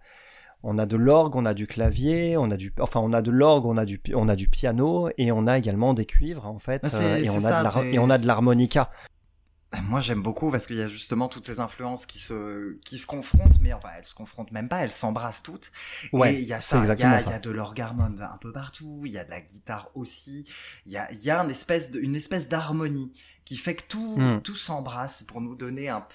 On 0.64 0.78
a 0.78 0.86
de 0.86 0.96
l'orgue, 0.96 1.36
on 1.36 1.46
a 1.46 1.54
du 1.54 1.68
clavier, 1.68 2.38
on 2.38 2.50
a 2.50 2.56
du, 2.58 2.74
enfin 2.80 3.02
on 3.02 3.12
a 3.12 3.22
de 3.22 3.32
l'orgue, 3.32 3.66
on 3.66 3.76
a 3.78 3.84
du, 3.86 4.02
on 4.16 4.30
a 4.30 4.36
du 4.36 4.48
piano 4.48 5.10
et 5.18 5.32
on 5.32 5.46
a 5.46 5.58
également 5.58 5.94
des 5.94 6.06
cuivres 6.06 6.46
en 6.46 6.58
fait, 6.60 6.82
Ah, 6.92 6.96
euh, 6.96 7.18
et 7.18 7.30
on 7.30 7.44
a 7.44 7.64
de 7.64 7.86
et 7.94 8.00
on 8.00 8.10
a 8.10 8.18
de 8.18 8.26
l'harmonica. 8.26 8.90
Moi 9.90 10.00
j'aime 10.02 10.22
beaucoup 10.22 10.52
parce 10.52 10.68
qu'il 10.68 10.76
y 10.76 10.82
a 10.84 10.88
justement 10.88 11.28
toutes 11.28 11.46
ces 11.46 11.60
influences 11.60 12.06
qui 12.06 12.20
se 12.20 12.78
qui 12.86 13.00
se 13.00 13.08
confrontent, 13.08 13.60
mais 13.60 13.74
enfin 13.74 13.90
elles 13.98 14.06
se 14.06 14.14
confrontent 14.14 14.52
même 14.52 14.70
pas, 14.70 14.84
elles 14.84 14.92
s'embrassent 14.92 15.42
toutes. 15.42 15.72
Ouais, 16.14 16.36
et 16.36 16.40
il 16.40 16.46
y 16.46 16.54
a 16.54 16.62
ça, 16.62 16.78
il 16.78 16.88
y 16.88 16.92
a, 16.92 17.20
ça. 17.20 17.30
il 17.30 17.32
y 17.32 17.36
a 17.36 17.40
de 17.40 17.50
l'orgarmone 17.50 18.22
un 18.22 18.38
peu 18.38 18.52
partout, 18.52 19.02
il 19.06 19.12
y 19.12 19.18
a 19.18 19.26
de 19.26 19.32
la 19.32 19.42
guitare 19.42 19.90
aussi, 19.96 20.46
il 20.86 20.92
y 20.92 20.98
a, 20.98 21.12
il 21.12 21.24
y 21.24 21.32
a 21.32 21.40
une 21.44 21.50
espèce 21.50 21.90
de, 21.92 22.00
une 22.00 22.16
espèce 22.16 22.48
d'harmonie 22.48 23.12
qui 23.46 23.58
fait 23.58 23.76
que 23.76 23.84
tout, 23.88 24.16
Hmm. 24.18 24.40
tout 24.42 24.56
s'embrasse 24.56 25.24
pour 25.24 25.42
nous 25.42 25.56
donner 25.56 25.90
un, 25.90 26.06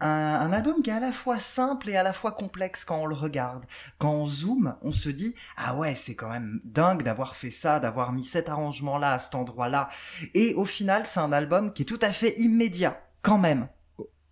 un, 0.00 0.52
album 0.52 0.82
qui 0.82 0.90
est 0.90 0.94
à 0.94 1.00
la 1.00 1.12
fois 1.12 1.40
simple 1.40 1.88
et 1.88 1.96
à 1.96 2.02
la 2.02 2.12
fois 2.12 2.32
complexe 2.32 2.84
quand 2.84 2.98
on 2.98 3.06
le 3.06 3.14
regarde. 3.14 3.64
Quand 3.98 4.12
on 4.12 4.26
zoome, 4.26 4.76
on 4.82 4.92
se 4.92 5.08
dit 5.08 5.34
ah 5.56 5.74
ouais 5.76 5.94
c'est 5.94 6.14
quand 6.14 6.30
même 6.30 6.60
dingue 6.64 7.02
d'avoir 7.02 7.36
fait 7.36 7.50
ça, 7.50 7.80
d'avoir 7.80 8.12
mis 8.12 8.24
cet 8.24 8.48
arrangement 8.48 8.98
là 8.98 9.14
à 9.14 9.18
cet 9.18 9.34
endroit 9.34 9.68
là. 9.68 9.88
Et 10.34 10.54
au 10.54 10.64
final 10.64 11.04
c'est 11.06 11.20
un 11.20 11.32
album 11.32 11.72
qui 11.72 11.82
est 11.82 11.86
tout 11.86 12.00
à 12.02 12.12
fait 12.12 12.34
immédiat 12.38 13.00
quand 13.22 13.38
même. 13.38 13.68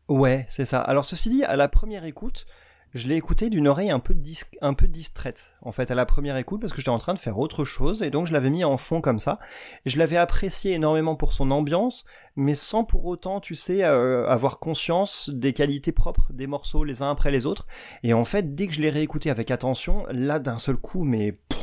Ouais, 0.08 0.46
c'est 0.48 0.64
ça. 0.64 0.80
Alors 0.80 1.04
ceci 1.04 1.30
dit, 1.30 1.44
à 1.44 1.56
la 1.56 1.68
première 1.68 2.04
écoute, 2.04 2.46
je 2.94 3.08
l'ai 3.08 3.16
écouté 3.16 3.50
d'une 3.50 3.68
oreille 3.68 3.90
un 3.90 3.98
peu 3.98 4.14
dis- 4.14 4.40
un 4.62 4.72
peu 4.74 4.88
distraite. 4.88 5.56
En 5.62 5.72
fait, 5.72 5.90
à 5.90 5.94
la 5.94 6.06
première 6.06 6.36
écoute, 6.36 6.60
parce 6.60 6.72
que 6.72 6.78
j'étais 6.78 6.88
en 6.90 6.98
train 6.98 7.12
de 7.14 7.18
faire 7.18 7.38
autre 7.38 7.64
chose, 7.64 8.02
et 8.02 8.10
donc 8.10 8.26
je 8.26 8.32
l'avais 8.32 8.48
mis 8.50 8.64
en 8.64 8.76
fond 8.78 9.00
comme 9.00 9.18
ça. 9.18 9.38
Je 9.84 9.98
l'avais 9.98 10.16
apprécié 10.16 10.72
énormément 10.72 11.14
pour 11.16 11.32
son 11.32 11.50
ambiance, 11.50 12.04
mais 12.36 12.54
sans 12.54 12.84
pour 12.84 13.04
autant, 13.04 13.40
tu 13.40 13.54
sais, 13.54 13.84
euh, 13.84 14.26
avoir 14.28 14.58
conscience 14.58 15.28
des 15.30 15.52
qualités 15.52 15.92
propres 15.92 16.32
des 16.32 16.46
morceaux 16.46 16.84
les 16.84 17.02
uns 17.02 17.10
après 17.10 17.30
les 17.30 17.44
autres. 17.44 17.66
Et 18.02 18.14
en 18.14 18.24
fait, 18.24 18.54
dès 18.54 18.66
que 18.66 18.72
je 18.72 18.80
l'ai 18.80 18.90
réécouté 18.90 19.30
avec 19.30 19.50
attention, 19.50 20.06
là, 20.10 20.38
d'un 20.38 20.58
seul 20.58 20.76
coup, 20.76 21.04
mais 21.04 21.32
pff, 21.32 21.58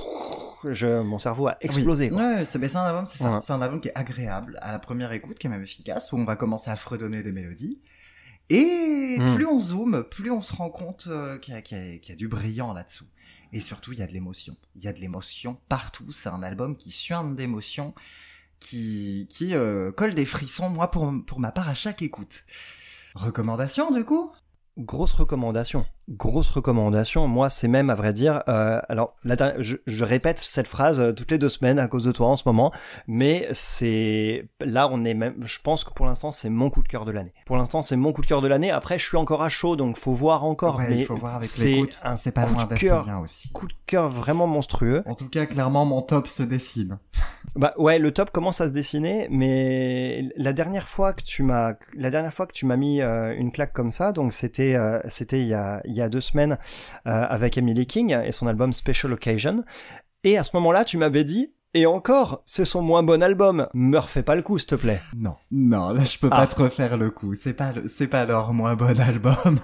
je, 0.69 1.01
mon 1.01 1.19
cerveau 1.19 1.47
a 1.47 1.57
explosé. 1.61 2.09
Oui. 2.11 2.17
Ouais, 2.21 2.45
c'est 2.45 2.57
un 2.75 2.79
album, 2.85 3.05
c'est 3.05 3.17
ça. 3.17 3.31
Ouais. 3.31 3.39
C'est 3.41 3.51
un 3.53 3.61
album 3.61 3.81
qui 3.81 3.89
est 3.89 3.95
agréable 3.95 4.57
à 4.61 4.71
la 4.71 4.79
première 4.79 5.11
écoute, 5.11 5.37
qui 5.37 5.47
est 5.47 5.49
même 5.49 5.63
efficace, 5.63 6.11
où 6.13 6.17
on 6.17 6.25
va 6.25 6.35
commencer 6.35 6.69
à 6.69 6.75
fredonner 6.75 7.21
des 7.23 7.31
mélodies. 7.31 7.79
Et 8.49 9.17
Mm. 9.19 9.35
plus 9.35 9.45
on 9.45 9.59
zoome, 9.59 10.03
plus 10.03 10.31
on 10.31 10.41
se 10.41 10.53
rend 10.53 10.69
compte 10.69 11.05
euh, 11.07 11.37
y, 11.47 11.51
y 11.51 11.61
qu'il 11.61 12.09
y 12.09 12.11
a 12.11 12.15
du 12.15 12.27
brillant 12.27 12.73
là-dessous. 12.73 13.05
Et 13.51 13.59
surtout, 13.59 13.93
il 13.93 13.99
y 13.99 14.01
a 14.01 14.07
de 14.07 14.11
l'émotion. 14.13 14.55
Il 14.75 14.83
y 14.83 14.87
a 14.87 14.93
de 14.93 14.99
l'émotion 14.99 15.57
partout. 15.69 16.11
C'est 16.11 16.29
un 16.29 16.41
album 16.41 16.75
qui 16.75 16.89
suinte 16.89 17.35
d'émotion, 17.35 17.93
qui, 18.59 19.27
qui 19.29 19.53
euh, 19.53 19.91
colle 19.91 20.15
des 20.15 20.25
frissons, 20.25 20.69
moi, 20.69 20.89
pour, 20.89 21.11
pour 21.27 21.39
ma 21.39 21.51
part, 21.51 21.69
à 21.69 21.75
chaque 21.75 22.01
écoute. 22.01 22.43
Recommandation, 23.13 23.91
du 23.91 24.03
coup? 24.03 24.31
Grosse 24.77 25.13
recommandation. 25.13 25.85
Grosse 26.09 26.49
recommandation. 26.49 27.27
Moi, 27.27 27.49
c'est 27.51 27.67
même, 27.67 27.89
à 27.91 27.95
vrai 27.95 28.11
dire, 28.11 28.41
euh, 28.49 28.81
alors, 28.89 29.15
la 29.23 29.35
dernière- 29.35 29.63
je, 29.63 29.77
je 29.85 30.03
répète 30.03 30.39
cette 30.39 30.67
phrase 30.67 30.99
euh, 30.99 31.13
toutes 31.13 31.29
les 31.29 31.37
deux 31.37 31.47
semaines 31.47 31.77
à 31.77 31.87
cause 31.87 32.03
de 32.03 32.11
toi 32.11 32.27
en 32.27 32.35
ce 32.35 32.43
moment, 32.47 32.71
mais 33.07 33.47
c'est, 33.51 34.49
là, 34.61 34.89
on 34.91 35.05
est 35.05 35.13
même, 35.13 35.35
je 35.41 35.59
pense 35.63 35.83
que 35.83 35.93
pour 35.93 36.07
l'instant, 36.07 36.31
c'est 36.31 36.49
mon 36.49 36.71
coup 36.71 36.81
de 36.81 36.87
cœur 36.87 37.05
de 37.05 37.11
l'année. 37.11 37.33
Pour 37.45 37.55
l'instant, 37.55 37.83
c'est 37.83 37.95
mon 37.95 38.11
coup 38.13 38.21
de 38.23 38.27
cœur 38.27 38.41
de 38.41 38.47
l'année. 38.47 38.71
Après, 38.71 38.97
je 38.97 39.05
suis 39.05 39.15
encore 39.15 39.43
à 39.43 39.49
chaud, 39.49 39.75
donc 39.75 39.97
faut 39.97 40.13
voir 40.13 40.43
encore, 40.43 40.77
Ouais, 40.77 40.87
mais 40.89 40.97
il 41.01 41.05
faut 41.05 41.15
voir 41.15 41.35
avec 41.35 41.45
c'est 41.47 41.79
un 42.03 42.17
C'est 42.17 42.31
pas 42.31 42.45
coup 42.47 42.55
de 42.65 42.73
cœur, 42.75 43.07
aussi. 43.21 43.49
coup 43.51 43.67
de 43.67 43.73
cœur 43.85 44.09
vraiment 44.09 44.47
monstrueux. 44.47 45.03
En 45.05 45.13
tout 45.13 45.29
cas, 45.29 45.45
clairement, 45.45 45.85
mon 45.85 46.01
top 46.01 46.27
se 46.27 46.41
dessine. 46.43 46.97
Bah 47.55 47.73
ouais, 47.77 47.99
le 47.99 48.09
top 48.11 48.31
commence 48.31 48.61
à 48.61 48.69
se 48.69 48.73
dessiner, 48.73 49.27
mais 49.29 50.29
la 50.37 50.53
dernière 50.53 50.87
fois 50.87 51.13
que 51.13 51.21
tu 51.21 51.43
m'as, 51.43 51.73
la 51.93 52.09
dernière 52.09 52.33
fois 52.33 52.47
que 52.47 52.51
tu 52.53 52.65
m'as 52.65 52.77
mis 52.77 53.01
euh, 53.01 53.35
une 53.35 53.51
claque 53.51 53.73
comme 53.73 53.91
ça, 53.91 54.11
donc 54.11 54.33
c'était, 54.33 54.62
euh, 54.75 54.99
c'était 55.07 55.39
il 55.41 55.47
y 55.47 55.53
a, 55.53 55.81
il 55.85 55.93
y 55.93 56.01
a 56.01 56.09
deux 56.09 56.21
semaines 56.21 56.57
euh, 57.07 57.25
avec 57.29 57.57
Emily 57.57 57.85
King 57.85 58.15
et 58.25 58.31
son 58.31 58.47
album 58.47 58.73
Special 58.73 59.11
Occasion, 59.13 59.63
et 60.23 60.37
à 60.37 60.43
ce 60.43 60.55
moment-là, 60.57 60.83
tu 60.85 60.97
m'avais 60.97 61.23
dit. 61.23 61.53
Et 61.75 61.87
encore, 61.87 62.43
c'est 62.45 62.65
son 62.65 62.83
moins 62.83 63.01
bon 63.01 63.23
album. 63.23 63.67
Me 63.73 63.97
refais 63.97 64.21
pas 64.21 64.35
le 64.35 64.43
coup, 64.43 64.59
s'il 64.59 64.67
te 64.69 64.75
plaît. 64.75 65.01
Non, 65.17 65.35
non, 65.49 65.89
là 65.89 66.03
je 66.03 66.19
peux 66.19 66.29
Ah. 66.31 66.41
pas 66.41 66.47
te 66.47 66.61
refaire 66.61 66.97
le 66.97 67.09
coup. 67.09 67.33
C'est 67.33 67.53
pas, 67.53 67.73
c'est 67.89 68.05
pas 68.07 68.25
leur 68.25 68.53
moins 68.53 68.75
bon 68.75 68.99
album. 68.99 69.59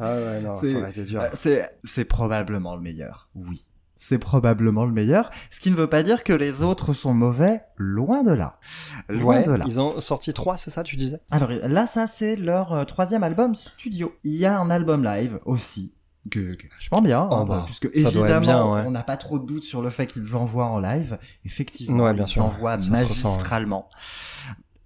Ah 0.00 0.16
ouais, 0.16 0.40
non, 0.40 0.54
ça 0.60 0.66
aurait 0.78 0.90
été 0.90 1.04
dur. 1.04 1.20
Euh, 1.22 1.28
C'est, 1.34 1.68
c'est 1.84 2.04
probablement 2.06 2.74
le 2.74 2.82
meilleur. 2.82 3.28
Oui. 3.36 3.68
C'est 3.96 4.18
probablement 4.18 4.84
le 4.84 4.92
meilleur. 4.92 5.30
Ce 5.50 5.60
qui 5.60 5.70
ne 5.70 5.76
veut 5.76 5.86
pas 5.88 6.02
dire 6.02 6.24
que 6.24 6.32
les 6.32 6.62
autres 6.62 6.92
sont 6.92 7.14
mauvais. 7.14 7.62
Loin 7.76 8.22
de 8.22 8.32
là. 8.32 8.58
Loin 9.08 9.36
Ouais, 9.38 9.44
de 9.44 9.52
là. 9.52 9.64
ils 9.66 9.80
ont 9.80 10.00
sorti 10.00 10.32
trois, 10.32 10.56
c'est 10.58 10.70
ça, 10.70 10.82
tu 10.82 10.96
disais? 10.96 11.20
Alors 11.30 11.50
là, 11.50 11.86
ça 11.86 12.06
c'est 12.06 12.36
leur 12.36 12.72
euh, 12.72 12.84
troisième 12.84 13.22
album 13.22 13.54
studio. 13.54 14.12
Il 14.24 14.34
y 14.34 14.44
a 14.46 14.58
un 14.58 14.68
album 14.70 15.04
live 15.04 15.38
aussi. 15.44 15.94
Que, 16.30 16.54
que 16.54 16.66
vachement 16.72 17.02
bien, 17.02 17.28
Oh 17.30 17.34
hein, 17.34 17.44
bah, 17.46 17.62
puisque 17.66 17.90
évidemment, 17.92 18.40
bien, 18.40 18.64
ouais. 18.72 18.84
on 18.86 18.90
n'a 18.90 19.02
pas 19.02 19.18
trop 19.18 19.38
de 19.38 19.44
doutes 19.44 19.62
sur 19.62 19.82
le 19.82 19.90
fait 19.90 20.06
qu'ils 20.06 20.34
envoient 20.36 20.64
en 20.64 20.78
live. 20.78 21.18
Effectivement, 21.44 22.04
Ouais, 22.04 22.14
bien 22.14 22.24
ils 22.24 22.28
sûr. 22.28 22.44
envoient 22.46 22.76
ressent, 22.76 22.92
magistralement. 22.92 23.90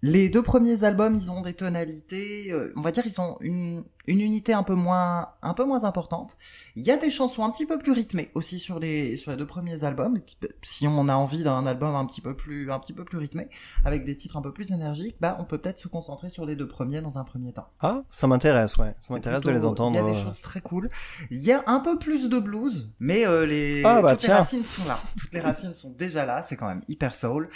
Les 0.00 0.28
deux 0.28 0.42
premiers 0.42 0.84
albums, 0.84 1.14
ils 1.16 1.30
ont 1.30 1.40
des 1.40 1.54
tonalités, 1.54 2.52
euh, 2.52 2.72
on 2.76 2.82
va 2.82 2.92
dire, 2.92 3.04
ils 3.04 3.20
ont 3.20 3.36
une, 3.40 3.82
une 4.06 4.20
unité 4.20 4.52
un 4.52 4.62
peu 4.62 4.74
moins, 4.74 5.30
un 5.42 5.54
peu 5.54 5.64
moins 5.64 5.82
importante. 5.82 6.36
Il 6.76 6.84
y 6.84 6.92
a 6.92 6.96
des 6.96 7.10
chansons 7.10 7.44
un 7.44 7.50
petit 7.50 7.66
peu 7.66 7.78
plus 7.78 7.90
rythmées 7.90 8.30
aussi 8.34 8.60
sur 8.60 8.78
les, 8.78 9.16
sur 9.16 9.32
les 9.32 9.36
deux 9.36 9.46
premiers 9.46 9.82
albums. 9.82 10.20
Si 10.62 10.86
on 10.86 11.08
a 11.08 11.14
envie 11.14 11.42
d'un 11.42 11.66
album 11.66 11.96
un 11.96 12.06
petit 12.06 12.20
peu 12.20 12.36
plus, 12.36 12.70
un 12.70 12.78
petit 12.78 12.92
peu 12.92 13.04
plus 13.04 13.18
rythmé, 13.18 13.48
avec 13.84 14.04
des 14.04 14.16
titres 14.16 14.36
un 14.36 14.42
peu 14.42 14.52
plus 14.52 14.70
énergiques, 14.70 15.16
bah, 15.20 15.36
on 15.40 15.44
peut 15.44 15.58
peut-être 15.58 15.80
se 15.80 15.88
concentrer 15.88 16.30
sur 16.30 16.46
les 16.46 16.54
deux 16.54 16.68
premiers 16.68 17.00
dans 17.00 17.18
un 17.18 17.24
premier 17.24 17.52
temps. 17.52 17.68
Ah, 17.80 18.02
ça 18.08 18.28
m'intéresse, 18.28 18.76
ouais. 18.76 18.94
Ça 19.00 19.14
m'intéresse 19.14 19.42
de 19.42 19.50
les 19.50 19.66
entendre. 19.66 19.96
Il 19.96 20.04
y 20.04 20.08
a 20.08 20.12
des 20.12 20.16
euh, 20.16 20.24
choses 20.24 20.40
très 20.42 20.60
cool. 20.60 20.90
Il 21.30 21.40
y 21.40 21.50
a 21.50 21.64
un 21.66 21.80
peu 21.80 21.98
plus 21.98 22.28
de 22.28 22.38
blues, 22.38 22.92
mais 23.00 23.26
euh, 23.26 23.46
les, 23.46 23.82
Ah, 23.84 24.00
bah, 24.00 24.12
toutes 24.12 24.28
les 24.28 24.32
racines 24.32 24.62
sont 24.62 24.86
là. 24.86 24.98
Toutes 25.18 25.32
les 25.32 25.40
racines 25.40 25.74
sont 25.74 25.90
déjà 25.90 26.24
là. 26.24 26.44
C'est 26.44 26.56
quand 26.56 26.68
même 26.68 26.82
hyper 26.86 27.16
soul. 27.16 27.48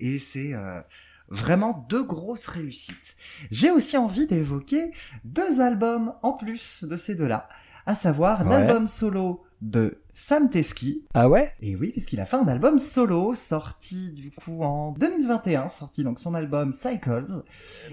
Et 0.00 0.18
c'est 0.18 0.54
euh, 0.54 0.80
vraiment 1.34 1.86
deux 1.88 2.02
grosses 2.04 2.46
réussites. 2.46 3.16
J'ai 3.50 3.70
aussi 3.70 3.96
envie 3.96 4.26
d'évoquer 4.26 4.92
deux 5.24 5.60
albums 5.60 6.14
en 6.22 6.32
plus 6.32 6.84
de 6.84 6.96
ces 6.96 7.14
deux-là. 7.14 7.48
À 7.86 7.94
savoir 7.94 8.42
Ouais. 8.46 8.48
l'album 8.60 8.86
solo 8.86 9.42
de 9.60 10.00
Sam 10.16 10.48
Teski. 10.48 11.02
Ah 11.12 11.28
ouais? 11.28 11.50
Et 11.60 11.74
oui, 11.74 11.90
puisqu'il 11.90 12.20
a 12.20 12.24
fait 12.24 12.36
un 12.36 12.46
album 12.46 12.78
solo 12.78 13.34
sorti 13.34 14.12
du 14.12 14.30
coup 14.30 14.62
en 14.62 14.92
2021, 14.92 15.68
sorti 15.68 16.04
donc 16.04 16.20
son 16.20 16.34
album 16.34 16.72
Cycles. 16.72 17.26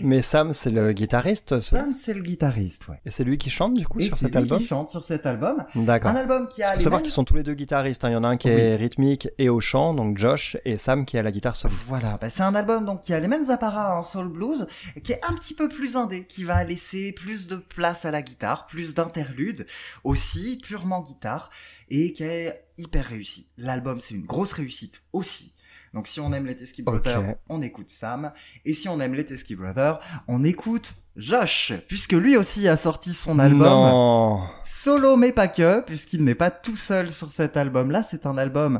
Mais 0.03 0.21
Sam, 0.21 0.53
c'est 0.53 0.69
le 0.69 0.93
guitariste, 0.93 1.59
ce- 1.59 1.71
Sam, 1.77 1.91
c'est 1.91 2.13
le 2.13 2.21
guitariste, 2.21 2.87
ouais. 2.89 3.01
et 3.05 3.11
c'est 3.11 3.23
lui 3.23 3.39
qui 3.39 3.49
chante 3.49 3.73
du 3.73 3.87
coup 3.87 3.99
Et 3.99 4.03
sur 4.05 4.17
c'est 4.17 4.25
cet 4.25 4.35
lui 4.35 4.41
album? 4.43 4.59
qui 4.59 4.65
chante 4.67 4.89
sur 4.89 5.03
cet 5.03 5.25
album. 5.25 5.65
D'accord. 5.75 6.11
Un 6.11 6.15
album 6.15 6.47
qui 6.47 6.61
a 6.61 6.73
Il 6.73 6.75
faut 6.75 6.81
savoir 6.81 6.99
mêmes- 6.99 7.03
qu'ils 7.05 7.11
sont 7.13 7.23
tous 7.23 7.35
les 7.35 7.43
deux 7.43 7.55
guitaristes. 7.55 8.05
hein. 8.05 8.09
Il 8.09 8.13
y 8.13 8.15
en 8.17 8.23
a 8.23 8.27
un 8.27 8.37
qui 8.37 8.49
est 8.49 8.75
rythmique 8.75 9.27
et 9.39 9.49
au 9.49 9.59
chant, 9.59 9.93
donc 9.95 10.17
Josh, 10.19 10.57
et 10.63 10.77
Sam 10.77 11.05
qui 11.05 11.17
est 11.17 11.19
à 11.19 11.23
la 11.23 11.31
guitare 11.31 11.55
soliste. 11.55 11.85
Voilà, 11.87 12.17
bah, 12.21 12.29
c'est 12.29 12.43
un 12.43 12.53
album 12.53 12.85
donc 12.85 13.01
qui 13.01 13.13
a 13.15 13.19
les 13.19 13.27
mêmes 13.27 13.49
apparats 13.49 13.97
en 13.97 14.03
soul 14.03 14.27
blues, 14.27 14.67
qui 15.03 15.11
est 15.13 15.21
un 15.27 15.33
petit 15.33 15.55
peu 15.55 15.69
plus 15.69 15.95
indé, 15.95 16.25
qui 16.25 16.43
va 16.43 16.63
laisser 16.63 17.13
plus 17.13 17.47
de 17.47 17.55
place 17.55 18.05
à 18.05 18.11
la 18.11 18.21
guitare, 18.21 18.67
plus 18.67 18.93
d'interludes, 18.93 19.65
aussi 20.03 20.59
purement 20.61 21.01
guitare, 21.01 21.49
et 21.91 22.13
qui 22.13 22.23
est 22.23 22.63
hyper 22.77 23.05
réussi. 23.05 23.51
L'album 23.57 23.99
c'est 23.99 24.15
une 24.15 24.25
grosse 24.25 24.53
réussite 24.53 25.03
aussi. 25.13 25.53
Donc 25.93 26.07
si 26.07 26.21
on 26.21 26.31
aime 26.31 26.45
les 26.45 26.55
Teskey 26.55 26.83
Brothers, 26.83 27.35
on 27.49 27.61
écoute 27.61 27.89
Sam, 27.89 28.31
et 28.63 28.73
si 28.73 28.87
on 28.87 28.99
aime 29.01 29.13
les 29.13 29.25
Teskey 29.25 29.55
Brothers, 29.55 29.99
on 30.27 30.43
écoute 30.45 30.93
Josh, 31.17 31.73
puisque 31.89 32.13
lui 32.13 32.37
aussi 32.37 32.69
a 32.69 32.77
sorti 32.77 33.13
son 33.13 33.37
album. 33.37 33.67
Non. 33.67 34.41
Solo 34.63 35.17
mais 35.17 35.33
pas 35.33 35.49
que, 35.49 35.81
puisqu'il 35.81 36.23
n'est 36.23 36.35
pas 36.35 36.51
tout 36.51 36.77
seul 36.77 37.11
sur 37.11 37.31
cet 37.31 37.57
album-là. 37.57 38.03
C'est 38.03 38.25
un 38.25 38.37
album 38.37 38.79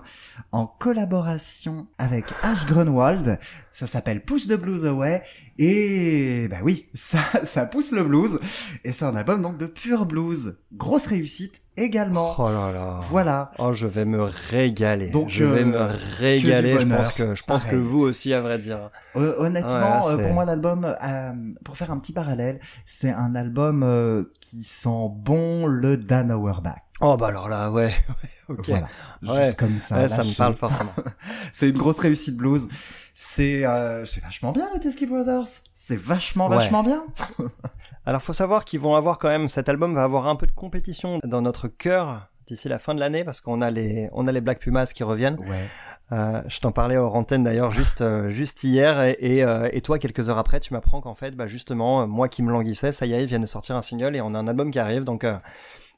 en 0.53 0.65
collaboration 0.65 1.88
avec 1.97 2.25
Ash 2.43 2.65
Grunwald. 2.67 3.38
Ça 3.73 3.88
s'appelle 3.88 4.23
Push 4.23 4.47
the 4.47 4.53
Blues 4.53 4.86
Away. 4.86 5.23
Et 5.57 6.47
bah 6.49 6.57
oui, 6.63 6.88
ça, 6.93 7.19
ça 7.43 7.65
pousse 7.65 7.91
le 7.91 8.03
blues. 8.03 8.39
Et 8.84 8.91
c'est 8.93 9.05
un 9.05 9.15
album 9.15 9.41
donc 9.41 9.57
de 9.57 9.65
pur 9.65 10.05
blues. 10.05 10.57
Grosse 10.73 11.07
réussite 11.07 11.61
également. 11.77 12.36
Oh 12.38 12.49
là 12.49 12.71
là. 12.71 12.99
Voilà. 13.09 13.51
Oh, 13.59 13.73
je 13.73 13.88
vais 13.88 14.05
me 14.05 14.23
régaler. 14.49 15.09
Donc, 15.09 15.29
je 15.29 15.43
vais 15.43 15.61
euh, 15.61 15.65
me 15.65 16.17
régaler. 16.17 16.79
Je 16.79 16.88
pense 16.88 17.11
que, 17.11 17.36
je 17.36 17.43
pense 17.43 17.65
que 17.65 17.75
vous 17.75 18.01
aussi, 18.01 18.34
à 18.34 18.41
vrai 18.41 18.59
dire. 18.59 18.89
Euh, 19.15 19.36
honnêtement, 19.39 19.71
Ouais, 19.71 19.79
là, 19.79 20.03
euh, 20.07 20.17
pour 20.17 20.34
moi, 20.34 20.45
l'album, 20.45 20.95
euh, 21.01 21.32
pour 21.63 21.77
faire 21.77 21.91
un 21.91 21.99
petit 21.99 22.13
parallèle, 22.22 22.59
c'est 22.86 23.09
un 23.09 23.34
album 23.36 23.84
euh, 23.84 24.32
qui 24.39 24.63
sent 24.63 25.09
bon 25.15 25.65
le 25.65 25.97
Dan 25.97 26.32
Auerbach. 26.32 26.78
Oh 26.99 27.17
bah 27.17 27.28
alors 27.28 27.49
là, 27.49 27.72
ouais. 27.72 27.86
ouais, 28.47 28.55
ok. 28.55 28.69
Voilà. 28.69 28.88
Ouais. 29.24 29.45
Juste 29.45 29.57
comme 29.57 29.80
ça. 29.80 30.01
Ouais, 30.01 30.07
ça 30.07 30.24
me 30.24 30.38
parle 30.38 30.53
forcément. 30.53 30.93
C'est 31.53 31.69
une 31.69 31.78
grosse 31.78 31.97
réussite 31.97 32.38
blues. 32.38 32.67
C'est 33.15 33.65
euh, 33.65 34.05
c'est 34.05 34.24
vachement 34.24 34.51
bien 34.51 34.69
les 34.74 34.80
Teskey 34.80 35.07
Brothers. 35.07 35.47
C'est 35.74 35.97
vachement 35.97 36.47
vachement 36.47 36.84
bien. 36.84 37.03
Alors 38.05 38.22
faut 38.22 38.34
savoir 38.34 38.65
qu'ils 38.65 38.80
vont 38.80 38.95
avoir 38.95 39.17
quand 39.17 39.28
même 39.28 39.49
cet 39.49 39.67
album 39.67 39.93
va 39.95 40.03
avoir 40.03 40.28
un 40.28 40.36
peu 40.36 40.47
de 40.47 40.51
compétition 40.51 41.19
dans 41.24 41.41
notre 41.41 41.67
cœur 41.67 42.30
d'ici 42.47 42.69
la 42.69 42.80
fin 42.80 42.95
de 42.95 42.99
l'année 42.99 43.24
parce 43.24 43.41
qu'on 43.41 43.61
a 43.61 43.69
les 43.69 44.09
on 44.13 44.28
a 44.28 44.32
les 44.32 44.41
Black 44.41 44.59
Pumas 44.59 44.91
qui 44.93 45.03
reviennent. 45.03 45.38
Ouais. 45.41 45.67
Euh, 46.14 46.41
je 46.47 46.59
t'en 46.59 46.72
parlais 46.74 46.97
hors 46.97 47.16
antenne 47.16 47.43
d'ailleurs 47.43 47.72
juste 47.72 48.01
euh, 48.01 48.30
juste 48.30 48.66
hier 48.66 49.01
et 49.01 49.18
et, 49.22 49.43
euh, 49.45 49.70
et 49.72 49.80
toi 49.80 49.97
quelques 49.97 50.28
heures 50.30 50.38
après 50.39 50.59
tu 50.59 50.74
m'apprends 50.74 50.99
qu'en 50.99 51.14
fait 51.16 51.36
bah 51.38 51.47
justement 51.47 52.01
euh, 52.01 52.05
moi 52.05 52.28
qui 52.28 52.43
me 52.43 52.51
languissais 52.51 52.91
ça 52.91 53.05
y 53.05 53.14
est 53.14 53.22
ils 53.24 53.28
viennent 53.28 53.43
de 53.43 53.47
sortir 53.47 53.78
un 53.78 53.82
single 53.82 54.16
et 54.18 54.20
on 54.22 54.34
a 54.36 54.38
un 54.39 54.47
album 54.47 54.72
qui 54.72 54.80
arrive 54.80 55.05
donc 55.05 55.24
euh, 55.24 55.38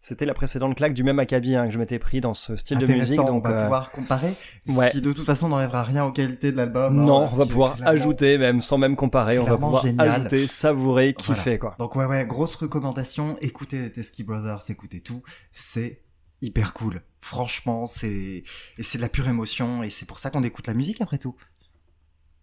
c'était 0.01 0.25
la 0.25 0.33
précédente 0.35 0.75
claque 0.75 0.93
du 0.93 1.03
même 1.03 1.17
acabit 1.17 1.55
hein, 1.55 1.65
que 1.65 1.71
je 1.71 1.79
m'étais 1.79 1.97
pris 1.97 2.21
dans 2.21 2.35
ce 2.35 2.55
style 2.57 2.77
de 2.77 2.85
musique 2.85 3.15
donc 3.17 3.47
on 3.47 3.49
va 3.49 3.55
euh, 3.57 3.63
pouvoir 3.63 3.89
comparer. 3.91 4.33
ouais. 4.67 4.87
Ce 4.89 4.91
qui 4.91 5.01
de 5.01 5.13
toute 5.13 5.25
façon 5.25 5.47
n'enlèvera 5.47 5.81
rien 5.81 6.05
aux 6.05 6.11
qualités 6.11 6.51
de 6.51 6.57
l'album. 6.57 6.93
non 6.93 7.23
hein, 7.23 7.29
on 7.31 7.35
va 7.35 7.45
pouvoir 7.47 7.77
ajouter 7.83 8.37
même 8.37 8.61
sans 8.61 8.77
même 8.77 8.95
comparer 8.95 9.39
on 9.39 9.45
va 9.45 9.57
pouvoir 9.57 9.81
génial. 9.83 10.09
ajouter 10.09 10.45
savourer 10.45 11.15
Voilà. 11.17 11.35
kiffer 11.39 11.57
quoi 11.57 11.75
Donc 11.79 11.95
ouais 11.95 12.05
ouais, 12.05 12.23
grosse 12.27 12.53
recommandation. 12.55 13.35
Écoutez 13.41 13.81
les 13.81 13.91
Teskey 13.91 14.23
Brothers, 14.23 14.61
écoutez 14.69 14.99
tout. 14.99 15.23
C'est 15.53 16.01
hyper 16.41 16.73
cool. 16.73 17.01
Franchement, 17.23 17.87
c'est 17.87 18.43
et 18.77 18.83
c'est 18.83 18.97
de 18.97 19.01
la 19.01 19.07
pure 19.09 19.29
émotion 19.29 19.81
et 19.81 19.89
c'est 19.89 20.05
pour 20.05 20.19
ça 20.19 20.29
qu'on 20.29 20.43
écoute 20.43 20.67
la 20.67 20.73
musique 20.73 20.99
après 20.99 21.17
tout. 21.17 21.35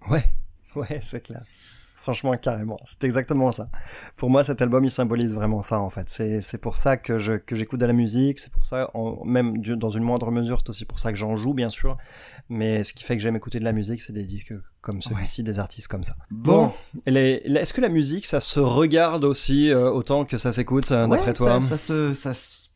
Ouais, 0.08 0.24
ouais, 0.74 1.00
c'est 1.02 1.20
clair. 1.22 1.44
Franchement, 1.96 2.34
carrément. 2.38 2.78
C'est 2.84 3.04
exactement 3.04 3.52
ça. 3.52 3.68
Pour 4.16 4.30
moi, 4.30 4.42
cet 4.42 4.62
album, 4.62 4.82
il 4.86 4.90
symbolise 4.90 5.34
vraiment 5.34 5.60
ça, 5.60 5.78
en 5.80 5.90
fait. 5.90 6.08
C'est, 6.08 6.40
c'est 6.40 6.56
pour 6.56 6.78
ça 6.78 6.96
que 6.96 7.18
je, 7.18 7.34
que 7.34 7.54
j'écoute 7.54 7.78
de 7.78 7.84
la 7.84 7.92
musique. 7.92 8.38
C'est 8.38 8.50
pour 8.50 8.64
ça, 8.64 8.90
en, 8.94 9.22
même 9.26 9.58
du- 9.58 9.76
dans 9.76 9.90
une 9.90 10.02
moindre 10.02 10.30
mesure, 10.30 10.60
c'est 10.62 10.70
aussi 10.70 10.86
pour 10.86 10.98
ça 10.98 11.12
que 11.12 11.18
j'en 11.18 11.36
joue, 11.36 11.52
bien 11.52 11.68
sûr. 11.68 11.98
Mais 12.48 12.84
ce 12.84 12.94
qui 12.94 13.04
fait 13.04 13.18
que 13.18 13.22
j'aime 13.22 13.36
écouter 13.36 13.58
de 13.58 13.64
la 13.64 13.72
musique, 13.72 14.00
c'est 14.00 14.14
des 14.14 14.24
disques 14.24 14.54
comme 14.80 15.02
celui-ci, 15.02 15.42
des 15.42 15.58
artistes 15.58 15.88
comme 15.88 16.04
ça. 16.04 16.16
Bon, 16.30 16.72
est-ce 17.04 17.74
que 17.74 17.82
la 17.82 17.90
musique, 17.90 18.24
ça 18.24 18.40
se 18.40 18.60
regarde 18.60 19.24
aussi 19.24 19.70
euh, 19.70 19.90
autant 19.90 20.24
que 20.24 20.38
ça 20.38 20.52
s'écoute, 20.52 20.90
euh, 20.92 21.06
d'après 21.06 21.28
ouais, 21.28 21.34
toi? 21.34 21.60
ça, 21.60 21.68
ça 21.68 21.76
se 21.76 22.14
ça, 22.14 22.32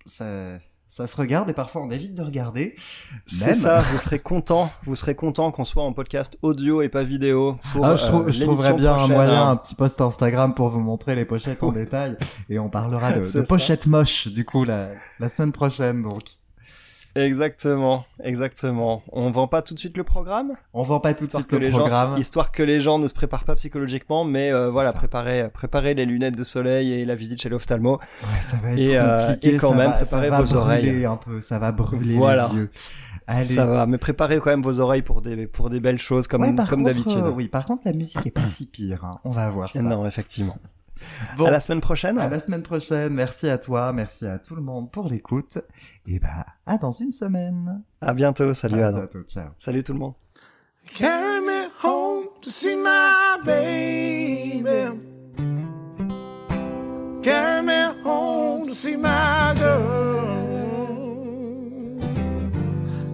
ça 0.07 0.59
ça 0.97 1.09
se 1.09 1.17
regarde 1.17 1.51
et 1.51 1.53
parfois 1.55 1.83
on 1.83 1.91
évite 1.91 2.15
de 2.15 2.23
regarder. 2.23 2.77
C'est 3.27 3.53
ça, 3.53 3.81
vous 3.81 3.99
serez 3.99 4.21
content, 4.21 4.71
vous 4.85 4.95
serez 4.95 5.17
content 5.17 5.51
qu'on 5.51 5.65
soit 5.65 5.83
en 5.83 5.93
podcast 5.93 6.39
audio 6.43 6.83
et 6.83 6.89
pas 6.89 7.03
vidéo 7.03 7.59
pour 7.73 7.85
Ah, 7.85 7.97
je, 7.97 8.07
trouve- 8.07 8.29
euh, 8.29 8.31
je 8.31 8.45
trouverais 8.45 8.75
bien 8.75 8.95
un 8.95 9.09
moyen, 9.09 9.43
hein. 9.43 9.51
un 9.51 9.57
petit 9.57 9.75
post 9.75 10.01
Instagram 10.01 10.55
pour 10.55 10.69
vous 10.69 10.79
montrer 10.79 11.17
les 11.17 11.25
pochettes 11.25 11.65
en 11.65 11.73
détail. 11.73 12.17
Et 12.49 12.61
on 12.61 12.69
parlera 12.69 13.11
de, 13.13 13.21
de 13.41 13.41
pochettes 13.45 13.87
moches, 13.89 14.29
du 14.29 14.45
coup, 14.45 14.63
la, 14.65 14.91
la 15.19 15.29
semaine 15.29 15.51
prochaine. 15.51 16.01
Donc, 16.03 16.23
Exactement, 17.17 18.05
exactement. 18.23 19.03
On 19.13 19.31
vend 19.31 19.47
pas 19.47 19.63
tout 19.63 19.75
de 19.75 19.79
suite 19.79 19.97
le 19.97 20.03
programme 20.05 20.55
on 20.73 20.83
vend 20.83 20.99
pas 21.01 21.15
tout 21.15 21.27
de 21.27 21.31
suite 21.31 21.47
que 21.47 21.57
le 21.57 21.67
les 21.67 21.71
programme. 21.71 22.15
gens, 22.15 22.17
histoire 22.17 22.51
que 22.53 22.63
les 22.63 22.81
gens 22.81 22.99
ne 22.99 23.07
se 23.07 23.15
préparent 23.15 23.45
pas 23.45 23.55
psychologiquement, 23.55 24.25
mais 24.25 24.53
euh, 24.53 24.69
voilà, 24.69 24.91
ça. 24.93 24.99
préparer, 24.99 25.49
préparer 25.51 25.95
les 25.95 26.07
lunettes 26.07 26.37
de 26.37 26.45
soleil 26.45 26.93
et 26.93 27.05
la 27.05 27.15
visite 27.15 27.41
chez 27.41 27.49
l'ophtalmo. 27.49 27.99
Ouais, 27.99 28.29
ça 28.51 28.57
va 28.63 28.73
être 28.73 28.79
Et, 28.79 28.99
euh, 28.99 29.27
compliqué. 29.29 29.55
et 29.55 29.57
quand 29.59 29.71
ça 29.71 29.77
même, 29.77 29.91
va- 29.91 29.99
ça 30.01 30.05
préparez 30.07 30.31
va 30.31 30.37
vos 30.41 30.45
brûler 30.45 30.59
oreilles. 30.61 31.05
un 31.07 31.17
peu, 31.17 31.41
ça 31.41 31.59
va 31.59 31.73
brûler 31.73 32.17
Voilà. 32.17 32.49
les 32.53 32.59
yeux. 32.59 32.71
Allez. 33.27 33.45
Ça 33.45 33.65
va, 33.65 33.87
mais 33.87 33.97
préparez 33.97 34.39
quand 34.39 34.51
même 34.51 34.63
vos 34.63 34.81
oreilles 34.81 35.03
pour 35.03 35.23
des, 35.23 35.47
pour 35.47 35.71
des 35.71 35.81
belles 35.81 35.99
choses 35.99 36.27
comme, 36.27 36.43
Ouais, 36.43 36.55
comme 36.69 36.85
d'habitude. 36.85 37.25
euh, 37.25 37.31
oui, 37.31 37.49
par 37.49 37.65
contre, 37.65 37.83
la 37.87 37.93
musique 37.93 38.27
est 38.27 38.31
pas 38.31 38.47
si 38.47 38.67
pire. 38.67 39.05
hein. 39.05 39.19
On 39.25 39.31
va 39.31 39.49
voir 39.51 39.71
ça. 39.73 39.81
Non, 39.81 40.07
effectivement. 40.07 40.57
Bon. 41.37 41.47
À 41.47 41.51
la 41.51 41.61
semaine 41.61 41.81
prochaine. 41.81 42.19
À 42.19 42.29
la 42.29 42.41
semaine 42.41 42.63
prochaine. 42.63 43.13
Merci 43.13 43.49
à 43.49 43.59
toi, 43.59 43.93
merci 43.93 44.27
à 44.27 44.39
tout 44.39 44.55
le 44.55 44.63
monde 44.63 44.91
pour 44.91 45.09
l'écoute. 45.09 45.59
Et 46.07 46.19
bah, 46.19 46.47
à 46.67 46.79
dans 46.79 46.93
une 46.93 47.11
semaine. 47.11 47.83
À 48.01 48.15
bientôt. 48.15 48.53
Salut 48.55 48.83
À 48.83 48.89
Adam. 48.89 48.99
bientôt, 48.99 49.23
ciao. 49.23 49.49
Salut 49.59 49.83
tout 49.83 49.93
le 49.93 49.99
monde. 49.99 50.15
Carry 50.95 51.41
me 51.41 51.69
home 51.83 52.27
to 52.43 52.51
see 52.51 52.77
my 52.77 53.39
baby. 53.45 54.99
Carry 57.23 57.63
me 57.63 58.03
home 58.05 58.67
to 58.67 58.75
see 58.75 58.97
my 58.97 59.55
girl. 59.59 60.29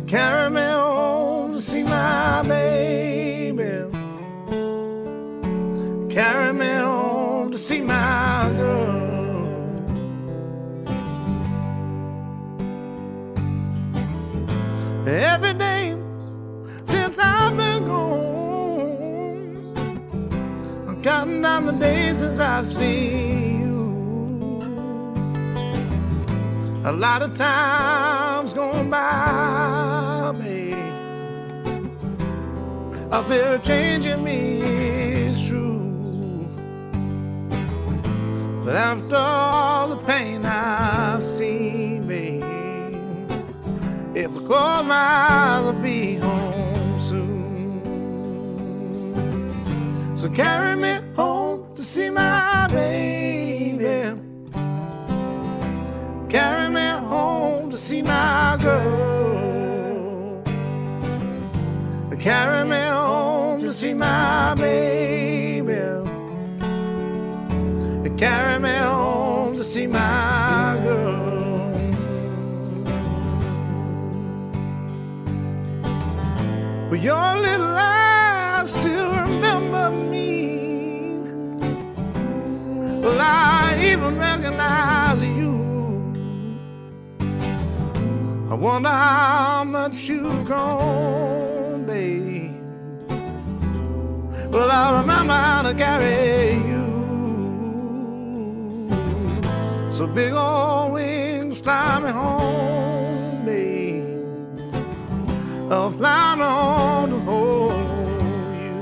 Carry 0.07 0.51
me 0.51 0.61
home 0.61 1.53
to 1.55 1.61
see 1.61 1.85
my 1.85 2.43
baby. 2.43 3.87
Carry 6.13 6.53
me 6.53 6.67
home 6.67 7.20
see 7.61 7.83
my 7.83 8.51
girl. 8.57 8.89
Every 15.07 15.53
day 15.55 15.95
since 16.85 17.19
I've 17.19 17.55
been 17.59 17.85
gone. 17.85 19.75
I'm 20.89 21.03
counting 21.03 21.43
down 21.43 21.67
the 21.67 21.73
days 21.73 22.21
since 22.21 22.39
I've 22.41 22.67
seen 22.67 23.61
you. 23.61 23.81
A 26.87 26.93
lot 26.93 27.21
of 27.21 27.35
times 27.35 28.55
gone 28.55 28.89
by, 28.89 30.33
babe. 30.39 30.77
I 33.13 33.23
feel 33.29 33.59
changing 33.59 34.25
me 34.25 35.00
But 38.71 38.79
after 38.79 39.17
all 39.17 39.89
the 39.89 39.97
pain 39.97 40.45
I've 40.45 41.25
seen, 41.25 42.07
babe. 42.07 42.45
If 44.15 44.31
I 44.31 44.41
close 44.47 44.85
my 44.85 44.95
eyes, 44.95 45.65
I'll 45.65 45.73
be 45.73 46.15
home 46.15 46.97
soon. 46.97 47.83
So 50.17 50.29
carry 50.31 50.77
me 50.77 51.01
home 51.17 51.75
to 51.75 51.83
see 51.83 52.11
my 52.11 52.69
baby. 52.71 54.17
Carry 56.29 56.69
me 56.71 56.91
home 57.09 57.71
to 57.71 57.77
see 57.77 58.03
my 58.03 58.57
girl. 58.63 60.45
Carry 62.21 62.65
me 62.69 62.85
home 62.87 63.63
to 63.63 63.73
see 63.73 63.95
my 63.95 64.55
baby. 64.55 65.20
Carry 68.21 68.59
me 68.59 68.69
home 68.77 69.57
to 69.57 69.65
see 69.65 69.87
my 69.87 70.79
girl. 70.85 71.73
With 76.91 77.03
your 77.03 77.37
little 77.37 77.75
eyes 77.79 78.75
still 78.75 79.11
remember 79.23 79.91
me. 80.13 81.17
Well, 83.01 83.19
I 83.19 83.81
even 83.91 84.19
recognize 84.19 85.23
you. 85.23 85.55
I 88.51 88.55
wonder 88.55 88.91
how 88.91 89.65
much 89.65 90.03
you've 90.03 90.45
grown, 90.45 91.87
babe. 91.87 92.55
Well, 94.53 94.71
I 94.71 95.01
remember 95.01 95.33
how 95.33 95.63
to 95.63 95.73
carry 95.73 96.57
you. 96.69 96.70
So 100.01 100.07
big 100.07 100.33
old 100.33 100.95
wings 100.95 101.61
fly 101.61 102.01
me 102.01 102.09
home, 102.09 103.45
babe. 103.45 104.59
Oh, 105.71 105.91
fly 105.91 106.37
me 106.37 106.43
home 106.43 107.11
to 107.11 107.19
hold 107.19 107.75
you. 108.65 108.79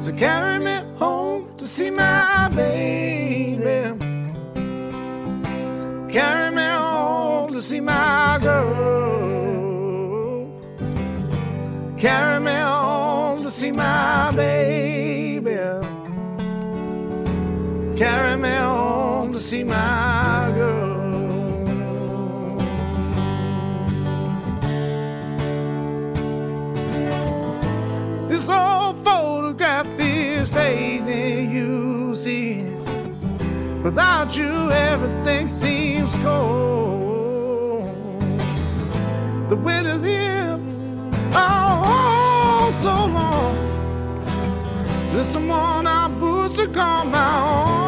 So 0.00 0.12
carry 0.12 0.60
me 0.60 0.76
home 0.98 1.48
to 1.56 1.64
see 1.66 1.90
my 1.90 2.48
baby. 2.54 3.98
Carry 6.08 6.54
me 6.54 6.62
home 6.62 7.50
to 7.50 7.60
see 7.60 7.80
my 7.80 8.38
girl. 8.40 9.26
Carry 11.98 12.38
me 12.38 12.52
home 12.52 13.42
to 13.42 13.50
see 13.50 13.72
my 13.72 14.30
baby. 14.30 15.87
Carry 17.98 18.36
me 18.36 18.50
home 18.50 19.32
to 19.32 19.40
see 19.40 19.64
my 19.64 20.52
girl. 20.54 20.98
This 28.28 28.48
old 28.48 29.04
photograph 29.04 29.88
is 29.98 30.52
fading, 30.52 31.50
you 31.50 32.14
see. 32.14 32.72
Without 33.82 34.36
you, 34.36 34.70
everything 34.70 35.48
seems 35.48 36.14
cold. 36.22 37.96
The 39.48 39.56
winter's 39.56 40.04
here, 40.04 40.56
oh, 41.32 41.82
oh, 41.84 42.70
so 42.70 42.94
long. 43.06 43.56
Just 45.10 45.32
someone 45.32 45.88
our 45.88 46.08
boots 46.08 46.60
are 46.60 46.68
gone 46.68 47.10
my 47.10 47.40
own. 47.40 47.87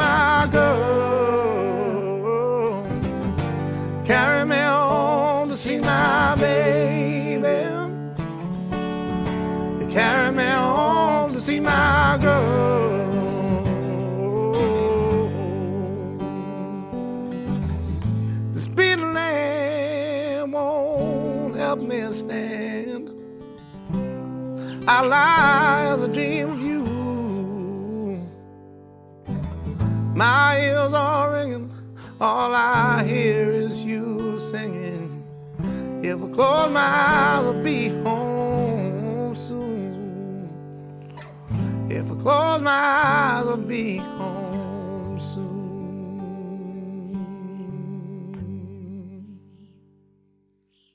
My 0.00 0.48
girl. 0.50 1.90
Carry 4.04 4.44
me 4.52 4.56
home 4.56 5.48
to 5.50 5.56
see 5.56 5.78
my 5.78 6.34
baby. 6.36 7.58
Carry 9.92 10.30
me 10.38 10.44
home 10.44 11.30
to 11.34 11.40
see 11.40 11.60
my 11.60 12.18
girl. 12.20 12.90
The 18.54 18.60
speed 18.60 19.00
lamp 19.00 20.52
won't 20.52 21.56
help 21.56 21.80
me 21.80 22.00
stand. 22.12 23.04
I 24.88 24.98
lie 25.06 25.86
as 25.92 26.02
a 26.02 26.08
dream 26.08 26.59
My 30.20 30.60
ears 30.60 30.92
are 30.92 31.32
ringing, 31.32 31.70
all 32.20 32.54
I 32.54 33.04
hear 33.04 33.48
is 33.48 33.82
you 33.82 34.38
singing. 34.38 35.24
If 36.02 36.22
I 36.22 36.28
close 36.28 36.70
my 36.70 36.80
eyes, 36.82 37.44
I'll 37.46 37.62
be 37.62 37.88
home 37.88 39.34
soon. 39.34 40.52
If 41.88 42.12
I 42.12 42.14
close 42.16 42.60
my 42.60 42.70
eyes, 42.70 43.46
I'll 43.46 43.56
be 43.56 43.96
home 43.96 45.18